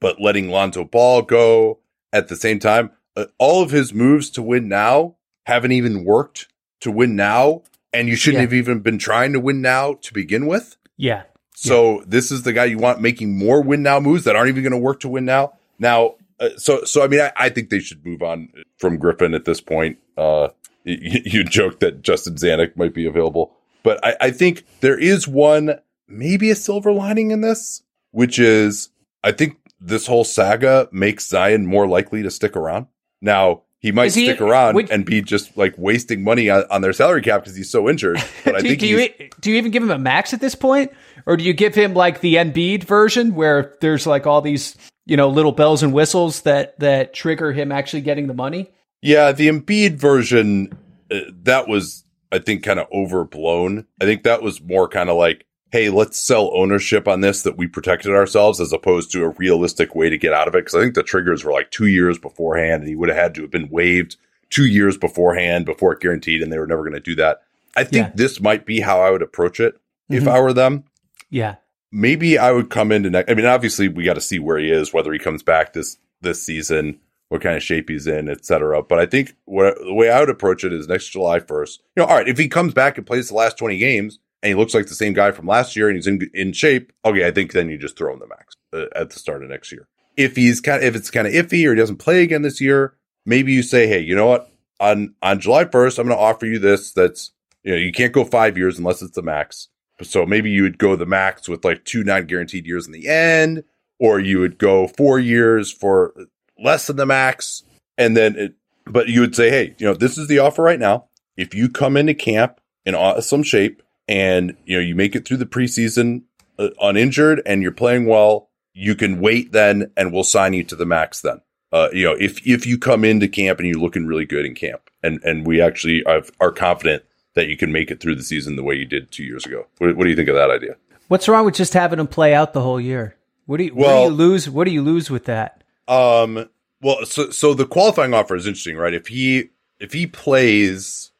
but 0.00 0.20
letting 0.20 0.48
Lonzo 0.48 0.84
Ball 0.84 1.22
go 1.22 1.80
at 2.12 2.28
the 2.28 2.36
same 2.36 2.58
time. 2.58 2.90
Uh, 3.16 3.26
all 3.38 3.62
of 3.62 3.70
his 3.70 3.92
moves 3.92 4.30
to 4.30 4.42
win 4.42 4.68
now 4.68 5.16
haven't 5.44 5.72
even 5.72 6.04
worked 6.04 6.48
to 6.80 6.90
win 6.90 7.14
now, 7.16 7.62
and 7.92 8.08
you 8.08 8.16
shouldn't 8.16 8.38
Yeah. 8.40 8.46
have 8.46 8.54
even 8.54 8.80
been 8.80 8.98
trying 8.98 9.32
to 9.32 9.40
win 9.40 9.60
now 9.60 9.94
to 10.02 10.12
begin 10.14 10.46
with. 10.46 10.76
Yeah, 10.96 11.22
So 11.54 12.02
this 12.06 12.30
is 12.30 12.42
the 12.42 12.52
guy 12.52 12.64
you 12.66 12.78
want 12.78 13.00
making 13.00 13.36
more 13.38 13.62
win 13.62 13.82
now 13.82 13.98
moves 14.00 14.24
that 14.24 14.36
aren't 14.36 14.48
even 14.48 14.62
going 14.62 14.72
to 14.72 14.78
work 14.78 15.00
to 15.00 15.08
win 15.08 15.24
now. 15.24 15.52
Now, 15.78 16.14
uh, 16.40 16.50
so 16.56 16.84
so 16.84 17.02
I 17.04 17.08
mean, 17.08 17.20
I, 17.20 17.32
I 17.36 17.48
think 17.48 17.70
they 17.70 17.78
should 17.80 18.04
move 18.04 18.22
on 18.22 18.48
from 18.78 18.98
Griffin 18.98 19.34
at 19.34 19.44
this 19.44 19.60
point. 19.60 19.98
Uh, 20.16 20.48
you, 20.84 21.20
you 21.24 21.44
joked 21.44 21.80
that 21.80 22.02
Justin 22.02 22.34
Zanik 22.34 22.76
might 22.76 22.94
be 22.94 23.06
available, 23.06 23.54
but 23.82 24.04
I, 24.04 24.16
I 24.20 24.30
think 24.30 24.64
there 24.80 24.98
is 24.98 25.26
one 25.28 25.78
maybe 26.08 26.50
a 26.50 26.54
silver 26.56 26.92
lining 26.92 27.30
in 27.30 27.40
this, 27.40 27.82
which 28.10 28.38
is 28.38 28.90
I 29.24 29.32
think 29.32 29.56
this 29.80 30.06
whole 30.06 30.24
saga 30.24 30.88
makes 30.92 31.26
Zion 31.28 31.66
more 31.66 31.86
likely 31.88 32.22
to 32.22 32.30
stick 32.30 32.56
around. 32.56 32.86
Now 33.20 33.62
he 33.82 33.92
might 33.92 34.06
Is 34.06 34.14
he- 34.14 34.24
stick 34.26 34.40
around 34.40 34.74
would- 34.76 34.90
and 34.90 35.04
be 35.04 35.20
just 35.20 35.56
like 35.56 35.74
wasting 35.76 36.22
money 36.24 36.48
on, 36.48 36.64
on 36.70 36.80
their 36.80 36.92
salary 36.92 37.20
cap 37.20 37.42
because 37.42 37.54
he's 37.56 37.70
so 37.70 37.88
injured. 37.90 38.16
But 38.44 38.56
I 38.56 38.60
do, 38.60 38.68
think 38.68 38.80
do 38.80 38.86
you 38.86 39.08
do 39.40 39.50
you 39.50 39.56
even 39.58 39.70
give 39.70 39.82
him 39.82 39.90
a 39.90 39.98
max 39.98 40.32
at 40.32 40.40
this 40.40 40.54
point, 40.54 40.92
or 41.26 41.36
do 41.36 41.44
you 41.44 41.52
give 41.52 41.74
him 41.74 41.92
like 41.94 42.20
the 42.20 42.36
Embiid 42.36 42.84
version 42.84 43.34
where 43.34 43.74
there's 43.80 44.06
like 44.06 44.26
all 44.26 44.40
these 44.40 44.76
you 45.04 45.16
know 45.16 45.28
little 45.28 45.52
bells 45.52 45.82
and 45.82 45.92
whistles 45.92 46.42
that 46.42 46.78
that 46.80 47.12
trigger 47.12 47.52
him 47.52 47.70
actually 47.72 48.00
getting 48.02 48.26
the 48.28 48.34
money? 48.34 48.70
Yeah, 49.02 49.32
the 49.32 49.48
Embiid 49.48 49.94
version 49.96 50.72
uh, 51.10 51.18
that 51.42 51.66
was 51.68 52.04
I 52.30 52.38
think 52.38 52.62
kind 52.62 52.78
of 52.80 52.86
overblown. 52.92 53.86
I 54.00 54.04
think 54.04 54.22
that 54.22 54.42
was 54.42 54.62
more 54.62 54.88
kind 54.88 55.10
of 55.10 55.16
like, 55.16 55.44
hey, 55.72 55.88
let's 55.88 56.18
sell 56.18 56.50
ownership 56.54 57.08
on 57.08 57.22
this 57.22 57.42
that 57.42 57.56
we 57.56 57.66
protected 57.66 58.12
ourselves 58.12 58.60
as 58.60 58.72
opposed 58.72 59.10
to 59.10 59.24
a 59.24 59.30
realistic 59.30 59.94
way 59.94 60.10
to 60.10 60.18
get 60.18 60.32
out 60.34 60.46
of 60.46 60.54
it. 60.54 60.58
Because 60.58 60.74
I 60.74 60.80
think 60.82 60.94
the 60.94 61.02
triggers 61.02 61.42
were 61.44 61.52
like 61.52 61.70
two 61.70 61.86
years 61.86 62.18
beforehand, 62.18 62.82
and 62.82 62.88
he 62.88 62.94
would 62.94 63.08
have 63.08 63.18
had 63.18 63.34
to 63.36 63.42
have 63.42 63.50
been 63.50 63.70
waived 63.70 64.16
two 64.50 64.66
years 64.66 64.98
beforehand 64.98 65.64
before 65.64 65.94
it 65.94 66.00
guaranteed, 66.00 66.42
and 66.42 66.52
they 66.52 66.58
were 66.58 66.66
never 66.66 66.82
going 66.82 66.92
to 66.92 67.00
do 67.00 67.14
that. 67.16 67.42
I 67.74 67.84
think 67.84 68.06
Yeah. 68.08 68.12
this 68.14 68.38
might 68.40 68.66
be 68.66 68.80
how 68.80 69.00
I 69.00 69.10
would 69.10 69.22
approach 69.22 69.58
it 69.60 69.74
if 70.10 70.24
Mhm. 70.24 70.28
I 70.28 70.40
were 70.40 70.52
them 70.52 70.84
Yeah, 71.30 71.54
maybe 71.90 72.36
I 72.36 72.52
would 72.52 72.68
come 72.68 72.92
into 72.92 73.08
next. 73.08 73.30
I 73.30 73.34
mean, 73.34 73.46
obviously, 73.46 73.88
we 73.88 74.04
got 74.04 74.14
to 74.14 74.20
see 74.20 74.38
where 74.38 74.58
he 74.58 74.70
is, 74.70 74.92
whether 74.92 75.10
he 75.12 75.18
comes 75.18 75.42
back 75.42 75.72
this 75.72 75.96
this 76.20 76.42
season, 76.42 77.00
what 77.30 77.40
kind 77.40 77.56
of 77.56 77.62
shape 77.62 77.88
he's 77.88 78.06
in, 78.06 78.28
et 78.28 78.44
cetera. 78.44 78.82
But 78.82 78.98
I 79.00 79.06
think 79.06 79.32
what, 79.46 79.76
the 79.82 79.94
way 79.94 80.10
I 80.10 80.20
would 80.20 80.28
approach 80.28 80.62
it 80.64 80.72
is 80.74 80.86
next 80.86 81.08
July 81.08 81.40
first. 81.40 81.80
You 81.96 82.02
know, 82.02 82.06
all 82.08 82.16
right, 82.16 82.28
if 82.28 82.36
he 82.38 82.46
comes 82.46 82.74
back 82.74 82.98
and 82.98 83.06
plays 83.06 83.28
the 83.30 83.34
last 83.34 83.56
twenty 83.56 83.78
games 83.78 84.18
and 84.42 84.48
he 84.48 84.54
looks 84.54 84.74
like 84.74 84.86
the 84.86 84.94
same 84.94 85.12
guy 85.12 85.30
from 85.30 85.46
last 85.46 85.76
year 85.76 85.88
and 85.88 85.96
he's 85.96 86.06
in 86.06 86.30
in 86.34 86.52
shape, 86.52 86.92
okay, 87.04 87.26
I 87.26 87.30
think 87.30 87.52
then 87.52 87.68
you 87.68 87.78
just 87.78 87.96
throw 87.96 88.12
him 88.12 88.18
the 88.18 88.26
max 88.26 88.56
uh, 88.72 88.86
at 88.94 89.10
the 89.10 89.18
start 89.18 89.42
of 89.42 89.50
next 89.50 89.70
year. 89.70 89.86
If 90.16 90.36
he's 90.36 90.60
kind 90.60 90.82
of 90.82 90.84
if 90.84 90.96
it's 90.96 91.10
kind 91.10 91.26
of 91.26 91.32
iffy 91.32 91.66
or 91.66 91.74
he 91.74 91.80
doesn't 91.80 91.96
play 91.96 92.22
again 92.22 92.42
this 92.42 92.60
year, 92.60 92.94
maybe 93.24 93.52
you 93.52 93.62
say, 93.62 93.86
hey, 93.86 94.00
you 94.00 94.14
know 94.14 94.26
what? 94.26 94.50
On 94.80 95.14
on 95.22 95.40
July 95.40 95.64
first, 95.66 95.98
I'm 95.98 96.06
going 96.06 96.18
to 96.18 96.22
offer 96.22 96.46
you 96.46 96.58
this. 96.58 96.92
That's 96.92 97.30
you 97.62 97.72
know, 97.72 97.78
you 97.78 97.92
can't 97.92 98.12
go 98.12 98.24
five 98.24 98.58
years 98.58 98.78
unless 98.78 99.02
it's 99.02 99.14
the 99.14 99.22
max. 99.22 99.68
So 100.02 100.26
maybe 100.26 100.50
you 100.50 100.62
would 100.62 100.78
go 100.78 100.96
the 100.96 101.06
max 101.06 101.48
with 101.48 101.64
like 101.64 101.84
two 101.84 102.02
non 102.02 102.26
guaranteed 102.26 102.66
years 102.66 102.86
in 102.86 102.92
the 102.92 103.08
end, 103.08 103.64
or 104.00 104.18
you 104.18 104.40
would 104.40 104.58
go 104.58 104.88
four 104.88 105.18
years 105.18 105.70
for 105.70 106.14
less 106.58 106.88
than 106.88 106.96
the 106.96 107.06
max. 107.06 107.62
And 107.96 108.16
then 108.16 108.36
it, 108.36 108.54
but 108.86 109.08
you 109.08 109.20
would 109.20 109.36
say, 109.36 109.50
hey, 109.50 109.76
you 109.78 109.86
know, 109.86 109.94
this 109.94 110.18
is 110.18 110.26
the 110.26 110.40
offer 110.40 110.62
right 110.62 110.80
now. 110.80 111.06
If 111.36 111.54
you 111.54 111.68
come 111.68 111.96
into 111.96 112.14
camp 112.14 112.60
in 112.84 112.96
awesome 112.96 113.44
shape 113.44 113.82
and, 114.08 114.56
you 114.64 114.76
know, 114.76 114.82
you 114.82 114.94
make 114.94 115.14
it 115.14 115.26
through 115.26 115.38
the 115.38 115.46
preseason 115.46 116.22
uh, 116.58 116.68
uninjured 116.80 117.42
and 117.46 117.62
you're 117.62 117.72
playing 117.72 118.06
well, 118.06 118.50
you 118.72 118.94
can 118.94 119.20
wait 119.20 119.52
then 119.52 119.90
and 119.96 120.12
we'll 120.12 120.24
sign 120.24 120.54
you 120.54 120.64
to 120.64 120.76
the 120.76 120.86
max 120.86 121.20
then. 121.20 121.40
Uh, 121.72 121.88
you 121.92 122.04
know, 122.04 122.16
if, 122.18 122.46
if 122.46 122.66
you 122.66 122.78
come 122.78 123.04
into 123.04 123.28
camp 123.28 123.58
and 123.58 123.68
you're 123.68 123.80
looking 123.80 124.06
really 124.06 124.26
good 124.26 124.44
in 124.44 124.54
camp 124.54 124.90
and, 125.02 125.22
and 125.24 125.46
we 125.46 125.60
actually 125.60 126.04
are 126.04 126.52
confident 126.52 127.02
that 127.34 127.48
you 127.48 127.56
can 127.56 127.72
make 127.72 127.90
it 127.90 128.00
through 128.00 128.14
the 128.14 128.22
season 128.22 128.56
the 128.56 128.62
way 128.62 128.74
you 128.74 128.84
did 128.84 129.10
two 129.10 129.24
years 129.24 129.46
ago. 129.46 129.66
What, 129.78 129.96
what 129.96 130.04
do 130.04 130.10
you 130.10 130.16
think 130.16 130.28
of 130.28 130.34
that 130.34 130.50
idea? 130.50 130.76
what's 131.12 131.28
wrong 131.28 131.44
with 131.44 131.54
just 131.54 131.74
having 131.74 131.98
him 131.98 132.06
play 132.06 132.32
out 132.32 132.54
the 132.54 132.62
whole 132.62 132.80
year? 132.80 133.14
What 133.44 133.58
do 133.58 133.64
you 133.64 133.74
what 133.74 133.88
do 133.88 134.00
you 134.04 134.08
lose? 134.08 134.48
What 134.48 134.64
do 134.64 134.70
you 134.70 134.80
lose 134.82 135.10
with 135.10 135.26
that? 135.26 135.62
Um, 135.86 136.48
well, 136.80 137.04
so 137.04 137.30
so 137.30 137.52
the 137.52 137.66
qualifying 137.66 138.14
offer 138.14 138.34
is 138.34 138.46
interesting, 138.46 138.76
right? 138.76 138.94
If 138.94 139.08
he 139.08 139.50
if 139.78 139.92
he 139.92 140.06
plays, 140.06 141.10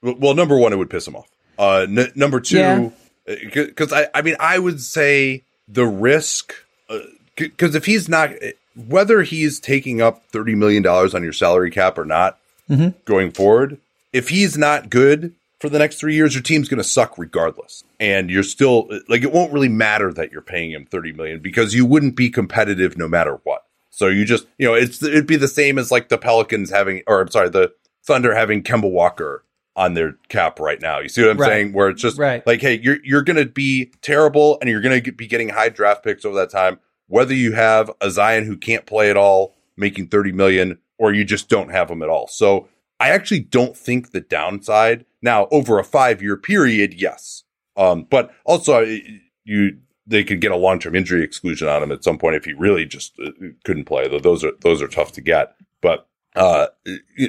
well, 0.00 0.34
number 0.34 0.56
one, 0.56 0.72
it 0.72 0.76
would 0.76 0.88
piss 0.88 1.06
him 1.06 1.16
off. 1.16 1.28
Uh, 1.58 1.86
n- 1.88 2.12
number 2.14 2.40
two, 2.40 2.92
because 3.24 3.92
uh, 3.92 4.06
I 4.14 4.18
I 4.18 4.22
mean 4.22 4.36
I 4.40 4.58
would 4.58 4.80
say 4.80 5.42
the 5.68 5.86
risk, 5.86 6.54
uh, 6.88 7.00
because 7.36 7.74
if 7.74 7.86
he's 7.86 8.08
not, 8.08 8.30
whether 8.88 9.22
he's 9.22 9.60
taking 9.60 10.00
up 10.00 10.24
thirty 10.30 10.54
million 10.54 10.82
dollars 10.82 11.14
on 11.14 11.22
your 11.22 11.32
salary 11.32 11.70
cap 11.70 11.98
or 11.98 12.04
not 12.04 12.38
mm-hmm. 12.68 12.98
going 13.04 13.30
forward, 13.32 13.78
if 14.12 14.28
he's 14.28 14.56
not 14.56 14.90
good 14.90 15.34
for 15.60 15.68
the 15.68 15.78
next 15.78 15.96
three 15.96 16.14
years, 16.14 16.34
your 16.34 16.42
team's 16.42 16.68
going 16.68 16.78
to 16.78 16.84
suck 16.84 17.16
regardless. 17.18 17.82
And 17.98 18.30
you're 18.30 18.42
still 18.42 18.86
uh, 18.90 18.98
like, 19.08 19.22
it 19.22 19.32
won't 19.32 19.52
really 19.52 19.68
matter 19.68 20.12
that 20.12 20.32
you're 20.32 20.42
paying 20.42 20.72
him 20.72 20.86
30 20.86 21.12
million 21.12 21.40
because 21.40 21.74
you 21.74 21.86
wouldn't 21.86 22.16
be 22.16 22.30
competitive 22.30 22.96
no 22.96 23.08
matter 23.08 23.40
what. 23.44 23.64
So 23.90 24.08
you 24.08 24.24
just, 24.24 24.46
you 24.58 24.66
know, 24.66 24.74
it's, 24.74 25.02
it'd 25.02 25.26
be 25.26 25.36
the 25.36 25.48
same 25.48 25.78
as 25.78 25.90
like 25.90 26.08
the 26.08 26.18
Pelicans 26.18 26.70
having, 26.70 27.02
or 27.06 27.20
I'm 27.20 27.30
sorry, 27.30 27.48
the 27.48 27.72
Thunder 28.04 28.34
having 28.34 28.62
Kemba 28.62 28.90
Walker 28.90 29.42
on 29.76 29.94
their 29.94 30.16
cap 30.28 30.58
right 30.58 30.80
now. 30.80 30.98
You 31.00 31.08
see 31.08 31.22
what 31.22 31.30
I'm 31.32 31.36
Right. 31.38 31.46
saying? 31.48 31.72
Where 31.74 31.88
it's 31.90 32.00
just 32.02 32.18
Right. 32.18 32.44
like, 32.46 32.60
hey, 32.62 32.80
you're, 32.82 32.96
you're 33.04 33.22
going 33.22 33.36
to 33.36 33.44
be 33.46 33.92
terrible 34.00 34.56
and 34.60 34.70
you're 34.70 34.80
going 34.80 35.02
to 35.02 35.12
be 35.12 35.26
getting 35.26 35.50
high 35.50 35.68
draft 35.68 36.02
picks 36.02 36.24
over 36.24 36.34
that 36.36 36.50
time. 36.50 36.80
Whether 37.08 37.34
you 37.34 37.52
have 37.52 37.90
a 38.00 38.10
Zion 38.10 38.44
who 38.46 38.56
can't 38.56 38.86
play 38.86 39.10
at 39.10 39.16
all, 39.16 39.54
making 39.76 40.08
30 40.08 40.32
million, 40.32 40.78
or 40.98 41.12
you 41.12 41.24
just 41.24 41.48
don't 41.50 41.68
have 41.70 41.90
him 41.90 42.02
at 42.02 42.08
all. 42.08 42.26
So 42.26 42.68
I 42.98 43.10
actually 43.10 43.40
don't 43.40 43.76
think 43.76 44.10
the 44.12 44.22
downside 44.22 45.04
now 45.20 45.46
over 45.50 45.78
a 45.78 45.84
five 45.84 46.22
year 46.22 46.36
period, 46.38 46.94
yes. 46.94 47.44
Um, 47.76 48.04
but 48.08 48.32
also 48.46 48.80
you, 49.44 49.76
they 50.06 50.24
could 50.24 50.40
get 50.40 50.52
a 50.52 50.56
long 50.56 50.78
term 50.78 50.94
injury 50.96 51.22
exclusion 51.22 51.68
on 51.68 51.82
him 51.82 51.92
at 51.92 52.02
some 52.02 52.16
point 52.16 52.36
if 52.36 52.46
he 52.46 52.54
really 52.54 52.86
just 52.86 53.12
uh, 53.22 53.30
couldn't 53.64 53.84
play. 53.84 54.08
Though 54.08 54.18
those 54.20 54.42
are 54.42 54.52
those 54.62 54.80
are 54.80 54.88
tough 54.88 55.12
to 55.12 55.20
get. 55.20 55.54
But 55.82 56.08
uh, 56.34 56.68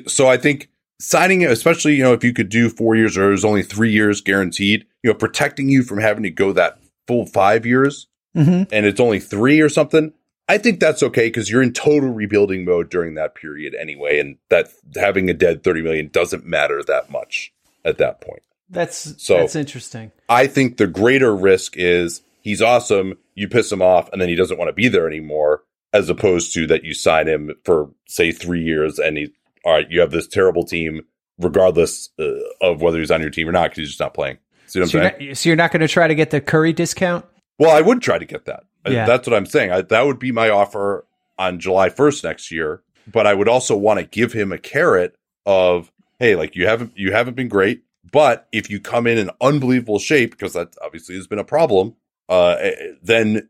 so 0.08 0.28
I 0.28 0.38
think 0.38 0.70
signing 1.00 1.42
it, 1.42 1.52
especially 1.52 1.96
you 1.96 2.04
know 2.04 2.14
if 2.14 2.24
you 2.24 2.34
could 2.34 2.50
do 2.50 2.70
four 2.70 2.96
years 2.96 3.18
or 3.18 3.22
there's 3.28 3.46
only 3.46 3.64
three 3.64 3.92
years 3.92 4.22
guaranteed, 4.22 4.86
you 5.04 5.10
know, 5.12 5.14
protecting 5.18 5.70
you 5.70 5.84
from 5.84 6.00
having 6.00 6.24
to 6.24 6.30
go 6.30 6.52
that 6.54 6.80
full 7.08 7.26
five 7.26 7.66
years, 7.66 8.08
Mm-hmm. 8.36 8.72
and 8.72 8.86
it's 8.86 9.00
only 9.00 9.20
three 9.20 9.62
or 9.62 9.70
something. 9.70 10.14
I 10.48 10.60
think 10.60 10.80
that's 10.80 11.02
okay 11.02 11.28
because 11.28 11.50
you're 11.50 11.64
in 11.64 11.74
total 11.74 12.10
rebuilding 12.10 12.66
mode 12.66 12.90
during 12.90 13.16
that 13.16 13.34
period 13.36 13.74
anyway, 13.74 14.20
and 14.20 14.38
that 14.50 14.70
having 14.96 15.28
a 15.30 15.34
dead 15.34 15.64
30 15.64 15.82
million 15.82 16.10
doesn't 16.10 16.46
matter 16.46 16.84
that 16.84 17.10
much 17.10 17.52
at 17.84 17.98
that 17.98 18.22
point. 18.22 18.44
That's 18.70 19.16
So- 19.22 19.38
that's 19.40 19.56
interesting. 19.56 20.12
I 20.30 20.46
think 20.48 20.78
the 20.78 20.86
greater 20.88 21.36
risk 21.36 21.76
is 21.78 22.22
he's 22.42 22.62
awesome, 22.62 23.18
you 23.34 23.48
piss 23.48 23.72
him 23.72 23.82
off, 23.82 24.12
and 24.14 24.22
then 24.22 24.30
he 24.30 24.36
doesn't 24.36 24.58
want 24.60 24.70
to 24.70 24.74
be 24.74 24.88
there 24.88 25.08
anymore, 25.08 25.64
as 25.92 26.08
opposed 26.10 26.54
to 26.54 26.68
that 26.68 26.84
you 26.84 26.94
sign 26.94 27.28
him 27.28 27.56
for 27.64 27.90
say 28.08 28.32
three 28.32 28.62
years 28.62 29.00
and 29.00 29.18
he, 29.18 29.32
all 29.68 29.74
right, 29.74 29.92
you 29.92 30.00
have 30.00 30.12
this 30.12 30.28
terrible 30.30 30.64
team, 30.64 31.02
regardless 31.38 32.10
uh, 32.18 32.40
of 32.62 32.82
whether 32.82 33.00
he's 33.00 33.12
on 33.12 33.20
your 33.20 33.30
team 33.30 33.50
or 33.50 33.52
not, 33.52 33.64
because 33.66 33.80
he's 33.80 33.90
just 33.90 34.00
not 34.00 34.14
playing. 34.14 34.38
See 34.68 34.80
what 34.80 34.86
I'm 34.86 34.90
So 34.90 34.98
you're, 34.98 35.10
saying? 35.10 35.28
not, 35.28 35.38
so 35.38 35.50
you're 35.50 35.56
not 35.58 35.72
going 35.74 35.82
to 35.82 35.90
try 35.90 36.08
to 36.08 36.16
get 36.16 36.30
the 36.30 36.40
Curry 36.40 36.72
discount? 36.72 37.26
Well, 37.60 37.76
I 37.76 37.82
would 37.82 38.02
try 38.02 38.18
to 38.18 38.24
get 38.24 38.46
that. 38.46 38.64
Yeah. 38.88 39.06
That's 39.06 39.28
what 39.28 39.36
I'm 39.36 39.46
saying. 39.46 39.72
I, 39.72 39.82
that 39.82 40.06
would 40.06 40.20
be 40.20 40.32
my 40.32 40.50
offer 40.50 41.06
on 41.38 41.60
July 41.60 41.90
1st 41.90 42.24
next 42.24 42.50
year. 42.50 42.82
But 43.12 43.28
I 43.28 43.34
would 43.34 43.50
also 43.50 43.76
want 43.76 44.00
to 44.00 44.06
give 44.06 44.32
him 44.32 44.54
a 44.54 44.58
carrot 44.58 45.18
of, 45.46 45.92
hey, 46.20 46.38
like 46.38 46.56
you 46.56 46.66
haven't 46.66 46.98
you 46.98 47.12
haven't 47.12 47.36
been 47.36 47.50
great, 47.50 47.84
but 48.10 48.48
if 48.54 48.70
you 48.70 48.80
come 48.80 49.06
in 49.06 49.18
in 49.18 49.30
unbelievable 49.42 50.00
shape, 50.00 50.32
because 50.32 50.54
that 50.54 50.76
obviously 50.82 51.16
has 51.16 51.28
been 51.28 51.40
a 51.40 51.44
problem, 51.46 51.96
uh, 52.30 52.56
eh, 52.60 52.92
then 53.02 53.50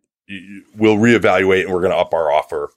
we'll 0.76 0.98
reevaluate 0.98 1.64
and 1.66 1.74
we're 1.74 1.82
going 1.82 1.92
to 1.92 1.98
up 1.98 2.14
our 2.14 2.32
offer 2.32 2.72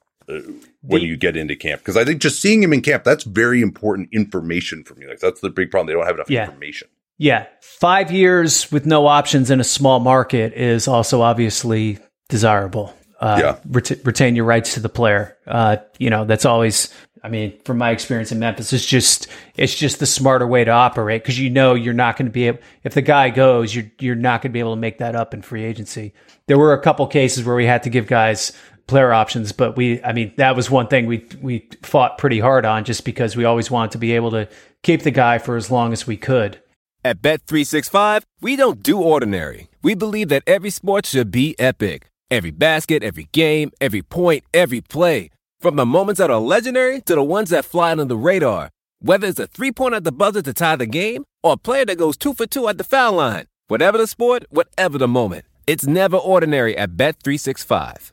when 0.82 1.00
The- 1.02 1.06
you 1.06 1.16
get 1.16 1.36
into 1.36 1.56
camp 1.56 1.80
because 1.80 1.96
I 1.96 2.04
think 2.04 2.20
just 2.20 2.40
seeing 2.40 2.62
him 2.62 2.72
in 2.72 2.80
camp 2.82 3.04
that's 3.04 3.24
very 3.24 3.60
important 3.62 4.08
information 4.12 4.84
for 4.84 4.94
me. 4.94 5.06
Like 5.06 5.20
that's 5.20 5.40
the 5.40 5.50
big 5.50 5.70
problem; 5.70 5.86
they 5.88 5.92
don't 5.98 6.06
have 6.06 6.16
enough 6.16 6.30
Yeah. 6.30 6.44
information. 6.46 6.88
Yeah. 7.18 7.46
Five 7.60 8.10
years 8.10 8.72
with 8.72 8.86
no 8.86 9.06
options 9.06 9.50
in 9.50 9.60
a 9.60 9.64
small 9.64 10.00
market 10.00 10.54
is 10.54 10.88
also 10.88 11.20
obviously 11.20 11.98
desirable. 12.30 12.94
Uh, 13.20 13.38
Yeah. 13.42 13.56
ret- 13.70 14.00
retain 14.04 14.34
your 14.36 14.46
rights 14.46 14.72
to 14.74 14.80
the 14.80 14.88
player. 14.88 15.36
Uh, 15.46 15.76
you 15.98 16.08
know, 16.08 16.24
that's 16.24 16.46
always, 16.46 16.88
I 17.22 17.28
mean, 17.28 17.52
from 17.66 17.76
my 17.76 17.90
experience 17.90 18.32
in 18.32 18.38
Memphis, 18.38 18.72
it's 18.72 18.86
just, 18.86 19.26
it's 19.56 19.74
just 19.74 19.98
the 19.98 20.06
smarter 20.06 20.46
way 20.46 20.64
to 20.64 20.70
operate 20.70 21.22
because 21.22 21.38
you 21.38 21.50
know 21.50 21.74
you're 21.74 21.92
not 21.92 22.16
going 22.16 22.24
to 22.26 22.32
be 22.32 22.46
able, 22.46 22.60
if 22.82 22.94
the 22.94 23.02
guy 23.02 23.28
goes, 23.28 23.74
you're, 23.74 23.84
you're 23.98 24.14
not 24.14 24.40
going 24.40 24.50
to 24.52 24.54
be 24.54 24.60
able 24.60 24.74
to 24.74 24.80
make 24.80 24.96
that 24.98 25.14
up 25.14 25.34
in 25.34 25.42
free 25.42 25.64
agency. 25.64 26.14
There 26.46 26.56
were 26.58 26.72
a 26.72 26.80
couple 26.80 27.06
cases 27.08 27.44
where 27.44 27.54
we 27.56 27.66
had 27.66 27.82
to 27.82 27.90
give 27.90 28.06
guys 28.06 28.52
player 28.90 29.12
options, 29.12 29.52
but 29.52 29.76
we, 29.76 30.02
I 30.02 30.12
mean, 30.12 30.34
that 30.36 30.54
was 30.54 30.70
one 30.70 30.88
thing 30.88 31.06
we, 31.06 31.26
we 31.40 31.68
fought 31.82 32.18
pretty 32.18 32.40
hard 32.40 32.66
on 32.66 32.84
just 32.84 33.04
because 33.04 33.36
we 33.36 33.44
always 33.44 33.70
wanted 33.70 33.92
to 33.92 33.98
be 33.98 34.12
able 34.12 34.30
to 34.32 34.48
keep 34.82 35.02
the 35.02 35.10
guy 35.10 35.38
for 35.38 35.56
as 35.56 35.70
long 35.70 35.92
as 35.92 36.06
we 36.06 36.16
could. 36.16 36.60
At 37.02 37.22
Bet365, 37.22 38.24
we 38.42 38.56
don't 38.56 38.82
do 38.82 39.00
ordinary. 39.00 39.68
We 39.82 39.94
believe 39.94 40.28
that 40.28 40.42
every 40.46 40.68
sport 40.68 41.06
should 41.06 41.30
be 41.30 41.58
epic. 41.58 42.08
Every 42.30 42.50
basket, 42.50 43.02
every 43.02 43.28
game, 43.32 43.72
every 43.80 44.02
point, 44.02 44.44
every 44.52 44.82
play. 44.82 45.30
From 45.60 45.76
the 45.76 45.86
moments 45.86 46.18
that 46.18 46.30
are 46.30 46.38
legendary 46.38 47.00
to 47.02 47.14
the 47.14 47.22
ones 47.22 47.50
that 47.50 47.64
fly 47.64 47.92
under 47.92 48.04
the 48.04 48.16
radar. 48.16 48.68
Whether 49.00 49.28
it's 49.28 49.40
a 49.40 49.46
three 49.46 49.72
pointer 49.72 49.96
at 49.96 50.04
the 50.04 50.12
buzzer 50.12 50.42
to 50.42 50.52
tie 50.52 50.76
the 50.76 50.86
game 50.86 51.24
or 51.42 51.54
a 51.54 51.56
player 51.56 51.86
that 51.86 51.96
goes 51.98 52.18
two 52.18 52.34
for 52.34 52.46
two 52.46 52.68
at 52.68 52.76
the 52.76 52.84
foul 52.84 53.14
line. 53.14 53.46
Whatever 53.68 53.96
the 53.96 54.06
sport, 54.06 54.44
whatever 54.50 54.98
the 54.98 55.08
moment. 55.08 55.46
It's 55.66 55.86
never 55.86 56.16
ordinary 56.16 56.76
at 56.76 56.96
Bet365. 56.96 58.12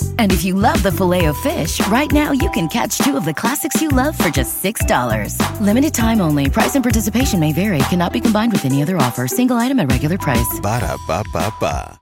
And 0.21 0.31
if 0.31 0.43
you 0.43 0.53
love 0.53 0.83
the 0.83 0.91
Filet-O-Fish, 0.91 1.85
right 1.87 2.11
now 2.11 2.31
you 2.31 2.47
can 2.51 2.67
catch 2.67 2.99
two 2.99 3.17
of 3.17 3.25
the 3.25 3.33
classics 3.33 3.81
you 3.81 3.89
love 3.89 4.15
for 4.15 4.29
just 4.29 4.63
$6. 4.63 5.35
Limited 5.59 5.95
time 5.95 6.21
only. 6.21 6.47
Price 6.47 6.75
and 6.75 6.83
participation 6.83 7.39
may 7.39 7.53
vary. 7.53 7.79
Cannot 7.89 8.13
be 8.13 8.19
combined 8.21 8.51
with 8.51 8.63
any 8.63 8.83
other 8.83 8.97
offer. 8.97 9.27
Single 9.27 9.57
item 9.57 9.79
at 9.79 9.89
regular 9.91 10.19
price. 10.19 10.59
Ba-da-ba-ba-ba. 10.61 11.99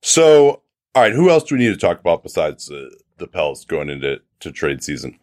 So, 0.00 0.62
all 0.94 1.02
right, 1.02 1.12
who 1.12 1.28
else 1.28 1.42
do 1.42 1.56
we 1.56 1.60
need 1.64 1.70
to 1.72 1.76
talk 1.76 1.98
about 1.98 2.22
besides 2.22 2.70
uh, 2.70 2.88
the 3.18 3.26
Pels 3.26 3.64
going 3.64 3.90
into 3.90 4.20
to 4.38 4.52
trade 4.52 4.84
season? 4.84 5.18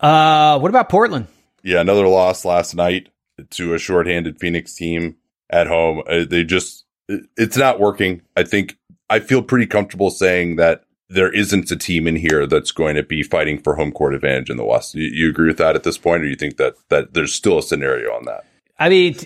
Uh, 0.00 0.58
what 0.58 0.70
about 0.70 0.88
Portland? 0.88 1.26
Yeah, 1.62 1.82
another 1.82 2.06
loss 2.08 2.46
last 2.46 2.74
night 2.74 3.10
to 3.50 3.74
a 3.74 3.78
shorthanded 3.78 4.40
Phoenix 4.40 4.74
team 4.74 5.16
at 5.50 5.66
home. 5.66 6.02
Uh, 6.08 6.24
they 6.24 6.44
just, 6.44 6.86
it- 7.08 7.26
it's 7.36 7.58
not 7.58 7.78
working. 7.78 8.22
I 8.38 8.42
think 8.44 8.78
I 9.10 9.20
feel 9.20 9.42
pretty 9.42 9.66
comfortable 9.66 10.10
saying 10.10 10.56
that 10.56 10.84
there 11.10 11.32
isn't 11.32 11.70
a 11.70 11.76
team 11.76 12.06
in 12.06 12.16
here 12.16 12.46
that's 12.46 12.70
going 12.70 12.94
to 12.94 13.02
be 13.02 13.22
fighting 13.22 13.60
for 13.60 13.74
home 13.74 13.90
court 13.90 14.14
advantage 14.14 14.48
in 14.48 14.56
the 14.56 14.64
West. 14.64 14.94
You, 14.94 15.08
you 15.12 15.28
agree 15.28 15.48
with 15.48 15.58
that 15.58 15.74
at 15.74 15.82
this 15.82 15.98
point, 15.98 16.22
or 16.22 16.26
you 16.26 16.36
think 16.36 16.56
that 16.56 16.76
that 16.88 17.14
there's 17.14 17.34
still 17.34 17.58
a 17.58 17.62
scenario 17.62 18.14
on 18.14 18.24
that? 18.26 18.44
I 18.78 18.88
mean, 18.88 19.16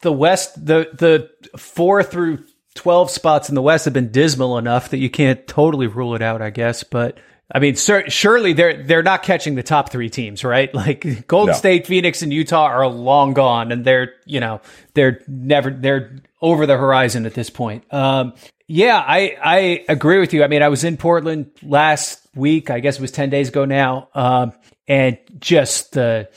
the 0.00 0.12
West, 0.12 0.64
the 0.64 0.88
the 0.94 1.30
four 1.58 2.02
through 2.02 2.44
twelve 2.74 3.10
spots 3.10 3.48
in 3.48 3.56
the 3.56 3.62
West 3.62 3.84
have 3.84 3.94
been 3.94 4.12
dismal 4.12 4.58
enough 4.58 4.90
that 4.90 4.98
you 4.98 5.10
can't 5.10 5.46
totally 5.46 5.88
rule 5.88 6.14
it 6.14 6.22
out, 6.22 6.40
I 6.40 6.50
guess. 6.50 6.84
But 6.84 7.18
I 7.50 7.58
mean, 7.58 7.74
cer- 7.74 8.08
surely 8.08 8.52
they're 8.52 8.84
they're 8.84 9.02
not 9.02 9.24
catching 9.24 9.56
the 9.56 9.62
top 9.64 9.90
three 9.90 10.10
teams, 10.10 10.44
right? 10.44 10.72
Like 10.78 11.26
Golden 11.26 11.52
No. 11.52 11.58
State, 11.58 11.86
Phoenix, 11.86 12.22
and 12.22 12.32
Utah 12.32 12.66
are 12.66 12.86
long 12.86 13.34
gone, 13.34 13.72
and 13.72 13.84
they're 13.84 14.14
you 14.24 14.38
know 14.38 14.60
they're 14.94 15.20
never 15.26 15.70
they're 15.70 16.16
over 16.40 16.66
the 16.66 16.76
horizon 16.76 17.26
at 17.26 17.34
this 17.34 17.50
point. 17.50 17.92
Um, 17.92 18.34
yeah, 18.70 19.02
I 19.04 19.36
I 19.42 19.84
agree 19.88 20.20
with 20.20 20.34
you. 20.34 20.44
I 20.44 20.46
mean, 20.46 20.62
I 20.62 20.68
was 20.68 20.84
in 20.84 20.98
Portland 20.98 21.50
last 21.62 22.20
week. 22.34 22.68
I 22.68 22.80
guess 22.80 22.96
it 22.96 23.00
was 23.00 23.10
ten 23.10 23.30
days 23.30 23.48
ago 23.48 23.64
now, 23.64 24.10
um, 24.14 24.52
and 24.86 25.18
just 25.40 25.92
the. 25.92 26.28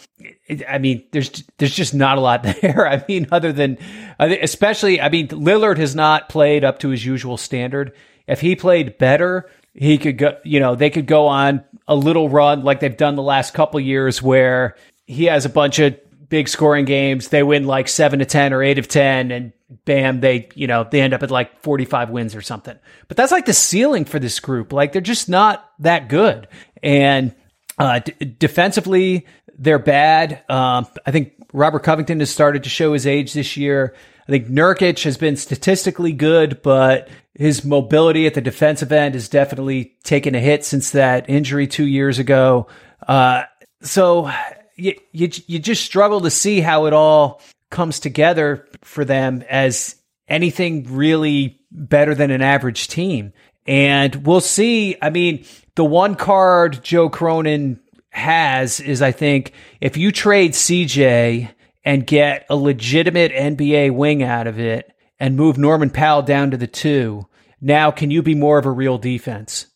I 0.68 0.78
mean, 0.78 1.04
there's 1.12 1.44
there's 1.58 1.76
just 1.76 1.94
not 1.94 2.18
a 2.18 2.22
lot 2.22 2.44
there. 2.62 2.88
I 2.88 3.04
mean, 3.08 3.28
other 3.34 3.52
than, 3.52 3.78
especially, 4.18 5.02
I 5.02 5.10
mean, 5.10 5.28
Lillard 5.28 5.78
has 5.78 5.94
not 5.94 6.30
played 6.30 6.64
up 6.64 6.80
to 6.80 6.90
his 6.90 7.06
usual 7.06 7.36
standard. 7.36 7.94
If 8.28 8.40
he 8.40 8.56
played 8.56 8.98
better, 8.98 9.50
he 9.74 9.98
could 9.98 10.18
go. 10.18 10.38
You 10.46 10.62
know, 10.62 10.76
they 10.76 10.90
could 10.90 11.08
go 11.08 11.28
on 11.28 11.66
a 11.86 11.96
little 11.96 12.30
run 12.30 12.64
like 12.64 12.80
they've 12.80 12.96
done 12.96 13.16
the 13.16 13.22
last 13.22 13.54
couple 13.54 13.78
years, 13.82 14.22
where 14.22 14.78
he 15.06 15.26
has 15.26 15.46
a 15.46 15.50
bunch 15.50 15.80
of 15.80 16.00
big 16.30 16.48
scoring 16.48 16.86
games. 16.86 17.28
They 17.28 17.44
win 17.44 17.68
like 17.68 17.90
seven 17.90 18.20
to 18.20 18.26
ten 18.26 18.54
or 18.54 18.64
eight 18.64 18.80
of 18.80 18.88
ten, 18.88 19.32
and 19.32 19.52
bam, 19.86 20.19
they 20.19 20.49
you 20.55 20.67
know 20.67 20.86
they 20.89 21.01
end 21.01 21.13
up 21.13 21.24
at 21.24 21.32
like 21.32 21.61
forty 21.61 21.86
five 21.86 22.09
wins 22.09 22.36
or 22.36 22.41
something. 22.41 22.78
But 23.07 23.17
that's 23.17 23.32
like 23.32 23.45
the 23.45 23.53
ceiling 23.53 24.05
for 24.05 24.19
this 24.19 24.39
group. 24.39 24.74
Like 24.74 24.91
they're 24.91 25.01
just 25.01 25.30
not 25.30 25.69
that 25.80 26.09
good, 26.09 26.47
and 26.82 27.34
uh, 27.78 27.99
d- 27.99 28.36
defensively 28.38 29.26
they're 29.57 29.80
bad. 29.80 30.43
Um, 30.49 30.88
I 31.05 31.11
think 31.11 31.34
Robert 31.53 31.84
Covington 31.84 32.19
has 32.19 32.30
started 32.30 32.63
to 32.63 32.69
show 32.69 32.93
his 32.93 33.05
age 33.05 33.34
this 33.34 33.57
year. 33.57 33.95
I 34.28 34.32
think 34.32 34.47
Nurkic 34.47 35.03
has 35.03 35.17
been 35.17 35.36
statistically 35.36 36.13
good, 36.13 36.61
but 36.61 37.09
his 37.34 37.65
mobility 37.65 38.28
at 38.28 38.34
the 38.34 38.41
defensive 38.41 38.91
end 38.91 39.15
has 39.15 39.30
definitely 39.30 39.95
taken 40.03 40.36
a 40.36 40.39
hit 40.39 40.63
since 40.63 40.91
that 40.91 41.30
injury 41.30 41.67
two 41.67 41.88
years 41.88 42.19
ago. 42.19 42.67
Uh, 43.07 43.43
so 43.82 44.32
you, 44.76 44.93
you 45.11 45.30
you 45.47 45.59
just 45.59 45.84
struggle 45.84 46.22
to 46.22 46.30
see 46.30 46.61
how 46.61 46.86
it 46.86 46.93
all 46.93 47.41
comes 47.72 47.99
together 47.99 48.67
for 48.84 49.03
them 49.03 49.43
as 49.49 49.95
anything 50.28 50.86
really 50.89 51.59
better 51.72 52.13
than 52.13 52.30
an 52.30 52.41
average 52.41 52.88
team. 52.88 53.34
And 53.65 54.28
we'll 54.28 54.41
see. 54.41 54.95
I 55.01 55.09
mean, 55.09 55.45
the 55.76 55.86
one 55.86 56.15
card 56.15 56.84
Joe 56.84 57.09
Cronin 57.09 57.80
has 58.09 58.80
is 58.80 59.01
I 59.01 59.11
think 59.11 59.53
if 59.80 59.97
you 59.97 60.11
trade 60.11 60.53
CJ 60.53 61.49
and 61.84 62.05
get 62.05 62.45
a 62.49 62.55
legitimate 62.55 63.32
NBA 63.32 63.95
wing 63.95 64.22
out 64.22 64.47
of 64.47 64.59
it 64.59 64.91
and 65.19 65.36
move 65.36 65.57
Norman 65.57 65.89
Powell 65.89 66.22
down 66.22 66.51
to 66.51 66.57
the 66.57 66.67
two, 66.67 67.28
now 67.59 67.91
can 67.91 68.11
you 68.11 68.22
be 68.22 68.36
more 68.36 68.57
of 68.57 68.65
a 68.65 68.72
real 68.72 68.97
defense? 68.97 69.67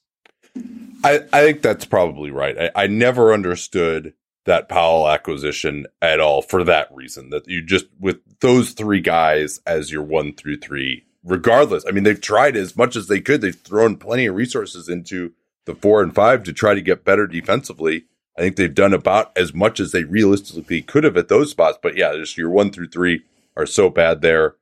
I, 1.04 1.22
I 1.32 1.42
think 1.44 1.62
that's 1.62 1.86
probably 1.86 2.32
right. 2.32 2.72
I, 2.76 2.84
I 2.84 2.88
never 2.88 3.32
understood 3.32 4.14
that 4.46 4.70
Powell 4.70 5.10
acquisition 5.10 5.86
at 6.02 6.20
all 6.20 6.42
for 6.42 6.64
that 6.64 6.88
reason. 6.94 7.30
That 7.32 7.48
you 7.48 7.62
just 7.62 7.86
with 8.00 8.18
those 8.40 8.72
three 8.72 9.02
guys 9.02 9.60
as 9.66 9.92
your 9.92 10.04
one 10.04 10.34
through 10.34 10.58
three, 10.58 11.06
regardless. 11.24 11.84
I 11.88 11.92
mean, 11.92 12.04
they've 12.04 12.20
tried 12.22 12.56
as 12.56 12.76
much 12.78 12.96
as 12.96 13.08
they 13.08 13.22
could. 13.22 13.42
They've 13.42 13.56
thrown 13.56 13.98
plenty 13.98 14.26
of 14.28 14.36
resources 14.36 14.88
into 14.90 15.34
the 15.66 15.76
four 15.76 16.02
and 16.04 16.14
five 16.14 16.44
to 16.44 16.54
try 16.54 16.74
to 16.76 16.82
get 16.82 17.04
better 17.06 17.26
defensively. 17.28 18.06
I 18.38 18.42
think 18.42 18.56
they've 18.58 18.74
done 18.74 18.94
about 18.94 19.32
as 19.38 19.54
much 19.54 19.80
as 19.80 19.92
they 19.92 20.04
realistically 20.04 20.82
could 20.82 21.06
have 21.06 21.18
at 21.18 21.28
those 21.30 21.52
spots. 21.52 21.80
But 21.82 21.96
yeah, 21.96 22.14
just 22.16 22.38
your 22.38 22.50
one 22.50 22.70
through 22.72 22.90
three 22.90 23.24
are 23.58 23.66
so 23.66 23.90
bad 23.90 24.22
there. 24.22 24.56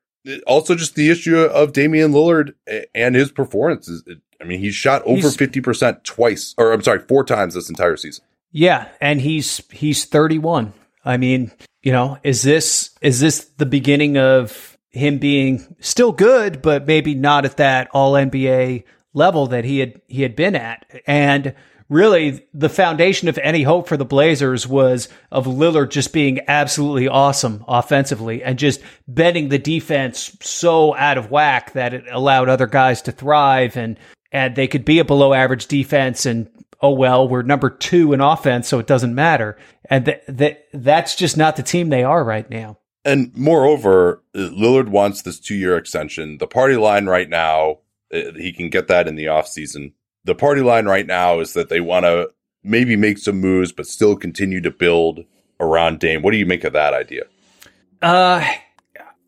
Also, 0.48 0.76
just 0.76 0.96
the 0.96 1.10
issue 1.10 1.38
of 1.38 1.74
Damian 1.74 2.14
Lillard 2.14 2.54
and 2.96 3.16
his 3.16 3.32
performances. 3.32 4.04
I 4.40 4.46
mean, 4.46 4.60
he's 4.60 4.76
shot 4.76 5.02
over 5.04 5.18
He's- 5.22 5.36
fifty 5.36 5.60
percent 5.60 6.04
twice, 6.06 6.56
or 6.58 6.72
I'm 6.72 6.82
sorry, 6.84 7.00
four 7.00 7.26
times 7.26 7.56
this 7.56 7.68
entire 7.70 7.98
season. 7.98 8.24
Yeah, 8.54 8.88
and 9.02 9.20
he's 9.20 9.64
he's 9.72 10.06
31. 10.06 10.74
I 11.04 11.18
mean, 11.18 11.52
you 11.82 11.92
know, 11.92 12.20
is 12.24 12.44
this 12.44 12.92
is 13.02 13.20
this 13.20 13.46
the 13.58 13.66
beginning 13.66 14.18
of 14.18 14.78
him 14.92 15.18
being 15.18 15.76
still 15.80 16.12
good, 16.12 16.62
but 16.62 16.86
maybe 16.86 17.16
not 17.16 17.46
at 17.46 17.58
that 17.58 17.90
all 17.94 18.14
NBA 18.14 18.84
level 19.14 19.48
that 19.48 19.66
he 19.66 19.80
had 19.80 20.02
he 20.08 20.22
had 20.22 20.36
been 20.36 20.56
at? 20.56 20.86
And 21.08 21.56
really, 21.90 22.46
the 22.54 22.70
foundation 22.70 23.28
of 23.28 23.40
any 23.40 23.64
hope 23.64 23.88
for 23.88 23.98
the 23.98 24.06
Blazers 24.06 24.68
was 24.68 25.10
of 25.32 25.48
Lillard 25.48 25.90
just 25.90 26.14
being 26.14 26.42
absolutely 26.48 27.08
awesome 27.08 27.66
offensively 27.68 28.44
and 28.44 28.60
just 28.60 28.82
bending 29.08 29.50
the 29.50 29.58
defense 29.58 30.38
so 30.42 30.96
out 30.96 31.18
of 31.18 31.32
whack 31.32 31.74
that 31.74 31.96
it 31.96 32.06
allowed 32.12 32.50
other 32.50 32.68
guys 32.68 33.02
to 33.04 33.12
thrive 33.12 33.78
and 33.78 33.98
and 34.32 34.56
they 34.56 34.68
could 34.68 34.86
be 34.86 35.00
a 35.00 35.06
below 35.06 35.34
average 35.34 35.68
defense 35.68 36.26
and 36.28 36.50
oh 36.84 36.92
well 36.92 37.28
we're 37.28 37.42
number 37.42 37.72
two 37.72 38.14
in 38.14 38.22
offense 38.22 38.68
so 38.68 38.78
it 38.78 38.86
doesn't 38.86 39.16
matter 39.16 39.58
and 39.90 40.06
that 40.06 40.24
that 40.28 40.68
that's 40.74 41.16
just 41.16 41.36
not 41.36 41.56
the 41.56 41.64
team 41.64 41.90
they 41.90 42.04
are 42.04 42.24
right 42.24 42.50
now 42.52 42.78
And 43.06 43.36
moreover, 43.36 44.24
Lillard 44.34 44.88
wants 44.88 45.24
this 45.24 45.38
two 45.40 45.56
year 45.56 45.76
extension. 45.76 46.38
The 46.38 46.48
party 46.48 46.78
line 46.78 47.06
right 47.08 47.30
now, 47.30 47.80
uh, 48.14 48.32
he 48.38 48.54
can 48.54 48.70
get 48.70 48.88
that 48.88 49.08
in 49.10 49.16
the 49.16 49.26
offseason. 49.26 49.92
The 50.24 50.36
party 50.36 50.62
line 50.62 50.86
right 50.86 51.06
now 51.06 51.42
is 51.42 51.52
that 51.54 51.68
they 51.68 51.82
want 51.82 52.06
to 52.06 52.30
maybe 52.64 52.96
make 52.96 53.18
some 53.18 53.42
moves, 53.42 53.74
but 53.74 53.88
still 53.88 54.16
continue 54.16 54.62
to 54.62 54.72
build 54.72 55.26
around 55.60 56.00
Dame. 56.00 56.22
What 56.22 56.32
do 56.32 56.38
you 56.38 56.46
make 56.46 56.64
of 56.64 56.72
that 56.74 56.94
idea? 56.94 57.24
Uh, 58.02 58.42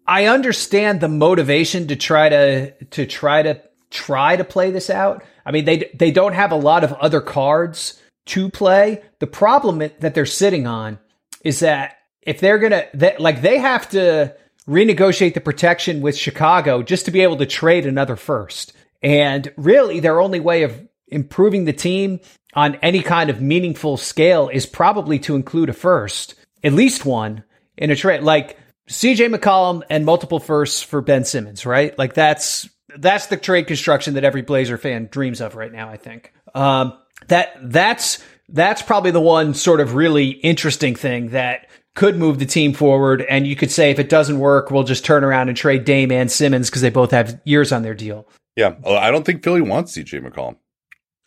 I 0.07 0.27
understand 0.27 1.01
the 1.01 1.09
motivation 1.09 1.87
to 1.87 1.97
try 1.97 2.29
to 2.29 2.71
to 2.85 3.05
try 3.05 3.43
to 3.43 3.61
try 3.89 4.36
to 4.36 4.43
play 4.43 4.71
this 4.71 4.89
out. 4.89 5.23
I 5.45 5.51
mean, 5.51 5.65
they 5.65 5.89
they 5.93 6.11
don't 6.11 6.33
have 6.33 6.51
a 6.51 6.55
lot 6.57 6.83
of 6.83 6.93
other 6.93 7.21
cards 7.21 8.01
to 8.27 8.49
play. 8.49 9.03
The 9.19 9.27
problem 9.27 9.79
that 9.79 10.13
they're 10.13 10.25
sitting 10.25 10.67
on 10.67 10.99
is 11.43 11.59
that 11.59 11.97
if 12.21 12.39
they're 12.39 12.59
gonna 12.59 12.86
that 12.95 13.19
like 13.19 13.41
they 13.41 13.59
have 13.59 13.89
to 13.89 14.36
renegotiate 14.67 15.33
the 15.33 15.41
protection 15.41 16.01
with 16.01 16.17
Chicago 16.17 16.81
just 16.81 17.05
to 17.05 17.11
be 17.11 17.21
able 17.21 17.38
to 17.38 17.45
trade 17.45 17.86
another 17.86 18.15
first. 18.15 18.73
And 19.01 19.51
really, 19.57 19.99
their 19.99 20.19
only 20.19 20.39
way 20.39 20.63
of 20.63 20.88
improving 21.07 21.65
the 21.65 21.73
team 21.73 22.19
on 22.55 22.75
any 22.75 23.01
kind 23.01 23.29
of 23.29 23.41
meaningful 23.41 23.97
scale 23.97 24.49
is 24.49 24.65
probably 24.65 25.19
to 25.19 25.36
include 25.36 25.69
a 25.69 25.73
first, 25.73 26.36
at 26.63 26.73
least 26.73 27.05
one 27.05 27.43
in 27.77 27.91
a 27.91 27.95
trade. 27.95 28.23
Like 28.23 28.57
CJ 28.89 29.36
McCollum 29.36 29.83
and 29.89 30.05
multiple 30.05 30.39
firsts 30.39 30.81
for 30.81 31.01
Ben 31.01 31.25
Simmons, 31.25 31.65
right? 31.65 31.97
Like 31.97 32.13
that's 32.13 32.69
that's 32.97 33.27
the 33.27 33.37
trade 33.37 33.67
construction 33.67 34.15
that 34.15 34.23
every 34.23 34.41
Blazer 34.41 34.77
fan 34.77 35.07
dreams 35.11 35.41
of 35.41 35.55
right 35.55 35.71
now. 35.71 35.89
I 35.89 35.97
think 35.97 36.33
um, 36.53 36.97
that 37.27 37.57
that's 37.61 38.23
that's 38.49 38.81
probably 38.81 39.11
the 39.11 39.21
one 39.21 39.53
sort 39.53 39.81
of 39.81 39.95
really 39.95 40.29
interesting 40.29 40.95
thing 40.95 41.29
that 41.29 41.67
could 41.95 42.17
move 42.17 42.39
the 42.39 42.45
team 42.45 42.73
forward. 42.73 43.21
And 43.21 43.47
you 43.47 43.55
could 43.55 43.71
say 43.71 43.91
if 43.91 43.99
it 43.99 44.09
doesn't 44.09 44.39
work, 44.39 44.69
we'll 44.69 44.83
just 44.83 45.05
turn 45.05 45.23
around 45.23 45.47
and 45.47 45.57
trade 45.57 45.85
Dame 45.85 46.11
and 46.11 46.31
Simmons 46.31 46.69
because 46.69 46.81
they 46.81 46.89
both 46.89 47.11
have 47.11 47.39
years 47.45 47.71
on 47.71 47.81
their 47.81 47.93
deal. 47.95 48.27
Yeah, 48.55 48.75
I 48.85 49.11
don't 49.11 49.25
think 49.25 49.43
Philly 49.43 49.61
wants 49.61 49.97
CJ 49.97 50.25
McCollum. 50.25 50.57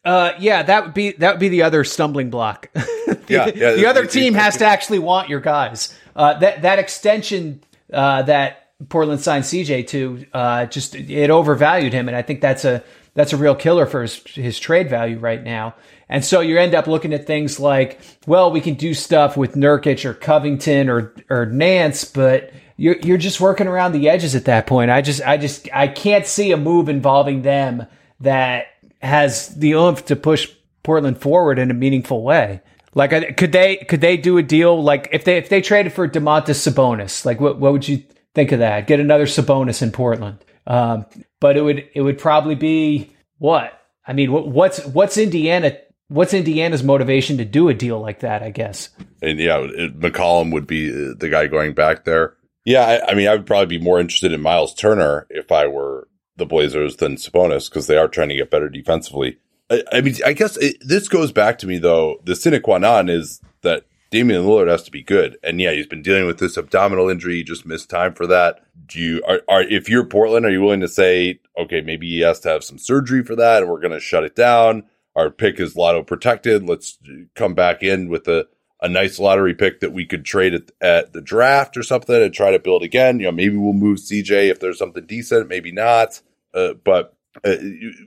Uh, 0.05 0.33
yeah, 0.39 0.63
that 0.63 0.85
would 0.85 0.95
be 0.95 1.13
that 1.13 1.33
would 1.35 1.41
be 1.41 1.51
the 1.51 1.63
other 1.63 1.85
stumbling 1.85 2.31
block. 2.31 2.71
the, 2.75 3.19
yeah, 3.29 3.51
yeah, 3.55 3.73
the 3.73 3.87
other 3.87 4.07
team 4.07 4.35
has 4.35 4.57
to 4.59 4.65
actually 4.65 5.01
want 5.01 5.29
your 5.29 5.41
guys. 5.41 5.95
Uh, 6.17 6.39
that 6.39 6.63
that 6.63 6.79
extension 6.79 7.63
uh, 7.93 8.23
that 8.23 8.68
Portland 8.89 9.21
signed 9.21 9.45
CJ 9.45 9.89
to 9.89 10.27
uh, 10.33 10.67
just 10.67 10.95
it 10.95 11.31
overvalued 11.31 11.93
him, 11.93 12.09
and 12.09 12.17
I 12.17 12.23
think 12.23 12.41
that's 12.41 12.65
a 12.65 12.83
that's 13.15 13.33
a 13.33 13.37
real 13.37 13.55
killer 13.55 13.87
for 13.87 14.03
his 14.03 14.23
his 14.27 14.59
trade 14.59 14.89
value 14.89 15.19
right 15.19 15.43
now. 15.43 15.75
And 16.09 16.25
so 16.25 16.41
you 16.41 16.59
end 16.59 16.75
up 16.75 16.87
looking 16.87 17.13
at 17.13 17.27
things 17.27 17.59
like, 17.59 18.01
well, 18.27 18.51
we 18.51 18.61
can 18.61 18.75
do 18.75 18.95
stuff 18.95 19.37
with 19.37 19.55
Nurkic 19.55 20.05
or 20.05 20.15
Covington 20.15 20.89
or 20.89 21.13
or 21.29 21.47
Nance, 21.47 22.05
but 22.05 22.53
you're 22.77 22.97
you're 22.99 23.19
just 23.19 23.41
working 23.41 23.67
around 23.67 23.93
the 23.93 24.09
edges 24.09 24.37
at 24.37 24.45
that 24.45 24.69
point. 24.69 24.91
I 24.93 25.03
just 25.03 25.21
I 25.23 25.37
just 25.37 25.69
I 25.73 25.89
can't 25.89 26.27
see 26.27 26.53
a 26.53 26.57
move 26.57 26.89
involving 26.89 27.43
them 27.43 27.87
that 28.21 28.67
has 29.03 29.55
the 29.57 29.73
oomph 29.73 30.05
to 30.07 30.17
push 30.17 30.53
Portland 30.85 31.21
forward 31.21 31.59
in 31.59 31.71
a 31.73 31.75
meaningful 31.75 32.23
way. 32.23 32.61
Like, 32.95 33.37
could 33.37 33.53
they 33.53 33.77
could 33.77 34.01
they 34.01 34.17
do 34.17 34.39
a 34.39 34.43
deal 34.43 34.81
like 34.81 35.09
if 35.13 35.25
they 35.25 35.37
if 35.37 35.49
they 35.49 35.61
traded 35.61 35.93
for 35.93 36.09
Domantas 36.09 36.57
Sabonis? 36.57 37.25
Like, 37.25 37.41
what 37.41 37.59
what 37.59 37.73
would 37.73 37.89
you 37.89 38.03
think 38.35 38.53
of 38.53 38.61
that? 38.61 38.87
Get 38.87 39.01
another 39.01 39.27
Sabonis 39.27 39.83
in 39.83 39.93
Portland, 39.93 40.45
um, 40.67 41.07
but 41.41 41.57
it 41.57 41.63
would 41.63 41.89
it 41.95 42.03
would 42.03 42.19
probably 42.19 42.55
be 42.55 43.11
what 43.39 43.81
I 44.07 44.13
mean. 44.13 44.33
What, 44.33 44.49
what's 44.49 44.85
what's 44.87 45.17
Indiana? 45.17 45.77
What's 46.09 46.33
Indiana's 46.33 46.83
motivation 46.83 47.37
to 47.37 47.45
do 47.45 47.69
a 47.69 47.75
deal 47.75 48.01
like 48.01 48.21
that? 48.21 48.43
I 48.43 48.51
guess. 48.51 48.91
And 49.21 49.39
yeah, 49.39 49.59
it, 49.59 49.99
McCollum 49.99 50.53
would 50.53 50.67
be 50.67 50.91
the 50.91 51.29
guy 51.29 51.47
going 51.47 51.75
back 51.75 52.05
there. 52.05 52.35
Yeah, 52.65 52.83
I, 52.83 53.13
I 53.13 53.15
mean, 53.15 53.29
I 53.29 53.35
would 53.35 53.47
probably 53.47 53.79
be 53.79 53.83
more 53.83 54.01
interested 54.01 54.33
in 54.33 54.43
Miles 54.43 54.75
Turner 54.75 55.27
if 55.31 55.51
I 55.51 55.67
were 55.67 56.09
the 56.37 56.47
Blazers 56.47 56.97
than 56.97 57.17
Sabonis 57.17 57.69
because 57.69 57.87
they 57.87 57.97
are 57.97 58.09
trying 58.09 58.29
to 58.31 58.35
get 58.35 58.51
better 58.51 58.69
defensively. 58.69 59.39
I, 59.71 59.83
I 59.93 60.01
mean, 60.01 60.17
I 60.25 60.33
guess 60.33 60.57
it, 60.57 60.77
this 60.81 61.09
goes 61.09 61.33
back 61.33 61.59
to 61.59 61.67
me 61.67 61.79
though. 61.79 62.21
The 62.25 62.35
sine 62.35 62.61
qua 62.63 62.79
non 62.79 63.09
is 63.09 63.41
that 63.63 63.85
Damian 64.11 64.43
Lillard 64.43 64.71
has 64.71 64.83
to 64.85 64.91
be 64.91 65.03
good, 65.03 65.37
and 65.43 65.61
yeah, 65.61 65.73
he's 65.73 65.87
been 65.87 66.03
dealing 66.03 66.27
with 66.27 66.39
this 66.39 66.57
abdominal 66.57 67.11
injury. 67.11 67.37
He 67.37 67.45
just 67.45 67.67
missed 67.67 67.91
time 67.91 68.15
for 68.15 68.27
that. 68.27 68.61
Do 68.87 68.99
you 68.99 69.23
are, 69.29 69.43
are 69.49 69.63
if 69.63 69.89
you're 69.89 70.05
Portland, 70.05 70.47
are 70.47 70.51
you 70.51 70.63
willing 70.63 70.81
to 70.81 70.89
say, 70.89 71.41
okay, 71.59 71.83
maybe 71.83 72.09
he 72.09 72.21
has 72.21 72.41
to 72.41 72.49
have 72.49 72.65
some 72.65 72.79
surgery 72.79 73.23
for 73.23 73.37
that, 73.37 73.63
and 73.63 73.71
we're 73.71 73.81
going 73.81 73.93
to 73.93 74.01
shut 74.01 74.25
it 74.25 74.35
down? 74.35 74.85
Our 75.15 75.31
pick 75.31 75.61
is 75.61 75.77
lotto 75.77 76.03
protected. 76.03 76.67
Let's 76.67 76.99
come 77.35 77.55
back 77.55 77.83
in 77.83 78.09
with 78.09 78.29
a 78.29 78.47
a 78.81 78.89
nice 78.89 79.19
lottery 79.19 79.55
pick 79.55 79.81
that 79.81 79.93
we 79.93 80.07
could 80.07 80.25
trade 80.25 80.55
at, 80.55 80.71
at 80.81 81.13
the 81.13 81.21
draft 81.21 81.77
or 81.77 81.83
something 81.83 82.23
and 82.23 82.33
try 82.33 82.51
to 82.51 82.59
build 82.59 82.83
again. 82.83 83.19
You 83.19 83.27
know, 83.27 83.33
maybe 83.33 83.57
we'll 83.57 83.73
move 83.73 83.99
CJ 83.99 84.51
if 84.51 84.61
there's 84.61 84.79
something 84.79 85.05
decent, 85.05 85.49
maybe 85.49 85.73
not. 85.73 86.21
Uh, 86.55 86.75
but 86.85 87.17
uh, 87.45 87.57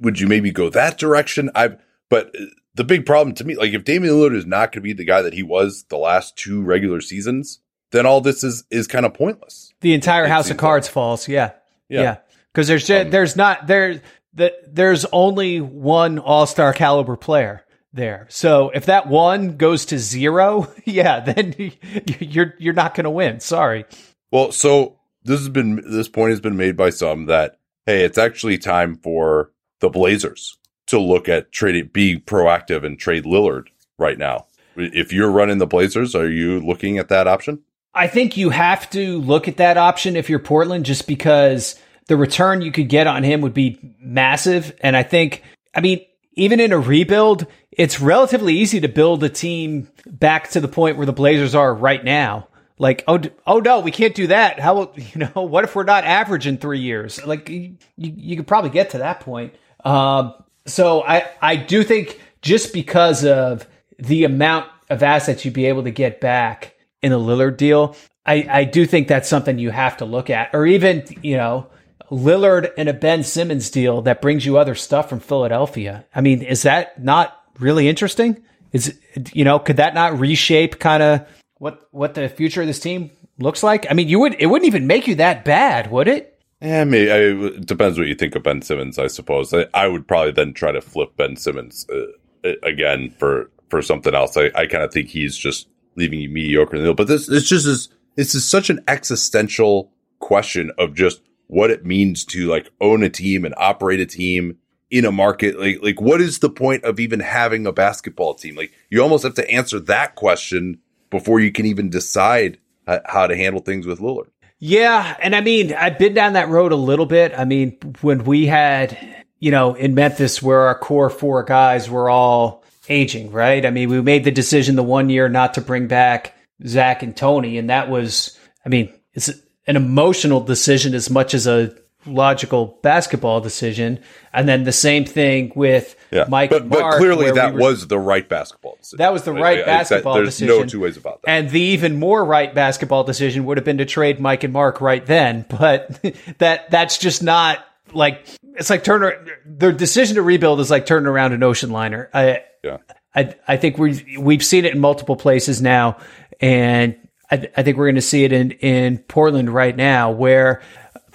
would 0.02 0.20
you 0.20 0.28
maybe 0.28 0.52
go 0.52 0.70
that 0.70 0.98
direction? 0.98 1.52
I 1.56 1.78
but 2.12 2.36
the 2.76 2.84
big 2.84 3.06
problem 3.06 3.34
to 3.36 3.46
me, 3.46 3.56
like 3.56 3.74
if 3.74 3.86
Damian 3.86 4.14
Lillard 4.14 4.36
is 4.36 4.46
not 4.46 4.74
going 4.74 4.82
to 4.82 4.82
be 4.82 4.92
the 4.92 5.06
guy 5.06 5.22
that 5.22 5.34
he 5.34 5.44
was 5.44 5.86
the 5.88 5.98
last 5.98 6.38
two 6.38 6.62
regular 6.62 7.00
seasons, 7.00 7.62
then 7.92 8.06
all 8.06 8.20
this 8.20 8.44
is 8.44 8.66
is 8.70 8.86
kind 8.86 9.06
of 9.06 9.14
pointless. 9.14 9.74
The 9.80 9.94
entire 9.94 10.28
house 10.28 10.50
of 10.50 10.58
cards 10.58 10.88
like. 10.88 10.94
falls. 10.94 11.30
Yeah, 11.30 11.54
yeah. 11.88 12.18
Because 12.54 12.68
yeah. 12.68 12.74
there's 12.74 13.06
um, 13.06 13.12
there's 13.12 13.36
not 13.38 13.66
there 13.66 14.02
that 14.34 14.76
there's 14.76 15.06
only 15.06 15.62
one 15.62 16.20
All 16.20 16.46
Star 16.46 16.74
caliber 16.74 17.16
player 17.16 17.64
there. 17.94 18.28
So 18.30 18.72
if 18.72 18.88
that 18.88 19.08
one 19.08 19.56
goes 19.56 19.86
to 19.86 19.98
zero, 19.98 20.70
yeah, 20.86 21.22
then 21.22 21.56
you're 22.20 22.56
you're 22.60 22.74
not 22.74 22.94
going 22.94 23.06
to 23.06 23.10
win. 23.10 23.40
Sorry. 23.40 23.86
Well, 24.32 24.52
so 24.52 25.00
this 25.24 25.40
has 25.40 25.48
been 25.50 25.82
this 25.90 26.10
point 26.10 26.32
has 26.32 26.42
been 26.42 26.58
made 26.58 26.76
by 26.76 26.90
some 26.90 27.28
that 27.28 27.58
hey, 27.86 28.04
it's 28.04 28.18
actually 28.18 28.58
time 28.58 28.98
for 28.98 29.52
the 29.80 29.90
Blazers 29.90 30.58
to 30.88 31.00
look 31.00 31.30
at 31.30 31.52
trading, 31.52 31.90
be 31.94 32.20
proactive 32.20 32.86
and 32.86 33.00
trade 33.00 33.26
Lillard 33.26 33.68
right 33.98 34.18
now. 34.18 34.46
If 34.76 35.12
you're 35.12 35.32
running 35.32 35.58
the 35.58 35.68
Blazers, 35.68 36.16
are 36.16 36.30
you 36.30 36.60
looking 36.60 36.98
at 36.98 37.10
that 37.10 37.28
option? 37.28 37.62
I 37.94 38.08
think 38.08 38.38
you 38.38 38.50
have 38.52 38.90
to 38.92 39.20
look 39.20 39.48
at 39.48 39.58
that 39.58 39.78
option 39.78 40.16
if 40.16 40.30
you're 40.30 40.40
Portland, 40.40 40.86
just 40.86 41.08
because 41.08 41.78
the 42.08 42.16
return 42.16 42.62
you 42.62 42.72
could 42.72 42.88
get 42.88 43.08
on 43.08 43.24
him 43.24 43.42
would 43.42 43.54
be 43.54 43.96
massive. 44.00 44.74
And 44.82 44.96
I 44.96 45.04
think, 45.04 45.44
I 45.76 45.82
mean, 45.82 46.06
even 46.34 46.60
in 46.62 46.72
a 46.72 46.80
rebuild, 46.80 47.48
it's 47.72 48.00
relatively 48.00 48.56
easy 48.56 48.80
to 48.82 48.88
build 48.88 49.24
a 49.24 49.30
team 49.30 49.90
back 50.06 50.50
to 50.52 50.62
the 50.62 50.70
point 50.70 50.98
where 50.98 51.06
the 51.06 51.14
Blazers 51.14 51.54
are 51.54 51.74
right 51.74 52.04
now 52.04 52.48
like 52.82 53.04
oh 53.08 53.22
oh 53.46 53.60
no 53.60 53.80
we 53.80 53.92
can't 53.92 54.16
do 54.16 54.28
that 54.28 54.60
how 54.60 54.92
you 54.96 55.20
know 55.20 55.44
what 55.44 55.64
if 55.64 55.76
we're 55.76 55.84
not 55.84 56.04
average 56.04 56.48
in 56.48 56.58
three 56.58 56.80
years 56.80 57.24
like 57.26 57.48
you, 57.48 57.76
you 57.96 58.36
could 58.36 58.48
probably 58.48 58.72
get 58.72 58.90
to 58.90 58.98
that 58.98 59.22
point 59.22 59.54
um, 59.86 60.34
so 60.66 61.02
i 61.04 61.28
i 61.42 61.56
do 61.56 61.84
think 61.84 62.20
just 62.42 62.74
because 62.74 63.26
of 63.26 63.68
the 63.98 64.24
amount 64.24 64.68
of 64.90 65.04
assets 65.04 65.46
you'd 65.46 65.54
be 65.54 65.66
able 65.66 65.84
to 65.84 65.92
get 65.92 66.20
back 66.20 66.76
in 67.02 67.12
a 67.12 67.18
lillard 67.18 67.58
deal 67.58 67.96
i 68.26 68.48
i 68.50 68.64
do 68.64 68.86
think 68.86 69.08
that's 69.08 69.30
something 69.30 69.58
you 69.58 69.72
have 69.72 69.98
to 69.98 70.06
look 70.06 70.30
at 70.30 70.50
or 70.54 70.66
even 70.66 71.04
you 71.22 71.38
know 71.38 71.68
lillard 72.10 72.72
and 72.78 72.90
a 72.90 72.94
ben 72.94 73.24
simmons 73.24 73.70
deal 73.70 74.02
that 74.02 74.22
brings 74.22 74.46
you 74.46 74.58
other 74.58 74.76
stuff 74.76 75.10
from 75.10 75.20
philadelphia 75.20 76.06
i 76.14 76.22
mean 76.22 76.42
is 76.42 76.64
that 76.64 77.02
not 77.02 77.42
really 77.60 77.88
interesting 77.88 78.42
is 78.72 79.00
you 79.34 79.44
know 79.44 79.60
could 79.60 79.78
that 79.78 79.94
not 79.94 80.20
reshape 80.20 80.80
kind 80.80 81.02
of 81.02 81.28
what 81.58 81.88
what 81.92 82.16
the 82.16 82.28
future 82.28 82.62
of 82.62 82.68
this 82.68 82.80
team 82.80 83.12
looks 83.42 83.64
like? 83.64 83.86
I 83.90 83.94
mean, 83.94 84.08
you 84.08 84.20
would 84.20 84.36
it 84.40 84.48
wouldn't 84.48 84.68
even 84.68 84.88
make 84.88 85.08
you 85.08 85.16
that 85.16 85.46
bad, 85.46 85.92
would 85.92 86.08
it? 86.08 86.31
Yeah, 86.62 86.84
maybe. 86.84 87.12
I, 87.12 87.18
it 87.56 87.66
depends 87.66 87.98
what 87.98 88.08
you 88.08 88.16
think 88.16 88.36
of 88.36 88.44
Ben 88.44 88.62
Simmons, 88.62 89.00
I 89.00 89.08
suppose. 89.08 89.54
I, 89.54 89.66
I 89.74 89.88
would 89.88 90.08
probably 90.08 90.32
then 90.32 90.54
try 90.54 90.72
to 90.72 90.82
flip 90.82 91.16
Ben 91.18 91.36
Simmons 91.36 91.88
uh, 91.90 92.52
again 92.64 93.14
for 93.18 93.50
for 93.70 93.82
something 93.82 94.14
else. 94.14 94.38
I, 94.38 94.52
I 94.54 94.68
kind 94.68 94.84
of 94.84 94.94
think 94.94 95.10
he's 95.10 95.36
just 95.38 95.68
leaving 95.96 96.20
you 96.20 96.30
mediocre 96.30 96.76
in 96.76 96.82
the 96.82 96.84
middle. 96.84 96.96
But 96.96 97.08
this 97.08 97.30
it's 97.30 97.50
just 97.50 97.66
is 97.66 97.90
this 98.16 98.36
is 98.36 98.48
such 98.48 98.70
an 98.70 98.80
existential 98.88 99.92
question 100.20 100.72
of 100.78 100.94
just 100.94 101.22
what 101.48 101.72
it 101.72 101.86
means 101.86 102.24
to 102.26 102.48
like 102.48 102.70
own 102.80 103.04
a 103.04 103.10
team 103.10 103.44
and 103.44 103.56
operate 103.58 104.00
a 104.00 104.06
team 104.06 104.58
in 104.92 105.06
a 105.06 105.12
market 105.12 105.60
like 105.60 105.80
like 105.82 106.00
what 106.00 106.22
is 106.22 106.40
the 106.40 106.50
point 106.50 106.84
of 106.84 107.00
even 107.00 107.22
having 107.22 107.66
a 107.66 107.72
basketball 107.72 108.34
team 108.34 108.56
like 108.56 108.72
you 108.90 109.02
almost 109.02 109.24
have 109.24 109.34
to 109.34 109.50
answer 109.50 109.80
that 109.80 110.16
question 110.16 110.78
before 111.10 111.40
you 111.40 111.52
can 111.52 111.66
even 111.66 111.90
decide 111.90 112.58
how 113.06 113.28
to 113.28 113.36
handle 113.36 113.62
things 113.62 113.86
with 113.86 114.00
Lillard. 114.00 114.30
Yeah, 114.64 115.18
and 115.20 115.36
I 115.36 115.42
mean, 115.42 115.74
I've 115.74 115.98
been 115.98 116.14
down 116.14 116.34
that 116.34 116.50
road 116.50 116.72
a 116.72 116.76
little 116.76 117.08
bit. 117.08 117.34
I 117.36 117.46
mean, 117.46 117.78
when 118.02 118.24
we 118.26 118.46
had, 118.46 118.96
you 119.40 119.50
know, 119.50 119.74
in 119.74 119.96
Memphis 119.96 120.40
where 120.40 120.62
our 120.62 120.78
core 120.78 121.10
four 121.10 121.42
guys 121.42 121.90
were 121.90 122.12
all 122.12 122.64
aging, 122.88 123.32
right? 123.32 123.66
I 123.66 123.72
mean, 123.72 123.90
we 123.90 124.00
made 124.04 124.24
the 124.24 124.30
decision 124.30 124.76
the 124.76 124.84
one 124.84 125.10
year 125.10 125.28
not 125.30 125.56
to 125.56 125.62
bring 125.62 125.88
back 125.88 126.36
Zach 126.64 127.02
and 127.02 127.18
Tony, 127.18 127.58
and 127.58 127.72
that 127.72 127.90
was, 127.90 128.38
I 128.64 128.70
mean, 128.70 128.94
it's 129.14 129.30
an 129.66 129.76
emotional 129.76 130.42
decision 130.42 130.94
as 130.94 131.10
much 131.10 131.34
as 131.34 131.48
a 131.48 131.76
logical 132.06 132.80
basketball 132.82 133.42
decision. 133.42 134.00
And 134.34 134.48
then 134.48 134.64
the 134.64 134.72
same 134.72 135.06
thing 135.06 135.52
with 135.56 135.96
yeah. 136.12 136.26
Mike 136.28 136.50
but, 136.50 136.66
Mark, 136.68 136.82
but 136.82 136.98
clearly 136.98 137.32
that 137.32 137.54
we 137.54 137.62
were, 137.62 137.70
was 137.70 137.88
the 137.88 138.00
right 138.00 138.28
basketball 138.28 138.76
decision. 138.78 138.98
That 138.98 139.14
was 139.14 139.24
the 139.24 139.34
right 139.34 139.60
I, 139.60 139.66
basketball 139.66 140.14
I, 140.14 140.18
there's 140.18 140.30
decision. 140.30 140.58
no 140.58 140.66
two 140.66 140.80
ways 140.80 140.98
about 140.98 141.22
that. 141.22 141.30
And 141.30 141.50
the 141.50 141.60
even 141.60 142.00
more 142.00 142.24
right 142.24 142.54
basketball 142.54 143.04
decision 143.04 143.46
would 143.46 143.58
have 143.58 143.66
been 143.66 143.78
to 143.78 143.86
trade 143.86 144.20
Mike 144.20 144.44
and 144.44 144.54
Mark 144.54 144.82
right 144.82 145.06
then. 145.06 145.46
But 145.62 146.02
that 146.40 146.72
that's 146.72 146.98
just 146.98 147.22
not 147.22 147.64
like 147.94 148.26
it's 148.56 148.70
like 148.70 148.84
turning 148.84 149.12
Their 149.46 149.72
decision 149.72 150.16
to 150.16 150.24
rebuild 150.24 150.60
is 150.60 150.72
like 150.72 150.88
turning 150.88 151.08
around 151.08 151.34
an 151.34 151.44
ocean 151.44 151.70
liner. 151.70 152.10
I 152.14 152.44
yeah. 152.64 152.78
I 153.14 153.36
I 153.48 153.58
think 153.58 153.78
we 153.78 154.18
we've 154.18 154.44
seen 154.44 154.66
it 154.66 154.74
in 154.74 154.80
multiple 154.80 155.16
places 155.16 155.62
now, 155.62 155.98
and 156.40 156.96
I, 157.30 157.48
I 157.56 157.64
think 157.64 157.78
we're 157.78 157.86
going 157.86 157.96
to 157.96 158.02
see 158.02 158.24
it 158.24 158.34
in 158.34 158.52
in 158.52 158.98
Portland 159.00 159.50
right 159.50 159.76
now, 159.76 160.12
where. 160.12 160.62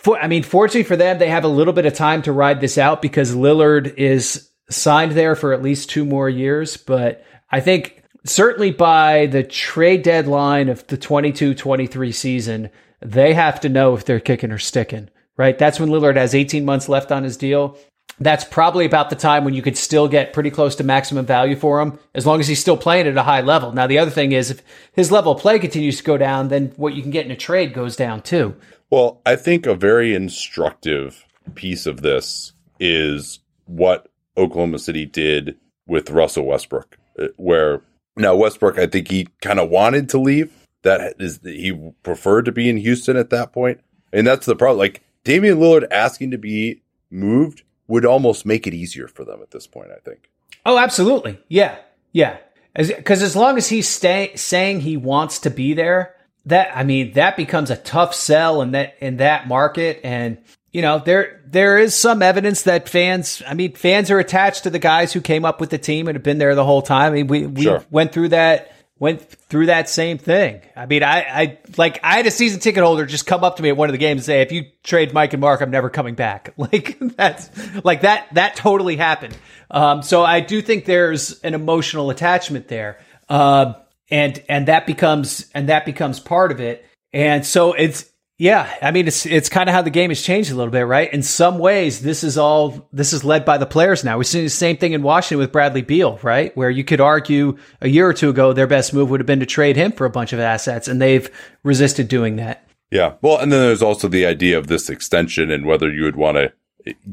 For, 0.06 0.16
I 0.16 0.28
mean, 0.28 0.44
fortunately 0.44 0.84
for 0.84 0.94
them, 0.94 1.18
they 1.18 1.30
have 1.30 1.42
a 1.42 1.48
little 1.48 1.72
bit 1.72 1.84
of 1.84 1.92
time 1.92 2.22
to 2.22 2.32
ride 2.32 2.60
this 2.60 2.78
out 2.78 3.02
because 3.02 3.34
Lillard 3.34 3.92
is 3.96 4.52
signed 4.70 5.10
there 5.12 5.34
for 5.34 5.52
at 5.52 5.62
least 5.64 5.90
two 5.90 6.04
more 6.04 6.28
years. 6.28 6.76
But 6.76 7.24
I 7.50 7.58
think 7.58 8.04
certainly 8.24 8.70
by 8.70 9.26
the 9.26 9.42
trade 9.42 10.04
deadline 10.04 10.68
of 10.68 10.86
the 10.86 10.96
22 10.96 11.54
23 11.54 12.12
season, 12.12 12.70
they 13.00 13.34
have 13.34 13.58
to 13.62 13.68
know 13.68 13.94
if 13.94 14.04
they're 14.04 14.20
kicking 14.20 14.52
or 14.52 14.58
sticking, 14.58 15.10
right? 15.36 15.58
That's 15.58 15.80
when 15.80 15.88
Lillard 15.88 16.14
has 16.14 16.36
18 16.36 16.64
months 16.64 16.88
left 16.88 17.10
on 17.10 17.24
his 17.24 17.36
deal. 17.36 17.76
That's 18.18 18.44
probably 18.44 18.86
about 18.86 19.10
the 19.10 19.16
time 19.16 19.44
when 19.44 19.52
you 19.52 19.60
could 19.60 19.76
still 19.76 20.08
get 20.08 20.32
pretty 20.32 20.50
close 20.50 20.76
to 20.76 20.84
maximum 20.84 21.26
value 21.26 21.56
for 21.56 21.80
him, 21.80 21.98
as 22.14 22.24
long 22.24 22.40
as 22.40 22.48
he's 22.48 22.60
still 22.60 22.76
playing 22.76 23.06
at 23.06 23.16
a 23.16 23.22
high 23.22 23.42
level. 23.42 23.72
Now, 23.72 23.86
the 23.86 23.98
other 23.98 24.10
thing 24.10 24.32
is, 24.32 24.50
if 24.50 24.62
his 24.92 25.12
level 25.12 25.32
of 25.32 25.40
play 25.40 25.58
continues 25.58 25.98
to 25.98 26.04
go 26.04 26.16
down, 26.16 26.48
then 26.48 26.72
what 26.76 26.94
you 26.94 27.02
can 27.02 27.10
get 27.10 27.26
in 27.26 27.30
a 27.30 27.36
trade 27.36 27.74
goes 27.74 27.94
down 27.94 28.22
too. 28.22 28.56
Well, 28.88 29.20
I 29.26 29.36
think 29.36 29.66
a 29.66 29.74
very 29.74 30.14
instructive 30.14 31.26
piece 31.54 31.84
of 31.86 32.00
this 32.00 32.52
is 32.80 33.40
what 33.66 34.08
Oklahoma 34.36 34.78
City 34.78 35.04
did 35.04 35.58
with 35.86 36.10
Russell 36.10 36.46
Westbrook, 36.46 36.96
uh, 37.18 37.28
where 37.36 37.82
now 38.16 38.34
Westbrook, 38.34 38.78
I 38.78 38.86
think 38.86 39.08
he 39.08 39.28
kind 39.42 39.60
of 39.60 39.68
wanted 39.68 40.08
to 40.10 40.18
leave. 40.18 40.52
That 40.82 41.16
is, 41.18 41.40
he 41.42 41.92
preferred 42.02 42.44
to 42.46 42.52
be 42.52 42.70
in 42.70 42.76
Houston 42.76 43.16
at 43.16 43.30
that 43.30 43.52
point. 43.52 43.78
point, 43.78 43.80
and 44.12 44.26
that's 44.26 44.46
the 44.46 44.56
problem. 44.56 44.78
Like 44.78 45.02
Damian 45.24 45.58
Lillard 45.58 45.86
asking 45.90 46.30
to 46.30 46.38
be 46.38 46.82
moved 47.10 47.62
would 47.88 48.04
almost 48.04 48.44
make 48.46 48.66
it 48.66 48.74
easier 48.74 49.08
for 49.08 49.24
them 49.24 49.40
at 49.42 49.50
this 49.50 49.66
point. 49.66 49.90
I 49.90 49.98
think. 50.00 50.28
Oh, 50.64 50.78
absolutely. 50.78 51.38
Yeah, 51.48 51.76
yeah. 52.12 52.38
Because 52.74 53.22
as, 53.22 53.30
as 53.30 53.36
long 53.36 53.56
as 53.56 53.68
he's 53.68 53.88
stay, 53.88 54.32
saying 54.34 54.80
he 54.80 54.96
wants 54.96 55.38
to 55.40 55.50
be 55.50 55.72
there, 55.74 56.14
that 56.46 56.76
I 56.76 56.84
mean, 56.84 57.12
that 57.12 57.36
becomes 57.36 57.70
a 57.70 57.76
tough 57.76 58.14
sell 58.14 58.62
in 58.62 58.72
that 58.72 58.96
in 59.00 59.18
that 59.18 59.48
market. 59.48 60.00
And 60.04 60.38
you 60.72 60.82
know, 60.82 60.98
there 60.98 61.40
there 61.46 61.78
is 61.78 61.94
some 61.94 62.20
evidence 62.22 62.62
that 62.62 62.88
fans, 62.88 63.42
I 63.46 63.54
mean, 63.54 63.72
fans 63.74 64.10
are 64.10 64.18
attached 64.18 64.64
to 64.64 64.70
the 64.70 64.78
guys 64.78 65.12
who 65.12 65.20
came 65.20 65.44
up 65.44 65.60
with 65.60 65.70
the 65.70 65.78
team 65.78 66.06
and 66.08 66.16
have 66.16 66.22
been 66.22 66.38
there 66.38 66.54
the 66.54 66.64
whole 66.64 66.82
time. 66.82 67.12
I 67.12 67.14
mean, 67.16 67.26
we 67.28 67.46
we 67.46 67.62
Sure. 67.62 67.84
went 67.90 68.12
through 68.12 68.28
that 68.30 68.72
went 68.98 69.20
through 69.22 69.66
that 69.66 69.88
same 69.88 70.18
thing. 70.18 70.60
I 70.74 70.86
mean, 70.86 71.02
I 71.02 71.20
I 71.22 71.58
like 71.76 72.00
I 72.02 72.16
had 72.16 72.26
a 72.26 72.30
season 72.30 72.60
ticket 72.60 72.82
holder 72.82 73.06
just 73.06 73.26
come 73.26 73.44
up 73.44 73.56
to 73.56 73.62
me 73.62 73.68
at 73.68 73.76
one 73.76 73.88
of 73.88 73.92
the 73.92 73.98
games 73.98 74.20
and 74.20 74.24
say, 74.24 74.42
"If 74.42 74.52
you 74.52 74.66
trade 74.82 75.12
Mike 75.12 75.32
and 75.32 75.40
Mark, 75.40 75.60
I'm 75.60 75.70
never 75.70 75.90
coming 75.90 76.14
back." 76.14 76.54
Like 76.58 76.98
that's 77.16 77.50
like 77.84 78.00
that 78.00 78.28
that 78.34 78.56
totally 78.56 78.96
happened. 78.96 79.36
Um, 79.70 80.02
so 80.02 80.24
I 80.24 80.40
do 80.40 80.60
think 80.62 80.84
there's 80.84 81.40
an 81.40 81.54
emotional 81.54 82.10
attachment 82.10 82.68
there. 82.68 82.98
Um, 83.28 83.76
and 84.10 84.42
and 84.48 84.68
that 84.68 84.86
becomes 84.86 85.48
and 85.54 85.68
that 85.68 85.84
becomes 85.84 86.20
part 86.20 86.52
of 86.52 86.60
it. 86.60 86.84
And 87.12 87.46
so 87.46 87.72
it's 87.72 88.10
yeah, 88.38 88.70
I 88.82 88.90
mean 88.90 89.06
it's 89.06 89.24
it's 89.24 89.48
kind 89.48 89.68
of 89.68 89.74
how 89.74 89.82
the 89.82 89.90
game 89.90 90.10
has 90.10 90.20
changed 90.20 90.50
a 90.50 90.54
little 90.54 90.70
bit, 90.70 90.82
right? 90.82 91.12
In 91.12 91.22
some 91.22 91.58
ways, 91.58 92.02
this 92.02 92.22
is 92.22 92.36
all 92.36 92.86
this 92.92 93.12
is 93.14 93.24
led 93.24 93.44
by 93.44 93.56
the 93.56 93.66
players 93.66 94.04
now. 94.04 94.18
We're 94.18 94.24
seeing 94.24 94.44
the 94.44 94.50
same 94.50 94.76
thing 94.76 94.92
in 94.92 95.02
Washington 95.02 95.38
with 95.38 95.52
Bradley 95.52 95.82
Beal, 95.82 96.18
right? 96.22 96.54
Where 96.56 96.68
you 96.68 96.84
could 96.84 97.00
argue 97.00 97.56
a 97.80 97.88
year 97.88 98.06
or 98.06 98.12
two 98.12 98.28
ago 98.28 98.52
their 98.52 98.66
best 98.66 98.92
move 98.92 99.08
would 99.08 99.20
have 99.20 99.26
been 99.26 99.40
to 99.40 99.46
trade 99.46 99.76
him 99.76 99.92
for 99.92 100.04
a 100.04 100.10
bunch 100.10 100.34
of 100.34 100.40
assets, 100.40 100.86
and 100.86 101.00
they've 101.00 101.30
resisted 101.62 102.08
doing 102.08 102.36
that. 102.36 102.66
Yeah. 102.90 103.14
Well, 103.22 103.38
and 103.38 103.50
then 103.50 103.60
there's 103.60 103.82
also 103.82 104.06
the 104.06 104.26
idea 104.26 104.58
of 104.58 104.66
this 104.66 104.90
extension 104.90 105.50
and 105.50 105.66
whether 105.66 105.90
you 105.90 106.04
would 106.04 106.16
want 106.16 106.36
to 106.36 106.52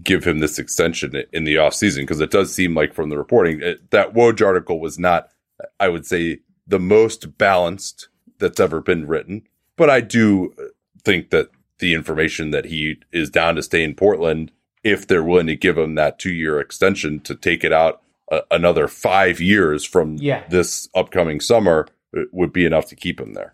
give 0.04 0.24
him 0.24 0.40
this 0.40 0.60
extension 0.60 1.24
in 1.32 1.46
the 1.46 1.56
offseason 1.56 2.02
because 2.02 2.22
it 2.22 2.32
does 2.32 2.54
seem 2.54 2.76
like 2.76 2.94
from 2.94 3.10
the 3.10 3.18
reporting 3.18 3.60
it, 3.62 3.90
that 3.92 4.14
Woj 4.14 4.46
article 4.46 4.80
was 4.80 5.00
not, 5.00 5.30
I 5.80 5.88
would 5.90 6.06
say, 6.06 6.40
the 6.68 6.80
most 6.80 7.38
balanced 7.38 8.10
that's 8.38 8.60
ever 8.60 8.82
been 8.82 9.08
written. 9.08 9.44
But 9.76 9.90
I 9.90 10.02
do 10.02 10.54
think 11.06 11.30
that 11.32 11.50
the 11.80 11.94
information 11.94 12.52
that 12.52 12.66
he 12.66 12.98
is 13.12 13.30
down 13.30 13.56
to 13.56 13.64
stay 13.64 13.84
in 13.84 13.96
Portland, 13.96 14.52
if 14.84 15.08
they're 15.08 15.24
willing 15.24 15.48
to 15.48 15.56
give 15.56 15.78
him 15.78 15.96
that 15.96 16.20
two 16.20 16.32
year 16.32 16.60
extension 16.60 17.20
to 17.22 17.36
take 17.36 17.64
it 17.64 17.74
out 17.74 18.02
a, 18.32 18.42
another 18.52 18.88
five 18.88 19.40
years 19.42 19.84
from 19.84 20.16
Yeah. 20.18 20.44
this 20.50 20.88
upcoming 20.96 21.40
summer, 21.40 21.88
it 22.14 22.30
would 22.32 22.54
be 22.54 22.66
enough 22.66 22.88
to 22.88 22.96
keep 22.96 23.20
him 23.20 23.34
there. 23.34 23.54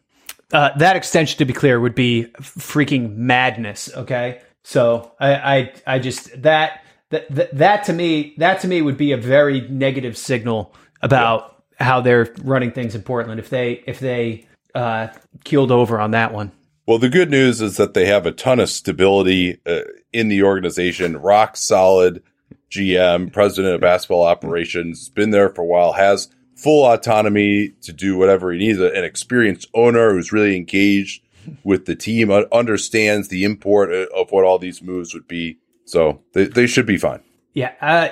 Uh, 0.52 0.70
that 0.78 0.96
extension, 0.96 1.38
to 1.38 1.46
be 1.46 1.54
clear, 1.54 1.80
would 1.80 1.96
be 1.96 2.26
freaking 2.42 3.16
madness. 3.16 3.90
Okay, 3.96 4.42
so 4.64 5.12
I, 5.20 5.34
I, 5.36 5.74
I 5.86 6.00
just 6.00 6.42
that 6.42 6.84
that 7.12 7.30
that, 7.34 7.56
that 7.58 7.84
to 7.86 7.94
me, 7.94 8.34
that 8.38 8.60
to 8.62 8.68
me 8.68 8.82
would 8.82 8.98
be 8.98 9.12
a 9.12 9.18
very 9.18 9.62
negative 9.70 10.18
signal 10.18 10.74
about 11.04 11.64
how 11.80 12.02
they're 12.02 12.34
running 12.44 12.72
things 12.72 12.96
in 12.96 13.04
Portland 13.04 13.40
if 13.40 13.50
they 13.50 13.84
if 13.86 14.00
they 14.00 14.48
uh, 14.74 15.08
keeled 15.44 15.72
over 15.72 16.00
on 16.00 16.12
that 16.12 16.34
one. 16.34 16.52
Well, 16.90 16.98
the 16.98 17.08
good 17.08 17.30
news 17.30 17.62
is 17.62 17.78
that 17.78 17.94
they 17.94 18.08
have 18.08 18.26
a 18.26 18.32
ton 18.32 18.60
of 18.60 18.68
stability 18.68 19.60
uh, 19.64 19.82
in 20.12 20.28
the 20.28 20.42
organization. 20.42 21.18
Rock 21.18 21.56
solid 21.56 22.24
GM, 22.72 23.32
president 23.32 23.76
of 23.76 23.82
basketball 23.82 24.24
operations, 24.24 25.08
been 25.08 25.30
there 25.30 25.50
for 25.50 25.62
a 25.62 25.66
while, 25.66 25.94
has 25.94 26.30
full 26.56 26.92
autonomy 26.92 27.74
to 27.84 27.94
do 27.94 28.18
whatever 28.18 28.52
he 28.52 28.58
needs. 28.58 28.80
An 28.80 29.04
experienced 29.04 29.68
owner 29.76 30.14
who's 30.14 30.32
really 30.32 30.56
engaged 30.56 31.22
with 31.64 31.86
the 31.86 31.96
team, 31.96 32.32
understands 32.32 33.28
the 33.28 33.44
import 33.44 33.92
uh, 33.92 34.08
of 34.20 34.32
what 34.32 34.44
all 34.44 34.58
these 34.58 34.82
moves 34.82 35.14
would 35.14 35.28
be. 35.28 35.60
So 35.86 36.24
they, 36.34 36.46
they 36.46 36.66
should 36.66 36.88
be 36.88 36.98
fine. 36.98 37.22
Yeah, 37.54 37.72
uh, 37.82 38.10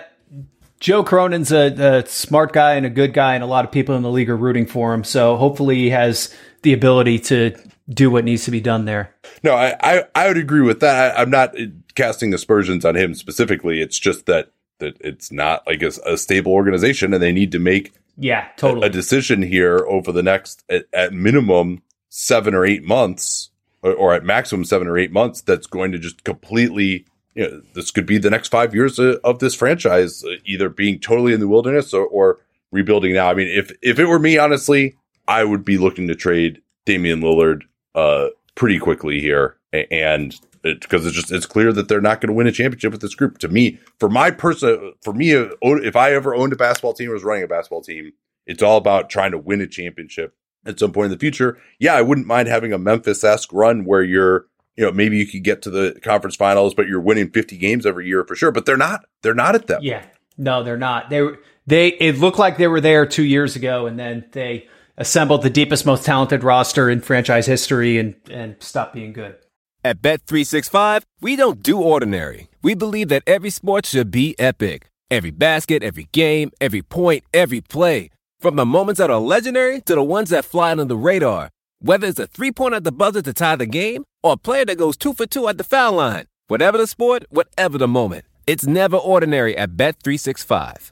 Joe 0.80 1.03
Cronin's 1.03 1.51
a, 1.51 2.03
a 2.03 2.05
smart 2.05 2.53
guy 2.53 2.75
and 2.75 2.86
a 2.86 2.91
good 2.91 3.15
guy, 3.15 3.34
and 3.34 3.43
a 3.43 3.47
lot 3.47 3.65
of 3.65 3.71
people 3.71 3.95
in 3.95 4.03
the 4.03 4.11
league 4.11 4.30
are 4.30 4.38
rooting 4.38 4.67
for 4.67 4.93
him. 4.93 5.03
So 5.03 5.36
hopefully, 5.36 5.78
he 5.78 5.89
has 5.89 6.32
the 6.61 6.73
ability 6.73 7.17
to 7.19 7.57
do 7.90 8.12
what 8.12 8.26
needs 8.26 8.46
to 8.46 8.52
be 8.52 8.60
done 8.62 8.86
there. 8.86 9.14
No, 9.44 9.54
I, 9.56 9.76
I, 9.82 10.04
I 10.16 10.28
would 10.28 10.38
agree 10.38 10.62
with 10.62 10.82
that. 10.82 11.18
I, 11.18 11.22
I'm 11.22 11.30
not 11.30 11.60
uh, 11.60 11.66
casting 11.96 12.34
aspersions 12.34 12.84
on 12.86 12.96
him 12.96 13.14
specifically. 13.14 13.82
It's 13.82 13.98
just 14.00 14.26
that 14.26 14.52
that 14.80 14.96
it's 15.00 15.32
not 15.32 15.66
like 15.66 15.82
a, 15.82 15.92
a 16.06 16.18
stable 16.18 16.52
organization, 16.52 17.14
and 17.14 17.24
they 17.24 17.32
need 17.32 17.52
to 17.54 17.60
make 17.60 17.94
Yeah, 18.18 18.48
totally 18.58 18.80
a 18.80 18.82
totally. 18.82 18.90
decision 18.90 19.42
here 19.42 19.86
over 19.88 20.12
the 20.12 20.22
next 20.22 20.64
at, 20.70 20.86
at 20.94 21.14
minimum 21.14 21.82
seven 22.10 22.54
or 22.54 22.66
eight 22.66 22.84
months, 22.84 23.50
or, 23.82 23.94
or 23.94 24.14
at 24.14 24.24
maximum 24.24 24.66
seven 24.66 24.88
or 24.88 24.98
eight 24.98 25.12
months. 25.12 25.42
That's 25.42 25.68
going 25.68 25.92
to 25.94 26.00
just 26.00 26.24
completely. 26.24 27.06
You 27.36 27.44
know, 27.52 27.62
this 27.76 27.92
could 27.92 28.08
be 28.08 28.18
the 28.18 28.32
next 28.32 28.50
five 28.50 28.74
years 28.74 28.98
of, 28.98 29.20
of 29.24 29.38
this 29.40 29.54
franchise, 29.54 30.24
uh, 30.24 30.38
either 30.46 30.70
being 30.70 31.00
totally 31.00 31.34
in 31.34 31.40
the 31.40 31.48
wilderness 31.48 31.94
or, 31.94 32.04
or 32.06 32.40
rebuilding 32.72 33.14
now. 33.14 33.30
I 33.30 33.36
mean, 33.36 33.48
if 33.48 33.72
if 33.82 34.00
it 34.00 34.06
were 34.06 34.18
me, 34.20 34.38
honestly, 34.40 34.98
I 35.28 35.44
would 35.44 35.64
be 35.64 35.78
looking 35.78 36.08
to 36.08 36.16
trade 36.16 36.62
Damian 36.86 37.22
Lillard 37.22 37.62
uh, 37.98 38.30
pretty 38.56 38.80
quickly 38.80 39.20
here, 39.20 39.58
and 39.74 40.39
because 40.62 41.06
it's 41.06 41.16
just 41.16 41.32
it's 41.32 41.45
clear 41.45 41.74
that 41.74 41.88
they're 41.88 42.02
not 42.02 42.22
going 42.22 42.28
to 42.28 42.34
win 42.34 42.48
a 42.48 42.52
championship 42.52 42.91
with 42.91 43.02
this 43.02 43.16
group. 43.16 43.38
To 43.39 43.48
me, 43.48 43.80
for 44.00 44.10
my 44.10 44.32
person, 44.32 44.93
for 45.02 45.14
me, 45.14 45.34
uh, 45.36 45.50
if 45.62 45.95
I 45.95 46.14
ever 46.14 46.36
owned 46.36 46.54
a 46.54 46.58
basketball 46.58 46.93
team 46.93 47.10
or 47.10 47.14
was 47.14 47.24
running 47.24 47.43
a 47.43 47.48
basketball 47.48 47.82
team, 47.82 48.12
it's 48.45 48.64
all 48.64 48.78
about 48.78 49.10
trying 49.10 49.32
to 49.32 49.38
win 49.38 49.62
a 49.62 49.68
championship 49.68 50.36
at 50.66 50.80
some 50.80 50.91
point 50.91 51.06
in 51.06 51.12
the 51.12 51.20
future. 51.20 51.58
Yeah, 51.80 51.95
I 51.95 52.02
wouldn't 52.02 52.28
mind 52.28 52.48
having 52.48 52.74
a 52.74 52.78
Memphis 52.78 53.24
esque 53.24 53.52
run 53.52 53.86
where 53.86 54.04
you're, 54.04 54.45
you 54.76 54.86
know, 54.86 54.91
maybe 54.91 55.18
you 55.18 55.26
could 55.26 55.43
get 55.43 55.64
to 55.64 55.70
the 55.70 56.00
conference 56.04 56.36
finals, 56.36 56.74
but 56.74 56.88
you're 56.88 57.02
winning 57.02 57.32
50 57.32 57.58
games 57.58 57.86
every 57.86 58.08
year 58.08 58.24
for 58.26 58.36
sure. 58.36 58.52
But 58.52 58.66
they're 58.66 58.78
not. 58.78 59.06
They're 59.24 59.34
not 59.34 59.56
at 59.56 59.68
that. 59.68 59.84
Yeah. 59.84 60.04
No, 60.38 60.64
they're 60.64 60.78
not. 60.78 61.10
They 61.10 61.28
they 61.66 61.88
it 61.88 62.20
looked 62.20 62.38
like 62.38 62.58
they 62.58 62.68
were 62.68 62.82
there 62.82 63.06
2 63.06 63.24
years 63.24 63.56
ago 63.56 63.88
and 63.88 63.98
then 63.98 64.26
they 64.34 64.68
assembled 64.98 65.43
the 65.43 65.50
deepest 65.50 65.86
most 65.86 66.06
talented 66.06 66.43
roster 66.43 66.89
in 66.89 67.02
franchise 67.02 67.45
history 67.45 67.98
and 67.98 68.16
and 68.30 68.56
stopped 68.60 68.93
being 68.93 69.14
good. 69.14 69.36
At 69.84 70.02
Bet365, 70.02 71.04
we 71.22 71.36
don't 71.36 71.64
do 71.64 71.80
ordinary. 71.80 72.50
We 72.62 72.74
believe 72.74 73.10
that 73.10 73.24
every 73.26 73.52
sport 73.52 73.86
should 73.86 74.12
be 74.12 74.36
epic. 74.38 74.89
Every 75.10 75.32
basket, 75.32 75.84
every 75.84 76.10
game, 76.12 76.52
every 76.60 76.82
point, 76.82 77.24
every 77.34 77.62
play. 77.62 78.10
From 78.41 78.58
the 78.58 78.66
moments 78.66 78.98
that 79.00 79.10
are 79.10 79.20
legendary 79.20 79.80
to 79.82 79.95
the 79.95 80.04
ones 80.04 80.32
that 80.32 80.43
fly 80.43 80.72
under 80.72 80.84
the 80.84 80.98
radar. 80.98 81.50
Whether 81.80 82.08
it's 82.08 82.20
a 82.20 82.28
three 82.28 82.52
pointer 82.52 82.78
at 82.78 82.84
the 82.84 82.91
buzzer 82.91 83.22
to 83.22 83.34
tie 83.34 83.56
the 83.56 83.66
game 83.66 84.04
or 84.24 84.34
a 84.34 84.38
player 84.38 84.66
that 84.66 84.78
goes 84.78 84.98
two 84.98 85.14
for 85.14 85.26
two 85.26 85.48
at 85.48 85.58
the 85.58 85.64
foul 85.64 85.93
line. 85.93 86.26
Whatever 86.48 86.78
the 86.78 86.88
sport, 86.88 87.24
whatever 87.30 87.78
the 87.78 87.88
moment. 87.88 88.26
It's 88.45 88.66
never 88.66 88.98
ordinary 88.98 89.56
at 89.58 89.78
Bet365. 89.78 90.91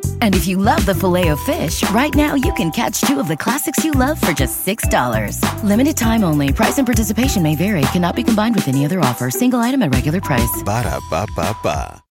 And 0.21 0.33
if 0.33 0.47
you 0.47 0.57
love 0.57 0.85
the 0.85 0.95
Filet-O-Fish, 0.95 1.89
right 1.91 2.15
now 2.15 2.35
you 2.35 2.53
can 2.53 2.71
catch 2.71 3.01
two 3.01 3.19
of 3.19 3.27
the 3.27 3.35
classics 3.35 3.83
you 3.83 3.91
love 3.91 4.21
for 4.21 4.31
just 4.31 4.65
$6. 4.65 5.63
Limited 5.63 5.97
time 5.97 6.23
only. 6.23 6.53
Price 6.53 6.77
and 6.77 6.87
participation 6.87 7.43
may 7.43 7.55
vary. 7.55 7.81
Cannot 7.93 8.15
be 8.15 8.23
combined 8.23 8.55
with 8.55 8.67
any 8.69 8.85
other 8.85 9.01
offer. 9.01 9.29
Single 9.29 9.59
item 9.59 9.81
at 9.81 9.93
regular 9.93 10.21
price. 10.21 10.63
Ba 10.63 10.83
da 10.83 10.99
ba 11.09 11.27
ba 11.35 11.55
ba. 11.61 12.03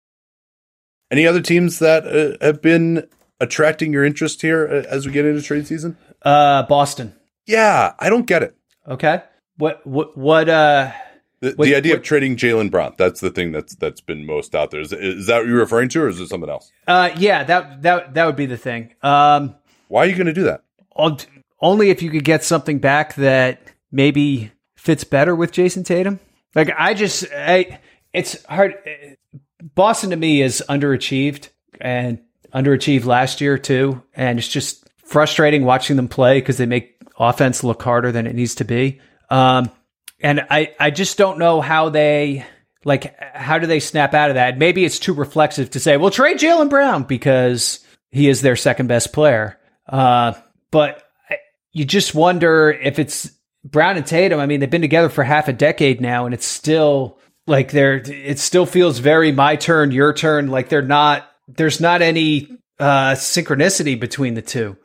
Any 1.10 1.26
other 1.26 1.40
teams 1.40 1.80
that 1.80 2.06
uh, 2.06 2.44
have 2.44 2.62
been 2.62 3.08
attracting 3.40 3.92
your 3.92 4.04
interest 4.04 4.42
here 4.42 4.68
uh, 4.68 4.88
as 4.88 5.06
we 5.06 5.12
get 5.12 5.24
into 5.24 5.42
trade 5.42 5.66
season? 5.66 5.96
Uh, 6.22 6.62
Boston. 6.64 7.14
Yeah, 7.46 7.94
I 7.98 8.08
don't 8.08 8.26
get 8.26 8.42
it. 8.44 8.54
Okay. 8.86 9.22
What 9.56 9.84
what 9.86 10.16
what 10.16 10.48
uh 10.48 10.92
The, 11.40 11.52
What- 11.56 11.64
the 11.64 11.74
idea 11.74 11.92
what- 11.92 11.98
of 12.00 12.04
trading 12.04 12.36
Jaylen 12.36 12.70
Brown, 12.70 12.94
that's 12.98 13.20
the 13.20 13.30
thing 13.30 13.52
that's 13.52 13.74
that's 13.76 14.00
been 14.00 14.26
most 14.26 14.54
out 14.54 14.70
there. 14.70 14.80
Is, 14.80 14.92
is 14.92 15.26
that 15.26 15.38
what 15.38 15.46
you're 15.48 15.58
referring 15.58 15.88
to, 15.90 16.02
or 16.02 16.08
is 16.08 16.20
it 16.20 16.28
something 16.28 16.50
else? 16.50 16.70
uh 16.86 17.10
yeah, 17.16 17.44
that 17.44 17.82
that 17.82 18.14
that 18.14 18.26
would 18.26 18.36
be 18.36 18.46
the 18.46 18.56
thing. 18.58 18.94
Um 19.02 19.54
Why 19.88 20.02
are 20.04 20.06
you 20.06 20.14
going 20.14 20.26
to 20.26 20.32
do 20.34 20.44
that? 20.44 20.62
only 21.62 21.90
if 21.90 22.02
you 22.02 22.10
could 22.10 22.24
get 22.24 22.44
something 22.44 22.78
back 22.78 23.14
that 23.16 23.60
maybe 23.92 24.50
fits 24.76 25.04
better 25.04 25.34
with 25.34 25.52
Jayson 25.52 25.84
Tatum. 25.84 26.20
Like 26.54 26.70
I 26.76 26.94
just 26.94 27.26
I 27.34 27.80
it's 28.12 28.44
hard 28.44 28.74
Boston 29.74 30.10
to 30.10 30.16
me 30.16 30.42
is 30.42 30.62
underachieved 30.68 31.48
and 31.80 32.18
underachieved 32.54 33.04
last 33.04 33.40
year 33.40 33.56
too 33.58 34.02
and 34.14 34.38
it's 34.38 34.48
just 34.48 34.88
frustrating 35.04 35.64
watching 35.64 35.96
them 35.96 36.08
play 36.08 36.38
because 36.40 36.56
they 36.58 36.66
make 36.66 36.96
offense 37.18 37.62
look 37.62 37.82
harder 37.82 38.10
than 38.12 38.26
it 38.26 38.34
needs 38.34 38.56
to 38.56 38.64
be. 38.64 39.00
Um 39.30 39.70
and 40.20 40.46
I 40.50 40.74
I 40.78 40.90
just 40.90 41.18
don't 41.18 41.38
know 41.38 41.60
how 41.60 41.88
they 41.88 42.46
like 42.84 43.18
how 43.34 43.58
do 43.58 43.66
they 43.66 43.80
snap 43.80 44.14
out 44.14 44.30
of 44.30 44.34
that? 44.34 44.58
Maybe 44.58 44.84
it's 44.84 44.98
too 44.98 45.14
reflexive 45.14 45.70
to 45.70 45.80
say, 45.80 45.96
"Well, 45.96 46.10
trade 46.10 46.38
Jaylen 46.38 46.70
Brown 46.70 47.04
because 47.04 47.80
he 48.10 48.28
is 48.28 48.40
their 48.40 48.56
second 48.56 48.86
best 48.86 49.12
player." 49.12 49.58
Uh 49.88 50.34
but 50.70 51.02
you 51.72 51.84
just 51.84 52.14
wonder 52.14 52.70
if 52.70 52.98
it's 52.98 53.30
Brown 53.64 53.96
and 53.96 54.06
Tatum. 54.06 54.40
I 54.40 54.46
mean, 54.46 54.60
they've 54.60 54.70
been 54.70 54.80
together 54.80 55.08
for 55.08 55.22
half 55.22 55.48
a 55.48 55.52
decade 55.52 56.00
now, 56.00 56.24
and 56.24 56.34
it's 56.34 56.46
still 56.46 57.18
like 57.46 57.72
they're. 57.72 57.96
It 57.96 58.38
still 58.38 58.66
feels 58.66 58.98
very 58.98 59.32
my 59.32 59.56
turn, 59.56 59.90
your 59.90 60.12
turn. 60.12 60.48
Like 60.48 60.68
they're 60.68 60.82
not. 60.82 61.30
There's 61.48 61.80
not 61.80 62.02
any 62.02 62.58
uh, 62.78 63.12
synchronicity 63.12 63.98
between 63.98 64.34
the 64.34 64.42
two. 64.42 64.76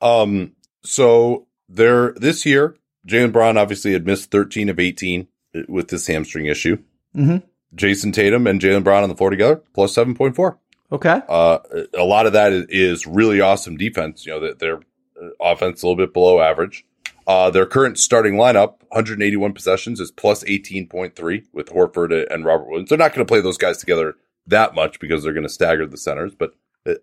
Um, 0.00 0.52
so 0.82 1.46
there 1.68 2.12
this 2.12 2.46
year, 2.46 2.76
Jaylen 3.10 3.32
Brown 3.32 3.56
obviously 3.56 3.92
had 3.92 4.06
missed 4.06 4.30
13 4.30 4.68
of 4.68 4.78
18 4.78 5.26
with 5.68 5.88
this 5.88 6.06
hamstring 6.06 6.46
issue. 6.46 6.78
Mhm. 7.16 7.42
Jayson 7.74 8.12
Tatum 8.12 8.46
and 8.46 8.60
Jaylen 8.60 8.84
Brown 8.84 9.02
on 9.02 9.08
the 9.08 9.16
floor 9.16 9.30
together, 9.30 9.62
plus 9.74 9.94
7.4. 9.94 10.58
Okay. 10.92 11.20
Uh, 11.28 11.58
a 11.94 12.04
lot 12.04 12.26
of 12.26 12.32
that 12.32 12.52
is, 12.52 13.06
really 13.06 13.40
awesome 13.40 13.76
defense. 13.76 14.26
You 14.26 14.32
know, 14.32 14.40
that 14.40 14.58
their 14.58 14.76
uh, 14.76 15.28
offense 15.40 15.82
a 15.82 15.86
little 15.86 15.96
bit 15.96 16.12
below 16.12 16.40
average. 16.40 16.84
Uh, 17.26 17.48
their 17.50 17.66
current 17.66 17.96
starting 17.98 18.34
lineup, 18.34 18.74
181 18.88 19.52
possessions, 19.52 20.00
is 20.00 20.10
plus 20.10 20.42
18.3 20.44 21.44
with 21.52 21.68
Horford 21.68 22.26
and 22.32 22.44
Robert 22.44 22.68
Williams. 22.68 22.88
They're 22.88 22.98
not 22.98 23.14
going 23.14 23.24
to 23.24 23.30
play 23.30 23.40
those 23.40 23.58
guys 23.58 23.78
together 23.78 24.16
that 24.46 24.74
much 24.74 24.98
because 24.98 25.22
they're 25.22 25.32
going 25.32 25.46
to 25.46 25.48
stagger 25.52 25.86
the 25.86 25.96
centers, 25.96 26.34
but 26.34 26.54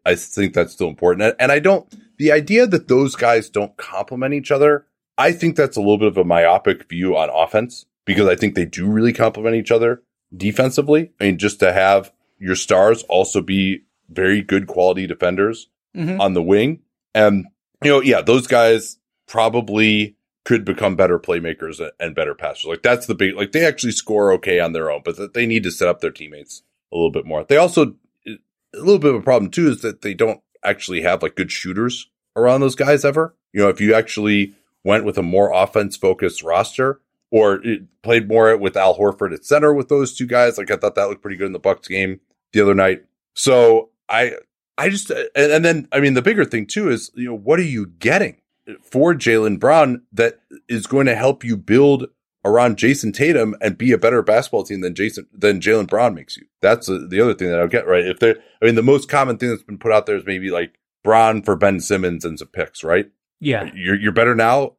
I 0.05 0.15
think 0.15 0.53
that's 0.53 0.73
still 0.73 0.89
important. 0.89 1.35
And 1.39 1.51
I 1.51 1.59
don't, 1.59 1.87
the 2.17 2.31
idea 2.33 2.67
that 2.67 2.87
those 2.89 3.15
guys 3.15 3.49
don't 3.49 3.77
complement 3.77 4.33
each 4.33 4.51
other, 4.51 4.86
I 5.17 5.31
think 5.31 5.55
that's 5.55 5.77
a 5.77 5.81
little 5.81 5.97
bit 5.97 6.09
of 6.09 6.17
a 6.17 6.23
myopic 6.23 6.87
view 6.89 7.17
on 7.17 7.29
offense 7.29 7.85
because 8.05 8.27
I 8.27 8.35
think 8.35 8.55
they 8.55 8.65
do 8.65 8.85
really 8.87 9.13
complement 9.13 9.55
each 9.55 9.71
other 9.71 10.03
defensively. 10.35 11.11
I 11.19 11.25
mean, 11.25 11.37
just 11.37 11.59
to 11.61 11.73
have 11.73 12.11
your 12.39 12.55
stars 12.55 13.03
also 13.03 13.41
be 13.41 13.83
very 14.09 14.41
good 14.41 14.67
quality 14.67 15.07
defenders 15.07 15.69
Mhm. 15.95 16.19
on 16.19 16.33
the 16.33 16.43
wing. 16.43 16.81
And, 17.15 17.45
you 17.83 17.91
know, 17.91 18.01
yeah, 18.01 18.21
those 18.21 18.45
guys 18.47 18.97
probably 19.27 20.15
could 20.45 20.63
become 20.63 20.95
better 20.95 21.19
playmakers 21.19 21.81
and 21.99 22.15
better 22.15 22.33
passers. 22.33 22.65
Like 22.65 22.81
that's 22.81 23.05
the 23.07 23.15
big, 23.15 23.35
like 23.35 23.51
they 23.51 23.65
actually 23.65 23.91
score 23.91 24.31
okay 24.33 24.59
on 24.59 24.71
their 24.71 24.89
own, 24.89 25.01
but 25.03 25.33
they 25.33 25.45
need 25.45 25.63
to 25.63 25.71
set 25.71 25.87
up 25.89 25.99
their 25.99 26.11
teammates 26.11 26.63
a 26.93 26.95
little 26.95 27.11
bit 27.11 27.25
more. 27.25 27.43
They 27.43 27.57
also, 27.57 27.95
a 28.25 28.37
little 28.73 28.99
bit 28.99 29.13
of 29.13 29.19
a 29.21 29.23
problem 29.23 29.51
too 29.51 29.67
is 29.69 29.81
that 29.81 30.01
they 30.03 30.13
don't 30.13 30.39
actually 30.63 31.01
have 31.01 31.21
like 31.21 31.35
good 31.35 31.51
shooters 31.51 32.09
around 32.35 32.61
those 32.61 32.75
guys 32.75 33.03
ever. 33.03 33.35
You 33.53 33.61
know, 33.63 33.69
if 33.69 33.81
you 33.81 33.93
actually 33.93 34.53
went 34.87 35.03
with 35.03 35.17
a 35.17 35.23
more 35.23 35.51
offense 35.53 35.97
focused 35.97 36.41
roster 36.41 37.01
or 37.29 37.61
played 38.03 38.29
more 38.29 38.55
with 38.55 38.77
Al 38.77 38.97
Horford 38.97 39.33
at 39.33 39.43
center 39.43 39.73
with 39.73 39.89
those 39.89 40.15
two 40.15 40.25
guys, 40.25 40.57
like 40.57 40.71
I 40.71 40.77
thought 40.77 40.95
that 40.95 41.09
looked 41.09 41.21
pretty 41.21 41.35
good 41.35 41.47
in 41.47 41.51
the 41.51 41.59
Bucks 41.59 41.89
game 41.89 42.21
the 42.53 42.61
other 42.61 42.73
night. 42.73 43.03
So 43.33 43.89
I, 44.07 44.35
I 44.77 44.87
just, 44.87 45.11
and, 45.35 45.65
then, 45.65 45.89
I 45.91 45.99
mean, 45.99 46.13
the 46.13 46.21
bigger 46.21 46.45
thing 46.45 46.67
too 46.67 46.89
is, 46.89 47.11
you 47.15 47.25
know, 47.25 47.35
what 47.35 47.59
are 47.59 47.63
you 47.63 47.87
getting 47.87 48.37
for 48.81 49.13
Jaylen 49.13 49.59
Brown 49.59 50.03
that 50.13 50.39
is 50.69 50.87
going 50.87 51.07
to 51.07 51.15
help 51.15 51.43
you 51.43 51.57
build 51.57 52.05
around 52.45 52.77
Jayson 52.77 53.11
Tatum 53.11 53.55
and 53.59 53.77
be 53.77 53.91
a 53.91 53.97
better 53.97 54.21
basketball 54.21 54.63
team 54.63 54.79
than 54.79 54.93
Jayson, 54.93 55.27
than 55.33 55.59
Jaylen 55.59 55.87
Brown 55.87 56.15
makes 56.15 56.37
you? 56.37 56.45
That's 56.61 56.87
the 56.87 57.19
other 57.21 57.33
thing 57.33 57.49
that 57.49 57.59
I'll 57.59 57.67
get 57.67 57.87
right. 57.87 58.05
If 58.05 58.19
they 58.19 58.31
I 58.31 58.65
mean, 58.65 58.75
the 58.75 58.81
most 58.81 59.09
common 59.09 59.37
thing 59.37 59.49
that's 59.49 59.63
been 59.63 59.79
put 59.79 59.91
out 59.91 60.05
there 60.05 60.15
is 60.15 60.25
maybe 60.25 60.49
like 60.49 60.79
Brown 61.03 61.41
for 61.41 61.57
Ben 61.57 61.81
Simmons 61.81 62.23
and 62.23 62.39
some 62.39 62.47
picks, 62.47 62.85
right? 62.85 63.11
Yeah. 63.39 63.69
You're, 63.73 63.95
you're 63.95 64.11
better 64.11 64.35
now. 64.35 64.73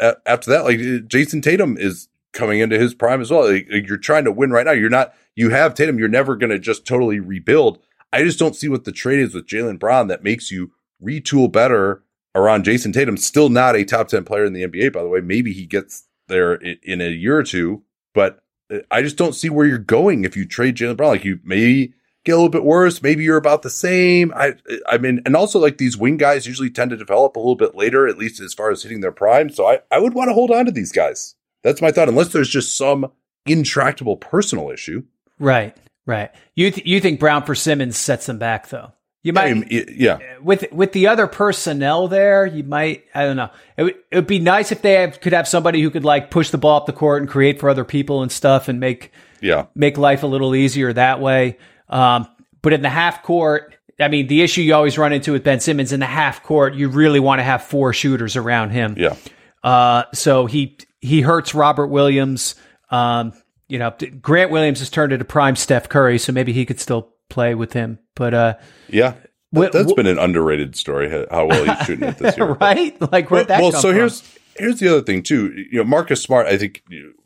Uh, 0.00 0.14
after 0.26 0.50
that, 0.50 0.64
like 0.64 0.78
uh, 0.78 1.06
Jayson 1.06 1.42
Tatum 1.42 1.76
is 1.78 2.08
coming 2.32 2.60
into 2.60 2.78
his 2.78 2.94
prime 2.94 3.20
as 3.20 3.30
well. 3.30 3.50
Like, 3.50 3.68
you're 3.70 3.96
trying 3.98 4.24
to 4.24 4.32
win 4.32 4.50
right 4.50 4.66
now. 4.66 4.72
You're 4.72 4.90
not, 4.90 5.14
you 5.36 5.50
have 5.50 5.74
Tatum. 5.74 5.98
You're 5.98 6.08
never 6.08 6.36
going 6.36 6.50
to 6.50 6.58
just 6.58 6.86
totally 6.86 7.20
rebuild. 7.20 7.78
I 8.12 8.22
just 8.22 8.38
don't 8.38 8.56
see 8.56 8.68
what 8.68 8.84
the 8.84 8.92
trade 8.92 9.20
is 9.20 9.34
with 9.34 9.46
Jaylen 9.46 9.78
Brown 9.78 10.08
that 10.08 10.24
makes 10.24 10.50
you 10.50 10.72
retool 11.02 11.50
better 11.50 12.02
around 12.34 12.64
Jayson 12.64 12.92
Tatum. 12.92 13.16
Still 13.16 13.48
not 13.48 13.76
a 13.76 13.84
top 13.84 14.08
10 14.08 14.24
player 14.24 14.44
in 14.44 14.52
the 14.52 14.66
NBA, 14.66 14.92
by 14.92 15.02
the 15.02 15.08
way. 15.08 15.20
Maybe 15.20 15.52
he 15.52 15.66
gets 15.66 16.04
there 16.28 16.54
in, 16.54 17.00
a 17.00 17.08
year 17.08 17.36
or 17.36 17.42
two, 17.42 17.82
but 18.14 18.42
uh, 18.72 18.78
I 18.90 19.02
just 19.02 19.16
don't 19.16 19.34
see 19.34 19.50
where 19.50 19.66
you're 19.66 19.78
going 19.78 20.24
if 20.24 20.36
you 20.36 20.46
trade 20.46 20.76
Jaylen 20.76 20.96
Brown. 20.96 21.10
Like 21.10 21.24
you 21.24 21.40
maybe 21.44 21.94
get 22.24 22.32
a 22.32 22.36
little 22.36 22.48
bit 22.48 22.64
worse. 22.64 23.02
Maybe 23.02 23.24
you're 23.24 23.36
about 23.36 23.62
the 23.62 23.70
same. 23.70 24.32
I, 24.34 24.54
I 24.88 24.98
mean, 24.98 25.22
and 25.26 25.34
also 25.36 25.58
like 25.58 25.78
these 25.78 25.96
wing 25.96 26.16
guys 26.16 26.46
usually 26.46 26.70
tend 26.70 26.90
to 26.90 26.96
develop 26.96 27.36
a 27.36 27.40
little 27.40 27.56
bit 27.56 27.74
later, 27.74 28.06
at 28.06 28.18
least 28.18 28.40
as 28.40 28.54
far 28.54 28.70
as 28.70 28.82
hitting 28.82 29.00
their 29.00 29.12
prime. 29.12 29.50
So 29.50 29.66
I, 29.66 29.80
I 29.90 29.98
would 29.98 30.14
want 30.14 30.28
to 30.28 30.34
hold 30.34 30.50
on 30.50 30.66
to 30.66 30.72
these 30.72 30.92
guys. 30.92 31.34
That's 31.62 31.82
my 31.82 31.90
thought, 31.92 32.08
unless 32.08 32.32
there's 32.32 32.48
just 32.48 32.76
some 32.76 33.10
intractable 33.46 34.16
personal 34.16 34.70
issue. 34.70 35.02
Right. 35.38 35.76
Right. 36.06 36.30
You 36.54 36.70
th- 36.70 36.86
you 36.86 37.00
think 37.00 37.20
Brown 37.20 37.44
for 37.44 37.54
Simmons 37.54 37.96
sets 37.96 38.26
them 38.26 38.38
back 38.38 38.68
though? 38.68 38.92
You 39.24 39.32
I 39.36 39.54
might 39.54 39.70
mean, 39.70 39.86
yeah. 39.96 40.18
Eh, 40.20 40.38
with 40.42 40.64
with 40.72 40.90
the 40.92 41.06
other 41.06 41.28
personnel 41.28 42.08
there, 42.08 42.44
you 42.44 42.64
might 42.64 43.04
I 43.14 43.22
don't 43.24 43.36
know. 43.36 43.50
It 43.76 43.82
would 43.84 43.94
it 44.10 44.16
would 44.16 44.26
be 44.26 44.40
nice 44.40 44.72
if 44.72 44.82
they 44.82 44.94
have, 44.94 45.20
could 45.20 45.32
have 45.32 45.46
somebody 45.46 45.80
who 45.80 45.90
could 45.90 46.04
like 46.04 46.30
push 46.32 46.50
the 46.50 46.58
ball 46.58 46.78
up 46.78 46.86
the 46.86 46.92
court 46.92 47.22
and 47.22 47.30
create 47.30 47.60
for 47.60 47.70
other 47.70 47.84
people 47.84 48.22
and 48.22 48.32
stuff 48.32 48.66
and 48.66 48.80
make 48.80 49.12
Yeah. 49.40 49.66
make 49.76 49.96
life 49.96 50.24
a 50.24 50.26
little 50.26 50.56
easier 50.56 50.92
that 50.92 51.20
way. 51.20 51.56
Um, 51.92 52.26
but 52.62 52.72
in 52.72 52.82
the 52.82 52.88
half 52.88 53.22
court, 53.22 53.74
I 54.00 54.08
mean, 54.08 54.26
the 54.26 54.42
issue 54.42 54.62
you 54.62 54.74
always 54.74 54.96
run 54.98 55.12
into 55.12 55.32
with 55.32 55.44
Ben 55.44 55.60
Simmons 55.60 55.92
in 55.92 56.00
the 56.00 56.06
half 56.06 56.42
court, 56.42 56.74
you 56.74 56.88
really 56.88 57.20
want 57.20 57.38
to 57.40 57.42
have 57.44 57.62
four 57.62 57.92
shooters 57.92 58.36
around 58.36 58.70
him. 58.70 58.94
Yeah. 58.98 59.16
Uh, 59.62 60.04
so 60.14 60.46
he 60.46 60.78
he 61.00 61.20
hurts 61.20 61.54
Robert 61.54 61.88
Williams. 61.88 62.54
Um, 62.90 63.32
you 63.68 63.78
know, 63.78 63.94
Grant 64.20 64.50
Williams 64.50 64.80
has 64.80 64.90
turned 64.90 65.12
into 65.12 65.24
prime 65.24 65.56
Steph 65.56 65.88
Curry, 65.88 66.18
so 66.18 66.32
maybe 66.32 66.52
he 66.52 66.64
could 66.66 66.80
still 66.80 67.12
play 67.30 67.54
with 67.54 67.72
him. 67.72 67.98
But 68.16 68.34
uh, 68.34 68.54
Yeah. 68.88 69.14
That's 69.52 69.92
wh- 69.92 69.96
been 69.96 70.06
an 70.06 70.18
underrated 70.18 70.74
story, 70.76 71.10
how- 71.10 71.46
well 71.46 71.64
he's 71.64 71.86
shooting 71.86 72.08
it 72.08 72.18
this 72.18 72.36
year. 72.38 72.52
right? 72.54 72.98
Like 73.12 73.30
where'd 73.30 73.48
that 73.48 73.60
well, 73.60 73.72
so 73.72 73.88
from? 73.88 73.94
here's 73.96 74.38
here's 74.56 74.80
the 74.80 74.88
other 74.88 75.02
thing 75.02 75.22
too. 75.22 75.52
You 75.70 75.78
know, 75.78 75.84
Marcus 75.84 76.22
Smart, 76.22 76.46
I 76.46 76.56
think 76.56 76.82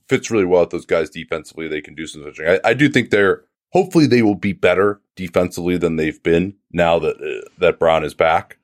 fits 0.08 0.30
really 0.30 0.44
well 0.44 0.62
with 0.62 0.70
those 0.70 0.86
guys 0.86 1.08
defensively. 1.10 1.68
They 1.68 1.80
can 1.80 1.94
do 1.94 2.06
some 2.06 2.22
switching. 2.22 2.46
I, 2.48 2.60
I 2.64 2.74
do 2.74 2.88
think 2.88 3.10
they're 3.10 3.44
hopefully 3.76 4.06
they 4.06 4.22
will 4.22 4.34
be 4.34 4.54
better 4.54 5.02
defensively 5.16 5.76
than 5.76 5.96
they've 5.96 6.22
been 6.22 6.54
now 6.72 6.98
that 6.98 7.16
uh, 7.16 7.46
that 7.58 7.78
Brown 7.78 8.04
is 8.04 8.14
back, 8.14 8.56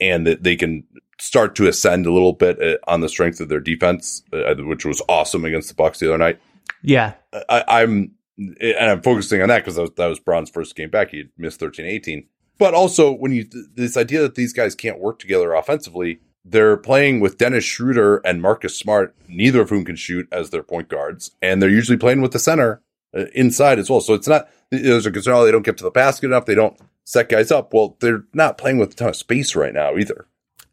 and 0.00 0.26
that 0.26 0.42
they 0.42 0.56
can 0.56 0.82
start 1.20 1.54
to 1.54 1.68
ascend 1.68 2.04
a 2.04 2.12
little 2.12 2.32
bit 2.32 2.60
uh, 2.60 2.76
on 2.88 3.00
the 3.00 3.08
strength 3.08 3.40
of 3.40 3.48
their 3.48 3.60
defense, 3.60 4.24
uh, 4.32 4.54
which 4.56 4.84
was 4.84 5.00
awesome 5.08 5.44
against 5.44 5.68
the 5.68 5.74
Bucks 5.74 6.00
the 6.00 6.08
other 6.08 6.18
night. 6.18 6.40
yeah, 6.82 7.14
I, 7.48 7.62
I'm 7.68 8.16
and 8.38 8.90
I'm 8.90 9.02
focusing 9.02 9.40
on 9.40 9.48
that 9.48 9.60
because 9.60 9.76
that 9.76 9.82
was, 9.82 9.90
that 9.96 10.06
was 10.06 10.18
Brown's 10.18 10.50
first 10.50 10.74
game 10.74 10.90
back. 10.90 11.10
He 11.10 11.24
missed 11.38 11.60
13, 11.60 11.86
18. 11.86 12.26
But 12.58 12.74
also 12.74 13.12
when 13.12 13.32
you 13.32 13.46
this 13.74 13.96
idea 13.96 14.22
that 14.22 14.34
these 14.34 14.52
guys 14.52 14.74
can't 14.74 14.98
work 14.98 15.20
together 15.20 15.54
offensively, 15.54 16.18
they're 16.44 16.76
playing 16.76 17.20
with 17.20 17.38
Dennis 17.38 17.64
Schroeder 17.64 18.16
and 18.24 18.42
Marcus 18.42 18.76
Smart, 18.76 19.14
neither 19.28 19.60
of 19.60 19.70
whom 19.70 19.84
can 19.84 19.96
shoot 19.96 20.26
as 20.32 20.50
their 20.50 20.64
point 20.64 20.88
guards, 20.88 21.30
and 21.40 21.62
they're 21.62 21.70
usually 21.70 21.98
playing 21.98 22.20
with 22.20 22.32
the 22.32 22.40
center 22.40 22.82
uh, 23.16 23.26
inside 23.34 23.78
as 23.78 23.88
well. 23.88 24.00
So 24.00 24.14
it's 24.14 24.28
not 24.28 24.48
there's 24.70 25.06
a 25.06 25.10
concern 25.10 25.34
oh, 25.34 25.44
they 25.44 25.52
don't 25.52 25.64
get 25.64 25.76
to 25.78 25.84
the 25.84 25.90
basket 25.90 26.26
enough, 26.26 26.46
they 26.46 26.54
don't 26.54 26.78
set 27.04 27.28
guys 27.28 27.50
up. 27.50 27.72
Well, 27.72 27.96
they're 28.00 28.24
not 28.32 28.58
playing 28.58 28.78
with 28.78 28.92
a 28.92 28.96
ton 28.96 29.08
of 29.08 29.16
space 29.16 29.54
right 29.54 29.74
now 29.74 29.96
either. 29.96 30.26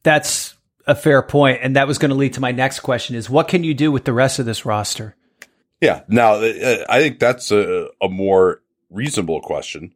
that's 0.03 0.55
a 0.85 0.95
fair 0.95 1.21
point, 1.21 1.59
and 1.61 1.75
that 1.75 1.87
was 1.87 1.97
going 1.97 2.09
to 2.09 2.15
lead 2.15 2.33
to 2.33 2.41
my 2.41 2.51
next 2.51 2.81
question: 2.81 3.15
is 3.15 3.29
what 3.29 3.47
can 3.47 3.63
you 3.63 3.73
do 3.73 3.91
with 3.91 4.05
the 4.05 4.13
rest 4.13 4.39
of 4.39 4.45
this 4.45 4.65
roster? 4.65 5.15
Yeah. 5.81 6.03
Now, 6.07 6.35
uh, 6.35 6.85
I 6.89 7.01
think 7.01 7.19
that's 7.19 7.51
a, 7.51 7.89
a 8.01 8.07
more 8.09 8.61
reasonable 8.89 9.41
question 9.41 9.93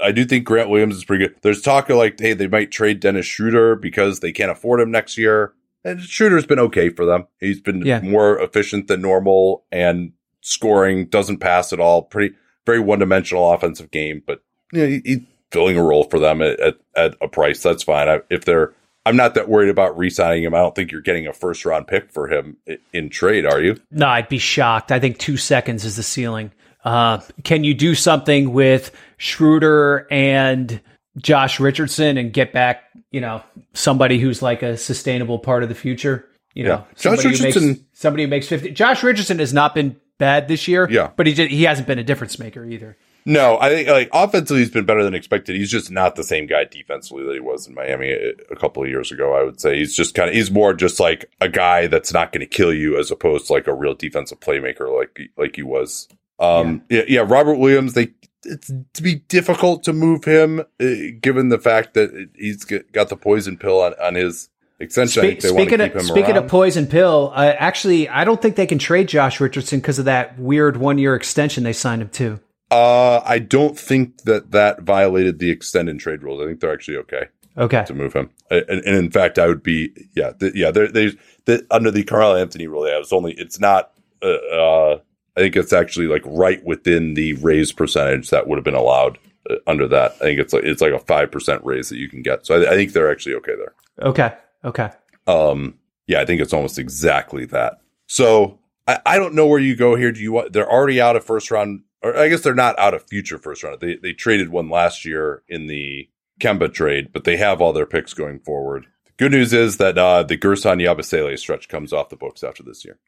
I 0.00 0.12
do 0.12 0.24
think 0.24 0.44
Grant 0.44 0.70
Williams 0.70 0.96
is 0.96 1.04
pretty 1.04 1.26
good. 1.26 1.36
There's 1.42 1.60
talk 1.60 1.90
of 1.90 1.96
like, 1.96 2.18
hey, 2.20 2.32
they 2.34 2.46
might 2.46 2.70
trade 2.70 3.00
Dennis 3.00 3.26
Schroeder 3.26 3.74
because 3.76 4.20
they 4.20 4.32
can't 4.32 4.50
afford 4.50 4.80
him 4.80 4.90
next 4.90 5.18
year. 5.18 5.52
And 5.84 6.00
Schroeder's 6.00 6.46
been 6.46 6.60
okay 6.60 6.88
for 6.90 7.04
them. 7.04 7.26
He's 7.40 7.60
been 7.60 7.84
Yeah. 7.84 8.00
more 8.00 8.38
efficient 8.40 8.86
than 8.86 9.02
normal 9.02 9.64
and 9.72 10.12
scoring, 10.40 11.06
doesn't 11.06 11.38
pass 11.38 11.72
at 11.72 11.80
all. 11.80 12.02
Pretty, 12.02 12.36
very 12.66 12.80
one 12.80 12.98
dimensional 12.98 13.52
offensive 13.52 13.90
game, 13.90 14.22
but 14.26 14.42
you 14.72 14.80
know, 14.80 14.86
he, 14.86 15.02
he's 15.04 15.18
filling 15.52 15.76
a 15.76 15.82
role 15.82 16.04
for 16.04 16.18
them 16.18 16.42
at, 16.42 16.58
at, 16.60 16.76
at 16.96 17.14
a 17.20 17.28
price. 17.28 17.62
That's 17.62 17.82
fine. 17.82 18.08
I, 18.08 18.20
if 18.30 18.44
they're, 18.44 18.72
I'm 19.06 19.16
not 19.16 19.34
that 19.34 19.48
worried 19.48 19.68
about 19.68 19.96
re-signing 19.98 20.42
him. 20.44 20.54
I 20.54 20.58
don't 20.58 20.74
think 20.74 20.90
you're 20.90 21.00
getting 21.02 21.26
a 21.26 21.32
first 21.32 21.64
round 21.64 21.86
pick 21.86 22.10
for 22.10 22.26
him 22.28 22.56
in 22.92 23.10
trade, 23.10 23.44
are 23.46 23.60
you? 23.60 23.76
No, 23.90 24.06
I'd 24.08 24.28
be 24.28 24.38
shocked. 24.38 24.90
I 24.90 24.98
think 24.98 25.18
two 25.18 25.36
seconds 25.36 25.84
is 25.84 25.96
the 25.96 26.02
ceiling. 26.02 26.50
Uh, 26.84 27.20
can 27.44 27.64
you 27.64 27.74
do 27.74 27.94
something 27.94 28.52
with 28.52 28.90
Schroeder 29.18 30.06
and 30.10 30.80
Josh 31.18 31.58
Richardson 31.60 32.16
and 32.18 32.32
get 32.32 32.52
back, 32.52 32.84
you 33.10 33.20
know, 33.20 33.42
somebody 33.72 34.18
who's 34.18 34.42
like 34.42 34.62
a 34.62 34.76
sustainable 34.76 35.38
part 35.38 35.62
of 35.62 35.68
the 35.68 35.74
future? 35.74 36.26
You 36.54 36.64
know, 36.64 36.70
Yeah. 36.70 36.84
Josh 36.96 37.02
somebody 37.02 37.22
who 37.22 37.28
makes- 37.30 37.56
Richardson- 37.56 37.86
somebody 37.92 38.22
who 38.24 38.28
makes 38.28 38.48
50. 38.48 38.70
Josh 38.72 39.02
Richardson 39.02 39.38
has 39.38 39.52
not 39.52 39.74
been 39.74 39.96
bad 40.18 40.48
this 40.48 40.68
year. 40.68 40.88
Yeah. 40.90 41.10
But 41.16 41.26
he, 41.26 41.34
just, 41.34 41.50
he 41.50 41.64
hasn't 41.64 41.86
been 41.86 41.98
a 41.98 42.04
difference 42.04 42.38
maker 42.38 42.64
either. 42.64 42.96
No, 43.26 43.58
I 43.58 43.70
think 43.70 43.88
like 43.88 44.10
offensively 44.12 44.60
he's 44.60 44.70
been 44.70 44.84
better 44.84 45.02
than 45.02 45.14
expected. 45.14 45.56
He's 45.56 45.70
just 45.70 45.90
not 45.90 46.14
the 46.14 46.24
same 46.24 46.46
guy 46.46 46.64
defensively 46.64 47.24
that 47.24 47.32
he 47.32 47.40
was 47.40 47.66
in 47.66 47.74
Miami 47.74 48.10
a, 48.10 48.56
couple 48.56 48.82
of 48.82 48.88
years 48.90 49.10
ago. 49.10 49.34
I 49.34 49.42
would 49.42 49.60
say 49.60 49.78
he's 49.78 49.96
just 49.96 50.14
kind 50.14 50.28
of 50.28 50.34
he's 50.34 50.50
more 50.50 50.74
just 50.74 51.00
like 51.00 51.30
a 51.40 51.48
guy 51.48 51.86
that's 51.86 52.12
not 52.12 52.32
going 52.32 52.40
to 52.40 52.46
kill 52.46 52.72
you 52.72 52.98
as 52.98 53.10
opposed 53.10 53.46
to 53.46 53.54
like 53.54 53.66
a 53.66 53.74
real 53.74 53.94
defensive 53.94 54.40
playmaker 54.40 54.94
like 54.94 55.30
like 55.38 55.56
he 55.56 55.62
was. 55.62 56.06
Um, 56.38 56.82
yeah, 56.90 57.04
yeah, 57.08 57.24
Robert 57.26 57.54
Williams. 57.54 57.94
They 57.94 58.12
it's 58.44 58.70
to 58.92 59.02
be 59.02 59.14
difficult 59.14 59.84
to 59.84 59.94
move 59.94 60.24
him 60.24 60.60
uh, 60.60 60.86
given 61.18 61.48
the 61.48 61.58
fact 61.58 61.94
that 61.94 62.28
he's 62.34 62.64
got 62.64 63.08
the 63.08 63.16
poison 63.16 63.56
pill 63.56 63.80
on 63.80 63.94
on 63.94 64.16
his 64.16 64.50
extension. 64.80 65.24
I 65.24 65.28
think 65.28 65.40
they 65.40 65.50
want 65.50 65.58
to 65.58 65.64
speaking 65.64 65.86
keep 65.86 65.94
of, 65.94 66.02
speaking 66.02 66.34
around. 66.36 66.44
of 66.44 66.50
poison 66.50 66.86
pill, 66.86 67.32
uh, 67.34 67.54
actually, 67.58 68.08
I 68.08 68.24
don't 68.24 68.40
think 68.40 68.56
they 68.56 68.66
can 68.66 68.78
trade 68.78 69.08
Josh 69.08 69.40
Richardson 69.40 69.80
because 69.80 69.98
of 69.98 70.04
that 70.06 70.38
weird 70.38 70.76
one 70.76 70.98
year 70.98 71.14
extension 71.14 71.64
they 71.64 71.72
signed 71.72 72.02
him 72.02 72.08
to. 72.10 72.40
uh, 72.70 73.20
I 73.24 73.38
don't 73.38 73.78
think 73.78 74.22
that 74.22 74.50
that 74.50 74.82
violated 74.82 75.38
the 75.38 75.50
extend 75.50 75.88
and 75.88 76.00
trade 76.00 76.22
rules. 76.22 76.42
I 76.42 76.46
think 76.46 76.60
they're 76.60 76.72
actually 76.72 76.96
okay. 76.98 77.26
Okay. 77.56 77.84
to 77.84 77.94
move 77.94 78.12
him. 78.12 78.30
And, 78.50 78.68
and 78.68 78.96
in 78.96 79.10
fact, 79.12 79.38
I 79.38 79.46
would 79.46 79.62
be 79.62 79.90
yeah 80.16 80.32
the, 80.36 80.50
yeah. 80.56 80.72
There, 80.72 80.88
there's 80.88 81.14
the, 81.44 81.64
under 81.70 81.92
the 81.92 82.02
Carl 82.02 82.34
Anthony 82.34 82.66
rule. 82.66 82.88
Yeah, 82.88 82.98
it's 82.98 83.12
only 83.12 83.32
it's 83.34 83.60
not. 83.60 83.92
Uh, 84.20 84.38
uh, 84.52 84.98
I 85.36 85.40
think 85.40 85.56
it's 85.56 85.72
actually 85.72 86.06
like 86.08 86.22
right 86.24 86.64
within 86.64 87.14
the 87.14 87.34
raise 87.34 87.70
percentage 87.70 88.30
that 88.30 88.48
would 88.48 88.56
have 88.56 88.64
been 88.64 88.74
allowed 88.74 89.18
uh, 89.48 89.56
under 89.68 89.86
that. 89.86 90.12
I 90.14 90.24
think 90.24 90.40
it's 90.40 90.52
like 90.52 90.64
it's 90.64 90.80
like 90.80 90.92
a 90.92 90.98
five 90.98 91.30
percent 91.30 91.64
raise 91.64 91.90
that 91.90 91.98
you 91.98 92.08
can 92.08 92.22
get. 92.22 92.44
So 92.44 92.60
I, 92.60 92.72
I 92.72 92.74
think 92.74 92.92
they're 92.92 93.10
actually 93.10 93.36
okay 93.36 93.54
there. 93.54 93.74
Okay. 94.00 94.34
Okay. 94.64 94.90
Um, 95.26 95.78
yeah, 96.06 96.20
I 96.20 96.26
think 96.26 96.40
it's 96.40 96.52
almost 96.52 96.78
exactly 96.78 97.44
that. 97.46 97.80
So 98.06 98.58
I, 98.86 98.98
I 99.06 99.18
don't 99.18 99.34
know 99.34 99.46
where 99.46 99.60
you 99.60 99.76
go 99.76 99.94
here. 99.96 100.12
Do 100.12 100.20
you 100.20 100.32
want? 100.32 100.52
They're 100.52 100.70
already 100.70 101.00
out 101.00 101.16
of 101.16 101.24
first 101.24 101.50
round, 101.50 101.82
or 102.02 102.16
I 102.16 102.28
guess 102.28 102.42
they're 102.42 102.54
not 102.54 102.78
out 102.78 102.94
of 102.94 103.06
future 103.08 103.38
first 103.38 103.62
round. 103.62 103.80
They 103.80 103.96
they 103.96 104.12
traded 104.12 104.50
one 104.50 104.68
last 104.68 105.04
year 105.04 105.42
in 105.48 105.66
the 105.66 106.08
Kemba 106.40 106.72
trade, 106.72 107.10
but 107.12 107.24
they 107.24 107.36
have 107.36 107.60
all 107.60 107.72
their 107.72 107.86
picks 107.86 108.14
going 108.14 108.40
forward. 108.40 108.86
The 109.06 109.12
good 109.16 109.32
news 109.32 109.52
is 109.52 109.78
that 109.78 109.96
uh, 109.96 110.22
the 110.22 110.36
Guerschon 110.36 110.82
Yabusele 110.82 111.38
stretch 111.38 111.68
comes 111.68 111.92
off 111.92 112.08
the 112.08 112.16
books 112.16 112.42
after 112.42 112.62
this 112.62 112.84
year. 112.84 112.98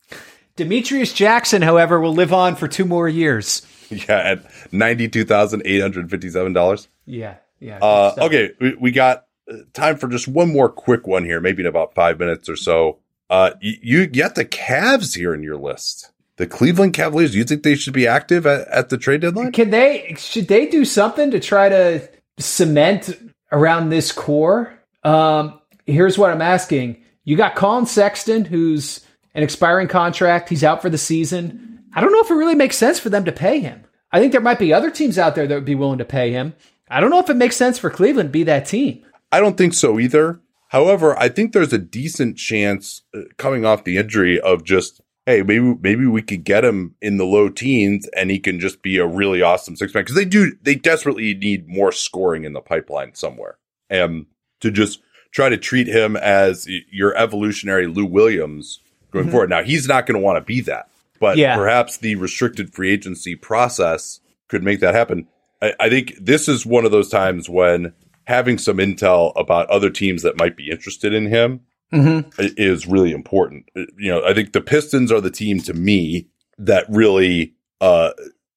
Demetrius 0.57 1.12
Jackson, 1.12 1.61
however, 1.61 2.00
will 2.00 2.14
live 2.14 2.32
on 2.32 2.57
for 2.57 2.68
two 2.68 2.84
more 2.84 3.09
years. 3.09 3.66
Yeah, 3.88 4.18
at 4.18 4.72
ninety 4.72 5.09
two 5.09 5.24
thousand 5.24 5.62
eight 5.64 5.80
hundred 5.80 6.11
fifty 6.11 6.28
seven 6.28 6.52
dollars. 6.52 6.88
Yeah. 7.04 7.36
Yeah. 7.61 7.78
Uh, 7.78 8.14
okay, 8.18 8.50
we, 8.61 8.74
we 8.74 8.90
got 8.90 9.26
time 9.72 9.97
for 9.97 10.09
just 10.09 10.28
one 10.28 10.53
more 10.53 10.68
quick 10.68 11.07
one 11.07 11.24
here, 11.24 11.40
maybe 11.40 11.62
in 11.62 11.66
about 11.66 11.94
five 11.94 12.18
minutes 12.18 12.49
or 12.49 12.57
so. 12.57 12.99
Uh, 13.28 13.53
you, 13.61 13.74
you 13.82 14.07
get 14.07 14.34
the 14.34 14.44
Cavs 14.44 15.16
here 15.16 15.34
in 15.34 15.42
your 15.42 15.57
list. 15.57 16.12
The 16.36 16.47
Cleveland 16.47 16.92
Cavaliers. 16.92 17.34
You 17.34 17.44
think 17.44 17.62
they 17.62 17.74
should 17.74 17.94
be 17.94 18.07
active 18.07 18.47
at, 18.47 18.68
at 18.68 18.88
the 18.90 18.99
trade 18.99 19.22
deadline? 19.22 19.53
Can 19.53 19.70
they, 19.70 20.14
should 20.18 20.49
they 20.49 20.66
do 20.66 20.84
something 20.84 21.30
to 21.30 21.40
try 21.40 21.68
to 21.68 22.09
cement 22.38 23.11
around 23.51 23.88
this 23.88 24.12
core? 24.12 24.78
Um, 25.03 25.61
here's 25.86 26.18
what 26.18 26.30
I'm 26.30 26.42
asking. 26.42 27.03
You 27.24 27.36
got 27.36 27.55
Collin 27.55 27.86
Sexton, 27.86 28.44
who's 28.44 29.01
an 29.34 29.42
expiring 29.42 29.88
contract. 29.88 30.49
He's 30.49 30.64
out 30.64 30.82
for 30.82 30.90
the 30.90 30.99
season. 30.99 31.84
I 31.94 32.01
don't 32.01 32.12
know 32.12 32.20
if 32.20 32.30
it 32.30 32.34
really 32.34 32.55
makes 32.55 32.76
sense 32.76 32.99
for 32.99 33.09
them 33.09 33.24
to 33.24 33.32
pay 33.32 33.61
him. 33.61 33.84
I 34.12 34.20
think 34.20 34.32
there 34.32 34.40
might 34.40 34.59
be 34.59 34.72
other 34.72 34.90
teams 34.90 35.18
out 35.18 35.34
there 35.34 35.47
that 35.47 35.55
would 35.55 35.64
be 35.64 35.74
willing 35.74 35.99
to 35.99 36.05
pay 36.05 36.32
him. 36.32 36.55
I 36.88 37.01
don't 37.01 37.11
know 37.11 37.18
if 37.18 37.30
it 37.30 37.36
makes 37.36 37.57
sense 37.57 37.78
for 37.78 37.90
Cleveland 37.90 38.28
to 38.28 38.32
be 38.32 38.44
that 38.44 38.66
team. 38.66 39.05
I 39.33 39.41
don't 39.41 39.57
think 39.57 39.74
so 39.74 39.99
either. 39.99 40.41
However, 40.68 41.18
I 41.18 41.29
think 41.29 41.53
there's 41.53 41.72
a 41.72 41.79
decent 41.79 42.37
chance 42.37 43.03
uh, 43.14 43.20
coming 43.37 43.64
off 43.64 43.85
the 43.85 43.99
injury 43.99 44.41
of 44.41 44.64
just 44.64 45.01
hey, 45.27 45.43
maybe 45.43 45.74
maybe 45.81 46.07
we 46.07 46.22
could 46.22 46.45
get 46.45 46.64
him 46.64 46.95
in 47.03 47.16
the 47.16 47.24
low 47.24 47.49
teens 47.49 48.09
and 48.16 48.31
he 48.31 48.39
can 48.39 48.61
just 48.61 48.81
be 48.83 48.97
a 48.99 49.07
really 49.07 49.43
awesome 49.43 49.77
six 49.77 49.93
man 49.93 50.03
because 50.05 50.14
they 50.16 50.24
do 50.24 50.53
they 50.62 50.74
desperately 50.74 51.35
need 51.35 51.68
more 51.68 51.93
scoring 51.93 52.45
in 52.45 52.53
the 52.53 52.61
pipeline 52.61 53.14
somewhere. 53.14 53.59
And 53.91 54.27
to 54.61 54.70
just 54.70 55.01
try 55.33 55.49
to 55.49 55.57
treat 55.57 55.87
him 55.87 56.16
as 56.16 56.66
your 56.91 57.14
evolutionary 57.16 57.87
Lou 57.87 58.07
Williams 58.07 58.81
going 59.11 59.31
forward. 59.31 59.51
Now 59.51 59.62
he's 59.62 59.87
not 59.87 60.07
going 60.07 60.18
to 60.18 60.24
want 60.24 60.37
to 60.37 60.41
be 60.45 60.61
that, 60.62 60.89
but 61.20 61.37
Yeah. 61.37 61.57
perhaps 61.57 61.99
the 61.99 62.14
restricted 62.16 62.72
free 62.74 62.91
agency 62.93 63.35
process 63.35 64.20
could 64.49 64.62
make 64.62 64.81
that 64.81 64.95
happen. 64.95 65.27
I, 65.61 65.74
I 65.81 65.89
think 65.91 66.14
this 66.20 66.49
is 66.49 66.64
one 66.64 66.85
of 66.85 66.91
those 66.91 67.09
times 67.11 67.49
when 67.49 67.93
having 68.27 68.59
some 68.59 68.79
intel 68.79 69.33
about 69.37 69.68
other 69.70 69.91
teams 69.91 70.22
that 70.22 70.37
might 70.39 70.57
be 70.57 70.70
interested 70.70 71.12
in 71.12 71.27
him 71.27 71.61
i- 71.93 72.22
is 72.57 72.87
really 72.87 73.12
important. 73.12 73.68
Uh, 73.77 73.83
You 73.99 74.11
know, 74.12 74.24
I 74.24 74.35
think 74.35 74.53
the 74.53 74.61
Pistons 74.61 75.11
are 75.12 75.20
the 75.20 75.31
team 75.31 75.61
to 75.61 75.72
me 75.74 76.29
that 76.59 76.85
really, 76.89 77.55
uh, 77.81 78.11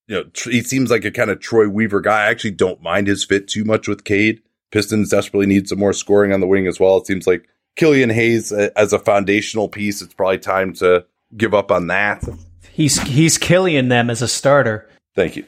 you 0.08 0.16
know, 0.16 0.24
tr- 0.34 0.50
he 0.50 0.62
seems 0.62 0.90
like 0.90 1.06
a 1.06 1.12
kind 1.12 1.30
of 1.30 1.40
Troy 1.40 1.68
Weaver 1.70 2.02
guy. 2.02 2.26
I 2.26 2.30
actually 2.30 2.52
don't 2.52 2.82
mind 2.82 3.08
his 3.08 3.24
fit 3.24 3.48
too 3.48 3.64
much 3.64 3.88
with 3.88 4.04
Cade. 4.04 4.42
Pistons 4.72 5.10
desperately 5.10 5.46
need 5.48 5.68
some 5.68 5.80
more 5.80 5.94
scoring 5.94 6.34
on 6.34 6.40
the 6.40 6.48
wing 6.48 6.68
as 6.68 6.80
well. 6.80 6.98
It 6.98 7.06
seems 7.08 7.28
like 7.28 7.48
Killian 7.76 8.10
Hayes 8.10 8.52
uh, 8.52 8.70
as 8.76 8.92
a 8.94 9.00
foundational 9.00 9.68
piece. 9.70 10.02
It's 10.02 10.14
probably 10.14 10.38
time 10.40 10.74
to 10.76 11.06
give 11.38 11.54
up 11.54 11.72
on 11.72 11.88
that. 11.88 12.24
He's 12.72 13.00
he's 13.02 13.38
killing 13.38 13.90
them 13.90 14.10
as 14.10 14.22
a 14.22 14.28
starter. 14.28 14.88
Thank 15.16 15.36
you. 15.36 15.46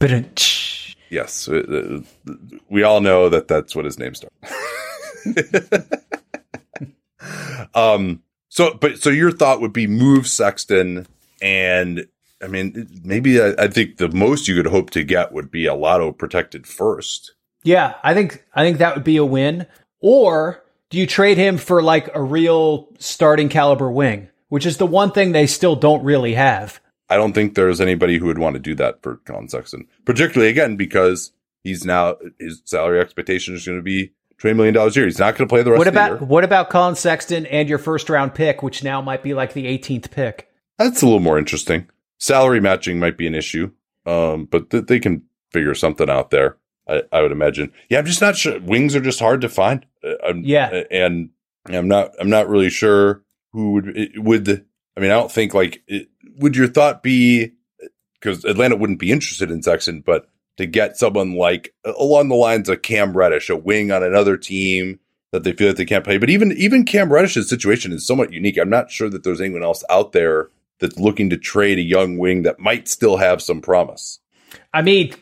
But 0.00 0.12
uh, 0.12 0.22
Yes, 1.10 1.48
uh, 1.48 2.02
uh, 2.26 2.32
we 2.68 2.82
all 2.82 3.00
know 3.00 3.28
that 3.28 3.48
that's 3.48 3.76
what 3.76 3.84
his 3.84 3.98
name 3.98 4.14
starts. 4.14 4.34
um. 7.74 8.22
So, 8.48 8.74
but 8.74 8.98
so 8.98 9.10
your 9.10 9.32
thought 9.32 9.60
would 9.60 9.72
be 9.72 9.88
move 9.88 10.28
Sexton, 10.28 11.06
and 11.42 12.06
I 12.42 12.46
mean, 12.46 13.00
maybe 13.04 13.40
I, 13.40 13.54
I 13.58 13.68
think 13.68 13.96
the 13.96 14.08
most 14.08 14.46
you 14.46 14.54
could 14.54 14.70
hope 14.70 14.90
to 14.90 15.02
get 15.02 15.32
would 15.32 15.50
be 15.50 15.66
a 15.66 15.74
lotto 15.74 16.12
protected 16.12 16.66
first. 16.66 17.34
Yeah, 17.64 17.94
I 18.02 18.14
think 18.14 18.44
I 18.54 18.62
think 18.62 18.78
that 18.78 18.94
would 18.94 19.04
be 19.04 19.16
a 19.16 19.24
win. 19.24 19.66
Or 20.00 20.62
do 20.90 20.98
you 20.98 21.06
trade 21.06 21.38
him 21.38 21.56
for 21.56 21.82
like 21.82 22.14
a 22.14 22.22
real 22.22 22.88
starting 22.98 23.48
caliber 23.48 23.90
wing, 23.90 24.28
which 24.48 24.66
is 24.66 24.76
the 24.76 24.86
one 24.86 25.10
thing 25.10 25.32
they 25.32 25.46
still 25.46 25.74
don't 25.74 26.04
really 26.04 26.34
have. 26.34 26.80
I 27.10 27.16
don't 27.16 27.32
think 27.32 27.54
there's 27.54 27.80
anybody 27.80 28.18
who 28.18 28.26
would 28.26 28.38
want 28.38 28.54
to 28.54 28.60
do 28.60 28.74
that 28.76 29.02
for 29.02 29.16
Collin 29.24 29.48
Sexton, 29.48 29.86
particularly 30.04 30.50
again 30.50 30.76
because 30.76 31.32
he's 31.62 31.84
now 31.84 32.16
his 32.38 32.62
salary 32.64 33.00
expectation 33.00 33.54
is 33.54 33.66
going 33.66 33.78
to 33.78 33.82
be 33.82 34.12
twenty 34.38 34.54
million 34.56 34.74
dollars 34.74 34.96
a 34.96 35.00
year. 35.00 35.06
He's 35.06 35.18
not 35.18 35.36
going 35.36 35.46
to 35.48 35.52
play 35.52 35.62
the 35.62 35.70
rest 35.70 35.78
What 35.78 35.88
of 35.88 35.94
the 35.94 36.00
case. 36.00 36.08
What 36.08 36.12
about 36.16 36.20
year. 36.22 36.28
what 36.28 36.44
about 36.44 36.70
Collin 36.70 36.94
Sexton 36.96 37.46
and 37.46 37.68
your 37.68 37.78
first 37.78 38.08
round 38.08 38.34
pick, 38.34 38.62
which 38.62 38.82
now 38.82 39.00
might 39.00 39.22
be 39.22 39.34
like 39.34 39.52
the 39.52 39.66
18th 39.66 40.10
pick? 40.10 40.48
That's 40.78 41.02
a 41.02 41.06
little 41.06 41.20
more 41.20 41.38
interesting. 41.38 41.88
Salary 42.18 42.60
matching 42.60 42.98
might 42.98 43.18
be 43.18 43.26
an 43.26 43.34
issue, 43.34 43.70
um, 44.06 44.46
but 44.46 44.70
th- 44.70 44.86
they 44.86 44.98
can 44.98 45.22
figure 45.52 45.74
something 45.74 46.08
out 46.08 46.30
there. 46.30 46.56
I, 46.88 47.02
I 47.12 47.22
would 47.22 47.32
imagine. 47.32 47.70
Yeah, 47.88 47.98
I'm 47.98 48.06
just 48.06 48.20
not 48.20 48.36
sure. 48.36 48.58
Wings 48.60 48.94
are 48.96 49.00
just 49.00 49.20
hard 49.20 49.40
to 49.42 49.48
find. 49.48 49.84
Uh, 50.02 50.14
I'm, 50.26 50.42
Yeah. 50.44 50.82
and 50.90 51.30
I'm 51.66 51.88
not. 51.88 52.12
I'm 52.18 52.28
not 52.30 52.48
really 52.48 52.70
sure 52.70 53.22
who 53.52 53.72
would 53.72 54.12
would. 54.16 54.64
I 54.96 55.00
mean, 55.00 55.10
I 55.10 55.14
don't 55.14 55.32
think 55.32 55.54
like 55.54 55.82
it, 55.86 56.08
would 56.36 56.56
your 56.56 56.68
thought 56.68 57.02
be 57.02 57.52
because 58.20 58.44
Atlanta 58.44 58.76
wouldn't 58.76 58.98
be 58.98 59.12
interested 59.12 59.50
in 59.50 59.62
Sexton, 59.62 60.00
but 60.00 60.28
to 60.56 60.66
get 60.66 60.96
someone 60.96 61.34
like 61.34 61.74
along 61.84 62.28
the 62.28 62.36
lines 62.36 62.68
of 62.68 62.82
Cam 62.82 63.16
Reddish, 63.16 63.50
a 63.50 63.56
wing 63.56 63.90
on 63.90 64.02
another 64.02 64.36
team 64.36 65.00
that 65.32 65.42
they 65.42 65.52
feel 65.52 65.68
that 65.68 65.76
they 65.76 65.84
can't 65.84 66.04
play. 66.04 66.18
But 66.18 66.30
even 66.30 66.52
even 66.52 66.84
Cam 66.84 67.12
Reddish's 67.12 67.48
situation 67.48 67.92
is 67.92 68.06
somewhat 68.06 68.32
unique. 68.32 68.56
I'm 68.56 68.70
not 68.70 68.90
sure 68.90 69.10
that 69.10 69.24
there's 69.24 69.40
anyone 69.40 69.64
else 69.64 69.82
out 69.90 70.12
there 70.12 70.50
that's 70.78 70.98
looking 70.98 71.30
to 71.30 71.36
trade 71.36 71.78
a 71.78 71.82
young 71.82 72.18
wing 72.18 72.42
that 72.42 72.60
might 72.60 72.88
still 72.88 73.16
have 73.16 73.42
some 73.42 73.60
promise. 73.60 74.20
I 74.72 74.82
mean, 74.82 75.12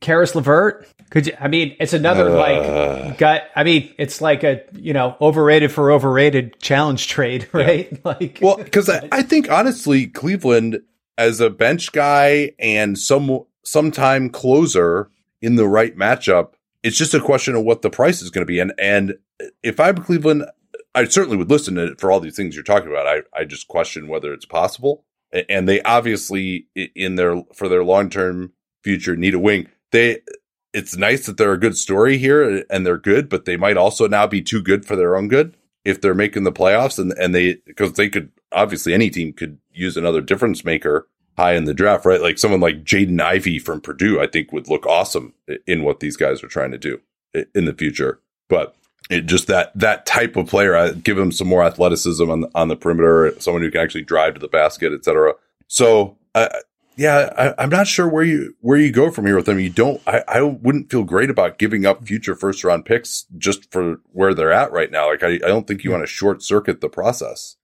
Caris 0.00 0.34
LeVert. 0.34 0.86
Could 1.10 1.26
you? 1.26 1.32
I 1.40 1.48
mean, 1.48 1.74
it's 1.80 1.92
another 1.92 2.30
like 2.30 2.58
uh. 2.58 3.10
gut. 3.16 3.50
I 3.56 3.64
mean, 3.64 3.94
it's 3.98 4.20
like 4.20 4.44
a 4.44 4.62
you 4.72 4.92
know 4.92 5.16
overrated 5.20 5.72
for 5.72 5.90
overrated 5.90 6.58
challenge 6.60 7.08
trade, 7.08 7.48
right? 7.52 8.04
Like, 8.04 8.38
Well, 8.42 8.56
because 8.56 8.88
I, 8.88 9.08
I 9.10 9.22
think 9.22 9.50
honestly, 9.50 10.06
Cleveland 10.06 10.80
as 11.16 11.40
a 11.40 11.50
bench 11.50 11.92
guy 11.92 12.52
and 12.58 12.98
some 12.98 13.44
sometime 13.64 14.30
closer 14.30 15.10
in 15.42 15.56
the 15.56 15.68
right 15.68 15.96
matchup. 15.96 16.52
It's 16.82 16.96
just 16.96 17.14
a 17.14 17.20
question 17.20 17.54
of 17.54 17.64
what 17.64 17.82
the 17.82 17.90
price 17.90 18.22
is 18.22 18.30
going 18.30 18.42
to 18.42 18.46
be. 18.46 18.60
And 18.60 18.72
and 18.78 19.14
if 19.62 19.80
I'm 19.80 19.98
Cleveland, 19.98 20.46
I 20.94 21.04
certainly 21.04 21.36
would 21.36 21.50
listen 21.50 21.74
to 21.74 21.92
it 21.92 22.00
for 22.00 22.10
all 22.10 22.20
these 22.20 22.36
things 22.36 22.54
you're 22.54 22.64
talking 22.64 22.88
about. 22.88 23.06
I 23.06 23.22
I 23.38 23.44
just 23.44 23.68
question 23.68 24.08
whether 24.08 24.32
it's 24.32 24.46
possible. 24.46 25.04
And 25.48 25.68
they 25.68 25.82
obviously 25.82 26.66
in 26.74 27.16
their 27.16 27.42
for 27.54 27.68
their 27.68 27.84
long 27.84 28.08
term 28.10 28.52
future 28.82 29.16
need 29.16 29.34
a 29.34 29.38
wing. 29.38 29.68
They 29.90 30.20
it's 30.72 30.96
nice 30.96 31.26
that 31.26 31.36
they're 31.36 31.52
a 31.52 31.60
good 31.60 31.76
story 31.76 32.18
here 32.18 32.64
and 32.70 32.84
they're 32.84 32.98
good, 32.98 33.28
but 33.28 33.44
they 33.44 33.56
might 33.56 33.76
also 33.76 34.06
now 34.06 34.26
be 34.26 34.42
too 34.42 34.62
good 34.62 34.84
for 34.84 34.96
their 34.96 35.16
own 35.16 35.28
good 35.28 35.56
if 35.84 36.00
they're 36.00 36.14
making 36.14 36.44
the 36.44 36.52
playoffs 36.52 36.98
and 36.98 37.12
and 37.12 37.34
they 37.34 37.54
because 37.66 37.94
they 37.94 38.08
could 38.08 38.30
obviously 38.52 38.92
any 38.92 39.10
team 39.10 39.32
could 39.32 39.58
use 39.72 39.96
another 39.96 40.20
difference 40.20 40.64
maker 40.64 41.08
high 41.36 41.54
in 41.54 41.64
the 41.64 41.74
draft, 41.74 42.04
right? 42.04 42.20
Like 42.20 42.36
someone 42.36 42.60
like 42.60 42.84
Jaden 42.84 43.20
Ivey 43.20 43.60
from 43.60 43.80
Purdue, 43.80 44.20
I 44.20 44.26
think 44.26 44.52
would 44.52 44.68
look 44.68 44.86
awesome 44.86 45.34
in 45.66 45.84
what 45.84 46.00
these 46.00 46.16
guys 46.16 46.42
are 46.42 46.48
trying 46.48 46.72
to 46.72 46.78
do 46.78 47.00
in 47.54 47.64
the 47.64 47.74
future. 47.74 48.20
But 48.48 48.74
it 49.08 49.26
just 49.26 49.46
that 49.46 49.72
that 49.78 50.04
type 50.04 50.36
of 50.36 50.48
player, 50.48 50.76
I 50.76 50.92
give 50.92 51.16
him 51.16 51.32
some 51.32 51.46
more 51.46 51.62
athleticism 51.62 52.28
on 52.28 52.40
the, 52.42 52.50
on 52.54 52.68
the 52.68 52.76
perimeter, 52.76 53.34
someone 53.38 53.62
who 53.62 53.70
can 53.70 53.80
actually 53.80 54.02
drive 54.02 54.34
to 54.34 54.40
the 54.40 54.48
basket, 54.48 54.92
etc. 54.92 55.34
So, 55.68 56.18
uh, 56.34 56.48
yeah, 56.98 57.54
I, 57.56 57.62
am 57.62 57.70
not 57.70 57.86
sure 57.86 58.08
where 58.08 58.24
you 58.24 58.56
where 58.60 58.76
you 58.76 58.90
go 58.90 59.12
from 59.12 59.24
here 59.24 59.36
with 59.36 59.46
them. 59.46 59.60
You 59.60 59.70
don't. 59.70 60.02
I, 60.04 60.24
I 60.26 60.42
wouldn't 60.42 60.90
feel 60.90 61.04
great 61.04 61.30
about 61.30 61.56
giving 61.56 61.86
up 61.86 62.04
future 62.04 62.34
first 62.34 62.64
round 62.64 62.84
picks 62.84 63.24
just 63.38 63.70
for 63.70 64.00
where 64.10 64.34
they're 64.34 64.52
at 64.52 64.72
right 64.72 64.90
now. 64.90 65.08
Like 65.08 65.22
I, 65.22 65.34
I 65.34 65.38
don't 65.38 65.68
think 65.68 65.84
you 65.84 65.92
want 65.92 66.02
to 66.02 66.08
short 66.08 66.42
circuit 66.42 66.80
the 66.80 66.88
process. 66.88 67.54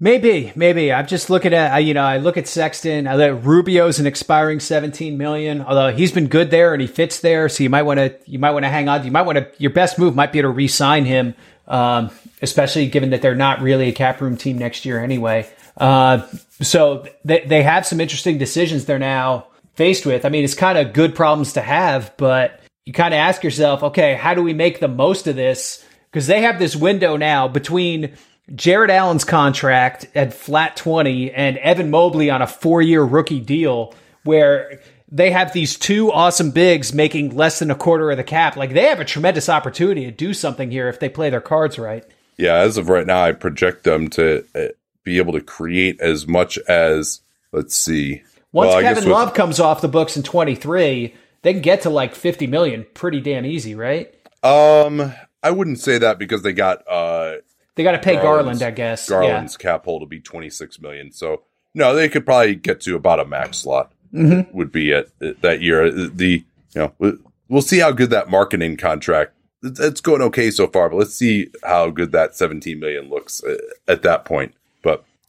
Maybe, 0.00 0.52
maybe. 0.56 0.92
I'm 0.92 1.06
just 1.06 1.30
looking 1.30 1.54
at, 1.54 1.78
you 1.78 1.94
know, 1.94 2.02
I 2.02 2.16
look 2.16 2.36
at 2.36 2.48
Sexton. 2.48 3.06
I 3.06 3.14
look 3.14 3.44
Rubio's 3.44 4.00
an 4.00 4.06
expiring 4.06 4.58
17 4.58 5.16
million, 5.16 5.60
although 5.60 5.92
he's 5.92 6.10
been 6.10 6.26
good 6.26 6.50
there 6.50 6.72
and 6.72 6.80
he 6.80 6.88
fits 6.88 7.20
there. 7.20 7.48
So 7.48 7.62
you 7.62 7.70
might 7.70 7.82
want 7.82 7.98
to, 7.98 8.18
you 8.26 8.40
might 8.40 8.50
want 8.50 8.64
to 8.64 8.68
hang 8.68 8.88
on. 8.88 9.04
You 9.04 9.12
might 9.12 9.22
want 9.22 9.38
to, 9.38 9.48
your 9.58 9.70
best 9.70 10.00
move 10.00 10.16
might 10.16 10.32
be 10.32 10.42
to 10.42 10.48
re-sign 10.48 11.04
him, 11.04 11.36
um, 11.68 12.10
especially 12.40 12.88
given 12.88 13.10
that 13.10 13.22
they're 13.22 13.36
not 13.36 13.60
really 13.60 13.90
a 13.90 13.92
cap 13.92 14.20
room 14.20 14.36
team 14.36 14.58
next 14.58 14.84
year 14.84 15.00
anyway. 15.00 15.48
Uh, 15.76 16.26
so 16.60 17.06
they, 17.24 17.44
they 17.46 17.62
have 17.62 17.86
some 17.86 18.00
interesting 18.00 18.38
decisions 18.38 18.84
they're 18.84 18.98
now 18.98 19.46
faced 19.74 20.06
with. 20.06 20.24
I 20.24 20.28
mean, 20.28 20.44
it's 20.44 20.54
kind 20.54 20.78
of 20.78 20.92
good 20.92 21.14
problems 21.14 21.54
to 21.54 21.62
have, 21.62 22.14
but 22.16 22.60
you 22.84 22.92
kind 22.92 23.14
of 23.14 23.18
ask 23.18 23.42
yourself, 23.42 23.82
okay, 23.82 24.14
how 24.14 24.34
do 24.34 24.42
we 24.42 24.54
make 24.54 24.80
the 24.80 24.88
most 24.88 25.26
of 25.26 25.36
this? 25.36 25.84
Because 26.10 26.26
they 26.26 26.42
have 26.42 26.58
this 26.58 26.76
window 26.76 27.16
now 27.16 27.48
between 27.48 28.14
Jarrett 28.54 28.90
Allen's 28.90 29.24
contract 29.24 30.06
at 30.14 30.34
flat 30.34 30.76
20 30.76 31.32
and 31.32 31.56
Evan 31.58 31.90
Mobley 31.90 32.28
on 32.28 32.42
a 32.42 32.46
four 32.46 32.82
year 32.82 33.02
rookie 33.02 33.40
deal 33.40 33.94
where 34.24 34.80
they 35.10 35.30
have 35.30 35.52
these 35.52 35.78
two 35.78 36.10
awesome 36.12 36.50
bigs 36.50 36.92
making 36.92 37.36
less 37.36 37.58
than 37.58 37.70
a 37.70 37.74
quarter 37.74 38.10
of 38.10 38.16
the 38.16 38.24
cap. 38.24 38.56
Like 38.56 38.72
they 38.72 38.86
have 38.86 39.00
a 39.00 39.04
tremendous 39.04 39.48
opportunity 39.48 40.04
to 40.04 40.10
do 40.10 40.34
something 40.34 40.70
here 40.70 40.88
if 40.88 41.00
they 41.00 41.08
play 41.08 41.30
their 41.30 41.40
cards 41.40 41.78
right. 41.78 42.04
Yeah, 42.38 42.56
as 42.56 42.78
of 42.78 42.88
right 42.88 43.06
now, 43.06 43.22
I 43.22 43.32
project 43.32 43.84
them 43.84 44.08
to 44.10 44.44
uh, 44.54 44.68
be 45.04 45.18
able 45.18 45.32
to 45.32 45.40
create 45.40 46.00
as 46.00 46.26
much 46.26 46.58
as, 46.68 47.20
let's 47.52 47.76
see. 47.76 48.22
Once 48.52 48.70
well, 48.70 48.80
Kevin 48.80 49.04
with, 49.04 49.12
Love 49.12 49.34
comes 49.34 49.60
off 49.60 49.80
the 49.80 49.88
books 49.88 50.16
in 50.16 50.22
23, 50.22 51.14
they 51.42 51.52
can 51.52 51.62
get 51.62 51.82
to 51.82 51.90
like 51.90 52.14
50 52.14 52.46
million 52.46 52.86
pretty 52.94 53.20
damn 53.20 53.46
easy, 53.46 53.74
right? 53.74 54.14
Um, 54.42 55.12
I 55.42 55.50
wouldn't 55.50 55.80
say 55.80 55.98
that 55.98 56.18
because 56.18 56.42
they 56.42 56.52
got 56.52 56.86
uh 56.88 57.36
they 57.74 57.82
got 57.82 57.92
to 57.92 57.98
pay 57.98 58.16
Garland, 58.16 58.62
I 58.62 58.70
guess. 58.70 59.08
Garland's 59.08 59.56
yeah. 59.58 59.70
cap 59.70 59.84
hold 59.84 60.02
will 60.02 60.08
be 60.08 60.20
twenty 60.20 60.50
six 60.50 60.80
million. 60.80 61.10
So 61.10 61.42
no, 61.74 61.94
they 61.94 62.08
could 62.08 62.24
probably 62.24 62.54
get 62.54 62.80
to 62.82 62.96
about 62.96 63.20
a 63.20 63.24
max 63.24 63.58
slot. 63.58 63.92
Mm-hmm. 64.12 64.56
Would 64.56 64.70
be 64.70 64.90
it 64.90 65.10
that 65.40 65.62
year. 65.62 65.90
The 65.90 66.44
you 66.74 66.92
know 67.00 67.18
we'll 67.48 67.62
see 67.62 67.78
how 67.78 67.92
good 67.92 68.10
that 68.10 68.28
Markkanen 68.28 68.78
contract. 68.78 69.32
It's 69.62 70.00
going 70.00 70.22
okay 70.22 70.50
so 70.50 70.66
far, 70.66 70.90
but 70.90 70.96
let's 70.96 71.14
see 71.14 71.48
how 71.62 71.90
good 71.90 72.12
that 72.12 72.36
seventeen 72.36 72.78
million 72.78 73.08
looks 73.08 73.42
uh, 73.42 73.56
at 73.88 74.02
that 74.02 74.24
point. 74.24 74.54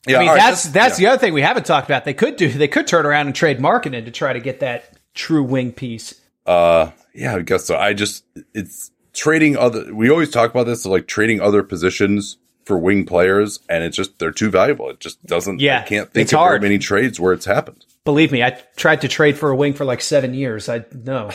Yeah, 0.08 0.18
I 0.18 0.20
mean 0.20 0.30
right, 0.30 0.38
that's 0.38 0.64
that's, 0.66 1.00
yeah. 1.00 1.10
the 1.10 1.14
other 1.14 1.20
thing 1.20 1.34
we 1.34 1.42
haven't 1.42 1.66
talked 1.66 1.88
about. 1.88 2.04
They 2.04 2.14
could 2.14 2.36
do 2.36 2.50
they 2.50 2.68
could 2.68 2.88
turn 2.88 3.06
around 3.06 3.28
and 3.28 3.36
trade 3.36 3.60
Markkanen 3.60 4.06
to 4.06 4.12
try 4.12 4.34
to 4.34 4.40
get 4.40 4.60
that 4.60 4.98
true 5.14 5.44
wing 5.44 5.72
piece. 5.72 6.20
Uh, 6.46 6.92
yeah, 7.14 7.36
I 7.36 7.42
guess 7.42 7.66
so. 7.66 7.78
I 7.78 7.94
just 7.94 8.26
it's 8.54 8.92
trading 9.14 9.56
other, 9.56 9.94
we 9.94 10.10
always 10.10 10.30
talk 10.30 10.52
about 10.52 10.66
this, 10.66 10.86
like 10.86 11.08
trading 11.08 11.40
other 11.40 11.64
positions 11.64 12.38
for 12.66 12.78
wing 12.78 13.06
players, 13.06 13.60
and 13.70 13.84
it's 13.84 13.96
just, 13.96 14.20
they're 14.20 14.32
too 14.32 14.50
valuable. 14.50 14.90
It 14.90 15.00
just 15.00 15.24
doesn't, 15.26 15.62
yeah, 15.62 15.80
I 15.80 15.84
can't 15.84 16.12
think 16.12 16.32
of 16.32 16.40
hard. 16.40 16.62
very 16.62 16.70
many 16.70 16.80
trades 16.80 17.20
where 17.20 17.34
it's 17.34 17.46
happened. 17.46 17.86
Believe 18.04 18.32
me, 18.32 18.44
I 18.44 18.60
tried 18.76 19.02
to 19.02 19.08
trade 19.08 19.38
for 19.38 19.50
a 19.50 19.56
wing 19.56 19.74
for 19.74 19.86
like 19.86 20.02
seven 20.02 20.34
years. 20.34 20.68
I 20.68 20.84
know. 20.92 21.30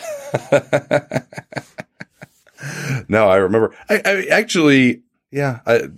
no, 3.08 3.28
I 3.28 3.36
remember. 3.36 3.74
I, 3.88 4.02
I 4.04 4.26
actually, 4.30 5.02
yeah, 5.30 5.60
I, 5.66 5.88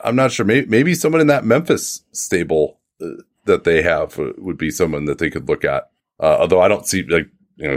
I'm 0.00 0.16
not 0.16 0.32
sure. 0.32 0.44
Maybe, 0.44 0.66
maybe 0.66 0.94
someone 0.94 1.20
in 1.20 1.26
that 1.28 1.44
Memphis 1.44 2.04
stable 2.12 2.80
uh, 3.00 3.22
that 3.44 3.64
they 3.64 3.82
have 3.82 4.18
would 4.18 4.58
be 4.58 4.70
someone 4.70 5.06
that 5.06 5.18
they 5.18 5.30
could 5.30 5.48
look 5.48 5.64
at. 5.64 5.90
Uh, 6.20 6.36
although 6.40 6.60
I 6.60 6.68
don't 6.68 6.86
see 6.86 7.02
like 7.04 7.28
you 7.56 7.68
know, 7.68 7.76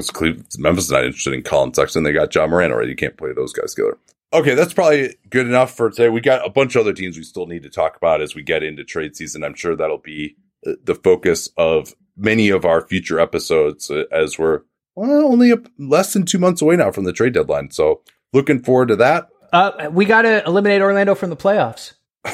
Memphis 0.58 0.86
is 0.86 0.92
not 0.92 1.06
interested 1.06 1.34
in 1.34 1.44
Collin 1.44 1.74
Sexton. 1.74 2.04
They 2.04 2.14
got 2.14 2.34
Ja 2.34 2.48
Morant 2.48 2.74
already. 2.74 2.92
You 2.92 2.96
can't 2.96 3.18
play 3.18 3.34
those 3.34 3.54
guys 3.54 3.74
together. 3.74 3.98
Okay, 4.34 4.56
that's 4.56 4.74
probably 4.74 5.16
good 5.30 5.48
enough 5.48 5.76
for 5.76 5.90
today. 5.90 6.10
We 6.10 6.22
got 6.22 6.46
a 6.46 6.50
bunch 6.50 6.76
of 6.76 6.82
other 6.82 6.94
teams 6.94 7.18
we 7.18 7.24
still 7.24 7.46
need 7.46 7.64
to 7.64 7.70
talk 7.70 7.96
about 7.96 8.22
as 8.22 8.36
we 8.36 8.42
get 8.42 8.64
into 8.64 8.84
trade 8.84 9.16
season. 9.16 9.44
I'm 9.44 9.54
sure 9.54 9.76
that'll 9.76 9.98
be 9.98 10.36
uh, 10.66 10.74
the 10.84 10.96
focus 10.96 11.50
of 11.58 11.96
many 12.18 12.50
of 12.50 12.66
our 12.66 12.86
future 12.86 13.20
episodes 13.20 13.90
uh, 13.90 14.04
as 14.12 14.38
we're 14.38 14.62
well, 14.96 15.28
only 15.28 15.54
less 15.78 16.14
than 16.14 16.26
two 16.26 16.40
months 16.40 16.62
away 16.62 16.78
now 16.78 16.92
from 16.92 17.04
the 17.04 17.14
trade 17.14 17.34
deadline. 17.34 17.72
So 17.72 18.02
looking 18.34 18.62
forward 18.64 18.88
to 18.88 18.96
that. 18.98 19.30
Uh, 19.56 19.90
we 19.90 20.04
got 20.04 20.24
to 20.24 20.46
eliminate 20.46 20.82
Orlando 20.82 21.16
from 21.16 21.30
the 21.30 21.38
playoffs. 21.38 21.94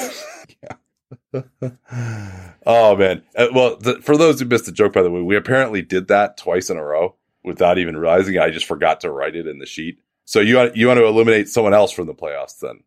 oh 2.66 2.96
man! 2.96 3.22
Uh, 3.36 3.46
well, 3.54 3.76
the, 3.76 4.00
for 4.02 4.16
those 4.16 4.40
who 4.40 4.46
missed 4.46 4.66
the 4.66 4.72
joke, 4.72 4.92
by 4.92 5.02
the 5.02 5.10
way, 5.10 5.22
we 5.22 5.36
apparently 5.36 5.82
did 5.82 6.08
that 6.08 6.36
twice 6.36 6.68
in 6.68 6.76
a 6.76 6.84
row 6.84 7.14
without 7.44 7.78
even 7.78 7.96
realizing 7.96 8.38
I 8.38 8.50
just 8.50 8.66
forgot 8.66 9.02
to 9.02 9.12
write 9.12 9.36
it 9.36 9.46
in 9.46 9.60
the 9.60 9.66
sheet. 9.66 10.00
So 10.24 10.40
you 10.40 10.56
want 10.56 10.74
you 10.74 10.88
want 10.88 10.98
to 10.98 11.06
eliminate 11.06 11.48
someone 11.48 11.74
else 11.74 11.92
from 11.92 12.06
the 12.06 12.14
playoffs 12.14 12.58
then? 12.58 12.82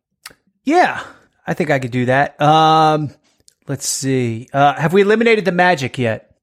Yeah, 0.64 1.02
I 1.46 1.54
think 1.54 1.70
I 1.70 1.78
could 1.78 1.90
do 1.90 2.04
that. 2.04 2.38
Um, 2.38 3.14
let's 3.68 3.88
see. 3.88 4.50
Uh, 4.52 4.74
have 4.74 4.92
we 4.92 5.00
eliminated 5.00 5.46
the 5.46 5.52
Magic 5.52 5.96
yet? 5.96 6.36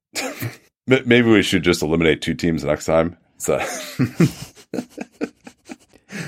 Maybe 0.88 1.30
we 1.30 1.42
should 1.42 1.62
just 1.62 1.80
eliminate 1.80 2.22
two 2.22 2.34
teams 2.34 2.64
next 2.64 2.86
time. 2.86 3.18
So 3.38 3.58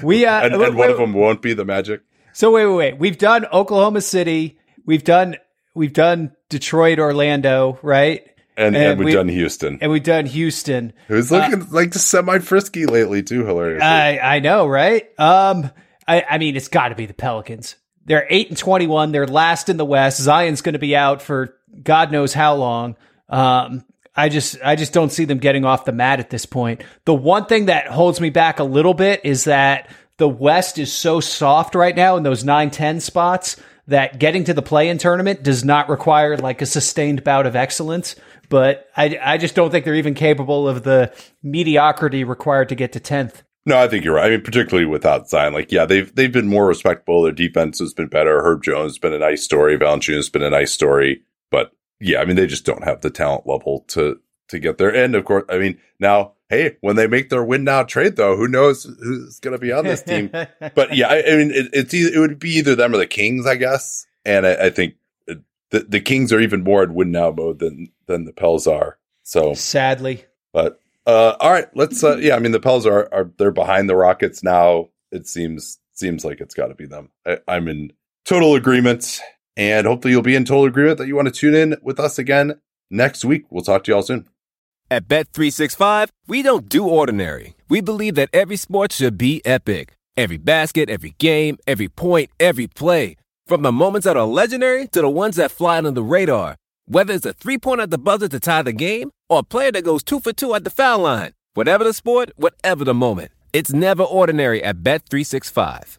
we 0.03 0.26
uh, 0.26 0.43
and, 0.43 0.55
and 0.55 0.62
wait, 0.62 0.74
one 0.74 0.91
of 0.91 0.97
them 0.97 1.12
won't 1.12 1.43
be 1.43 1.55
the 1.55 1.64
Magic. 1.64 2.03
So 2.32 2.51
wait, 2.51 2.66
wait, 2.66 2.74
wait. 2.74 2.99
We've 2.99 3.18
done 3.18 3.47
Oklahoma 3.47 4.01
City. 4.01 4.59
We've 4.84 5.05
done 5.05 5.37
we've 5.74 5.93
done 5.93 6.32
Detroit, 6.49 6.99
Orlando, 6.99 7.78
right? 7.82 8.26
And, 8.57 8.74
and, 8.74 8.84
and 8.84 8.99
we've 8.99 9.07
we, 9.07 9.12
done 9.12 9.28
Houston. 9.28 9.78
And 9.80 9.93
we've 9.93 10.03
done 10.03 10.26
Houston. 10.26 10.93
Who's 11.09 11.30
looking 11.30 11.62
uh, 11.62 11.66
like 11.70 11.93
semi 11.95 12.39
frisky 12.39 12.87
lately 12.87 13.22
too, 13.22 13.45
hilarious. 13.45 13.82
I, 13.82 14.18
I 14.18 14.41
know, 14.41 14.66
right? 14.66 15.09
Um 15.18 15.70
I, 16.09 16.24
I 16.28 16.39
mean 16.39 16.57
it's 16.57 16.68
gotta 16.68 16.95
be 16.95 17.07
the 17.07 17.14
Pelicans. 17.14 17.76
They're 18.07 18.26
eight 18.30 18.49
and 18.49 18.57
twenty 18.57 18.87
one, 18.87 19.12
they're 19.12 19.26
last 19.26 19.68
in 19.68 19.76
the 19.76 19.84
West. 19.84 20.20
Zion's 20.20 20.62
gonna 20.62 20.78
be 20.78 20.97
out 20.97 21.20
for 21.20 21.55
God 21.82 22.11
knows 22.11 22.32
how 22.32 22.55
long. 22.55 22.97
Um 23.28 23.84
I 24.17 24.29
just 24.29 24.57
I 24.64 24.77
just 24.77 24.93
don't 24.93 25.12
see 25.12 25.25
them 25.25 25.39
getting 25.39 25.64
off 25.64 25.85
the 25.85 25.93
mat 25.93 26.21
at 26.21 26.31
this 26.31 26.47
point. 26.47 26.83
The 27.05 27.14
one 27.14 27.47
thing 27.47 27.67
that 27.67 27.89
holds 27.89 28.21
me 28.21 28.31
back 28.31 28.59
a 28.59 28.64
little 28.64 28.95
bit 28.95 29.21
is 29.25 29.45
that 29.45 29.91
the 30.17 30.29
West 30.29 30.79
is 30.79 30.93
so 30.93 31.21
soft 31.21 31.75
right 31.75 31.95
now 31.95 32.17
in 32.17 32.23
those 32.23 32.43
9-10 32.43 33.03
spots 33.03 33.57
that 33.87 34.19
getting 34.19 34.45
to 34.45 34.55
the 34.55 34.62
play-in 34.62 34.97
tournament 34.97 35.43
does 35.43 35.62
not 35.62 35.91
require 35.91 36.39
like 36.39 36.62
a 36.62 36.67
sustained 36.67 37.23
bout 37.23 37.47
of 37.47 37.55
excellence 37.55 38.17
but 38.49 38.89
I, 38.97 39.19
I 39.23 39.39
just 39.39 39.55
don't 39.55 39.71
think 39.71 39.85
they're 39.85 39.95
even 39.95 40.14
capable 40.14 40.69
of 40.69 40.83
the 40.83 41.12
mediocrity 41.43 42.25
required 42.25 42.69
to 42.71 42.75
get 42.75 42.93
to 42.93 43.01
10th. 43.01 43.43
No, 43.64 43.79
I 43.79 43.89
think 43.89 44.05
you're 44.05 44.14
right. 44.14 44.27
I 44.27 44.31
mean, 44.31 44.43
particularly 44.43 44.87
without 44.87 45.29
Zion, 45.29 45.53
like, 45.53 45.73
yeah, 45.73 45.87
they've 45.87 46.14
they've 46.14 46.33
been 46.33 46.47
more 46.47 46.67
respectable. 46.67 47.23
Their 47.23 47.33
defense 47.33 47.81
has 47.81 47.93
been 47.93 48.07
better. 48.07 48.41
Herb 48.43 48.62
Jones 48.62 48.93
has 48.93 48.99
been 48.99 49.12
a 49.12 49.19
nice 49.19 49.43
story. 49.43 49.77
Valanciunas 49.77 50.17
has 50.17 50.31
been 50.31 50.45
a 50.45 50.51
nice 50.51 50.73
story. 50.73 51.23
But 51.51 51.73
yeah, 52.01 52.20
I 52.20 52.24
mean, 52.24 52.36
they 52.36 52.47
just 52.47 52.64
don't 52.64 52.84
have 52.84 53.01
the 53.01 53.11
talent 53.11 53.47
level 53.47 53.84
to 53.88 54.20
to 54.49 54.59
get 54.59 54.78
there. 54.78 54.94
And 54.94 55.14
of 55.14 55.24
course, 55.24 55.44
I 55.49 55.59
mean, 55.59 55.78
now, 55.99 56.32
hey, 56.49 56.76
when 56.80 56.97
they 56.97 57.07
make 57.07 57.30
their 57.30 57.44
win 57.44 57.64
now 57.64 57.82
trade, 57.82 58.16
though, 58.16 58.36
who 58.36 58.49
knows 58.49 58.84
who's 58.84 59.40
going 59.40 59.53
to 59.53 59.59
be 59.59 59.72
on 59.72 59.84
this 59.84 60.03
team? 60.03 60.30
but 60.74 60.97
yeah, 60.97 61.09
I, 61.09 61.18
I 61.18 61.36
mean, 61.36 61.51
it, 61.51 61.68
it's 61.72 61.94
it 61.94 62.18
would 62.18 62.38
be 62.38 62.51
either 62.51 62.74
them 62.74 62.94
or 62.94 62.99
the 62.99 63.07
Kings, 63.07 63.47
I 63.47 63.57
guess. 63.57 64.07
And 64.24 64.47
I, 64.47 64.66
I 64.66 64.70
think 64.70 64.94
the, 65.70 65.80
the 65.88 66.01
Kings 66.01 66.32
are 66.32 66.40
even 66.40 66.62
more 66.62 66.82
in 66.82 66.94
win 66.94 67.11
now 67.11 67.30
mode 67.30 67.59
than 67.59 67.88
than 68.07 68.24
the 68.24 68.32
Pels 68.32 68.66
are. 68.66 68.99
So 69.22 69.55
sadly, 69.55 70.24
but 70.53 70.80
uh, 71.07 71.36
all 71.40 71.51
right, 71.51 71.68
let's. 71.74 72.03
Uh, 72.03 72.16
yeah, 72.18 72.36
I 72.36 72.38
mean 72.38 72.53
the 72.53 72.61
Pels 72.61 72.86
are 72.86 73.09
are 73.12 73.30
they're 73.38 73.51
behind 73.51 73.88
the 73.88 73.97
Rockets 73.97 74.42
now. 74.42 74.90
It 75.11 75.26
seems 75.26 75.78
seems 75.92 76.24
like 76.24 76.40
it's 76.40 76.55
got 76.55 76.68
to 76.68 76.74
be 76.74 76.86
them. 76.86 77.11
I, 77.26 77.38
I'm 77.49 77.68
in 77.68 77.92
total 78.24 78.55
agreement, 78.55 79.20
and 79.57 79.86
hopefully 79.86 80.12
you'll 80.12 80.22
be 80.22 80.36
in 80.36 80.44
total 80.44 80.64
agreement 80.64 80.98
that 80.98 81.07
you 81.07 81.16
want 81.16 81.26
to 81.26 81.32
tune 81.32 81.54
in 81.54 81.76
with 81.82 81.98
us 81.98 82.18
again 82.18 82.61
next 82.90 83.24
week. 83.24 83.44
We'll 83.50 83.64
talk 83.64 83.84
to 83.84 83.90
you 83.90 83.96
all 83.96 84.02
soon. 84.02 84.28
At 84.90 85.09
Bet 85.09 85.28
three 85.32 85.50
six 85.50 85.74
five, 85.74 86.11
we 86.26 86.42
don't 86.42 86.68
do 86.68 86.86
ordinary 86.86 87.57
we 87.68 87.80
believe 87.80 88.14
that 88.14 88.30
every 88.32 88.57
sport 88.57 88.92
should 88.92 89.18
be 89.18 89.44
epic. 89.44 89.94
Every 90.16 90.36
basket, 90.36 90.88
every 90.88 91.14
game, 91.18 91.59
every 91.66 91.88
point, 91.88 92.30
every 92.40 92.66
play. 92.66 93.16
From 93.46 93.62
the 93.62 93.72
moments 93.72 94.04
that 94.07 94.16
are 94.16 94.26
legendary 94.26 94.88
to 94.88 95.00
the 95.02 95.09
ones 95.09 95.36
that 95.36 95.50
fly 95.50 95.78
under 95.78 95.90
the 95.90 96.02
radar. 96.02 96.57
Whether 96.86 97.14
it's 97.14 97.26
a 97.26 97.32
three 97.32 97.59
pointer 97.59 97.82
at 97.82 97.90
the 97.90 97.98
buzzer 97.98 98.28
to 98.28 98.40
tie 98.40 98.62
the 98.62 98.72
game 98.72 99.11
or 99.28 99.40
a 99.40 99.42
player 99.42 99.72
that 99.72 99.84
goes 99.84 100.02
two 100.02 100.20
for 100.20 100.32
two 100.32 100.54
at 100.54 100.64
the 100.64 100.70
foul 100.70 101.00
line. 101.00 101.32
Whatever 101.54 101.84
the 101.84 101.92
sport, 101.92 102.30
whatever 102.36 102.84
the 102.84 102.94
moment. 102.94 103.32
It's 103.52 103.72
never 103.72 104.02
ordinary 104.02 104.62
at 104.62 104.78
Bet365. 104.78 105.98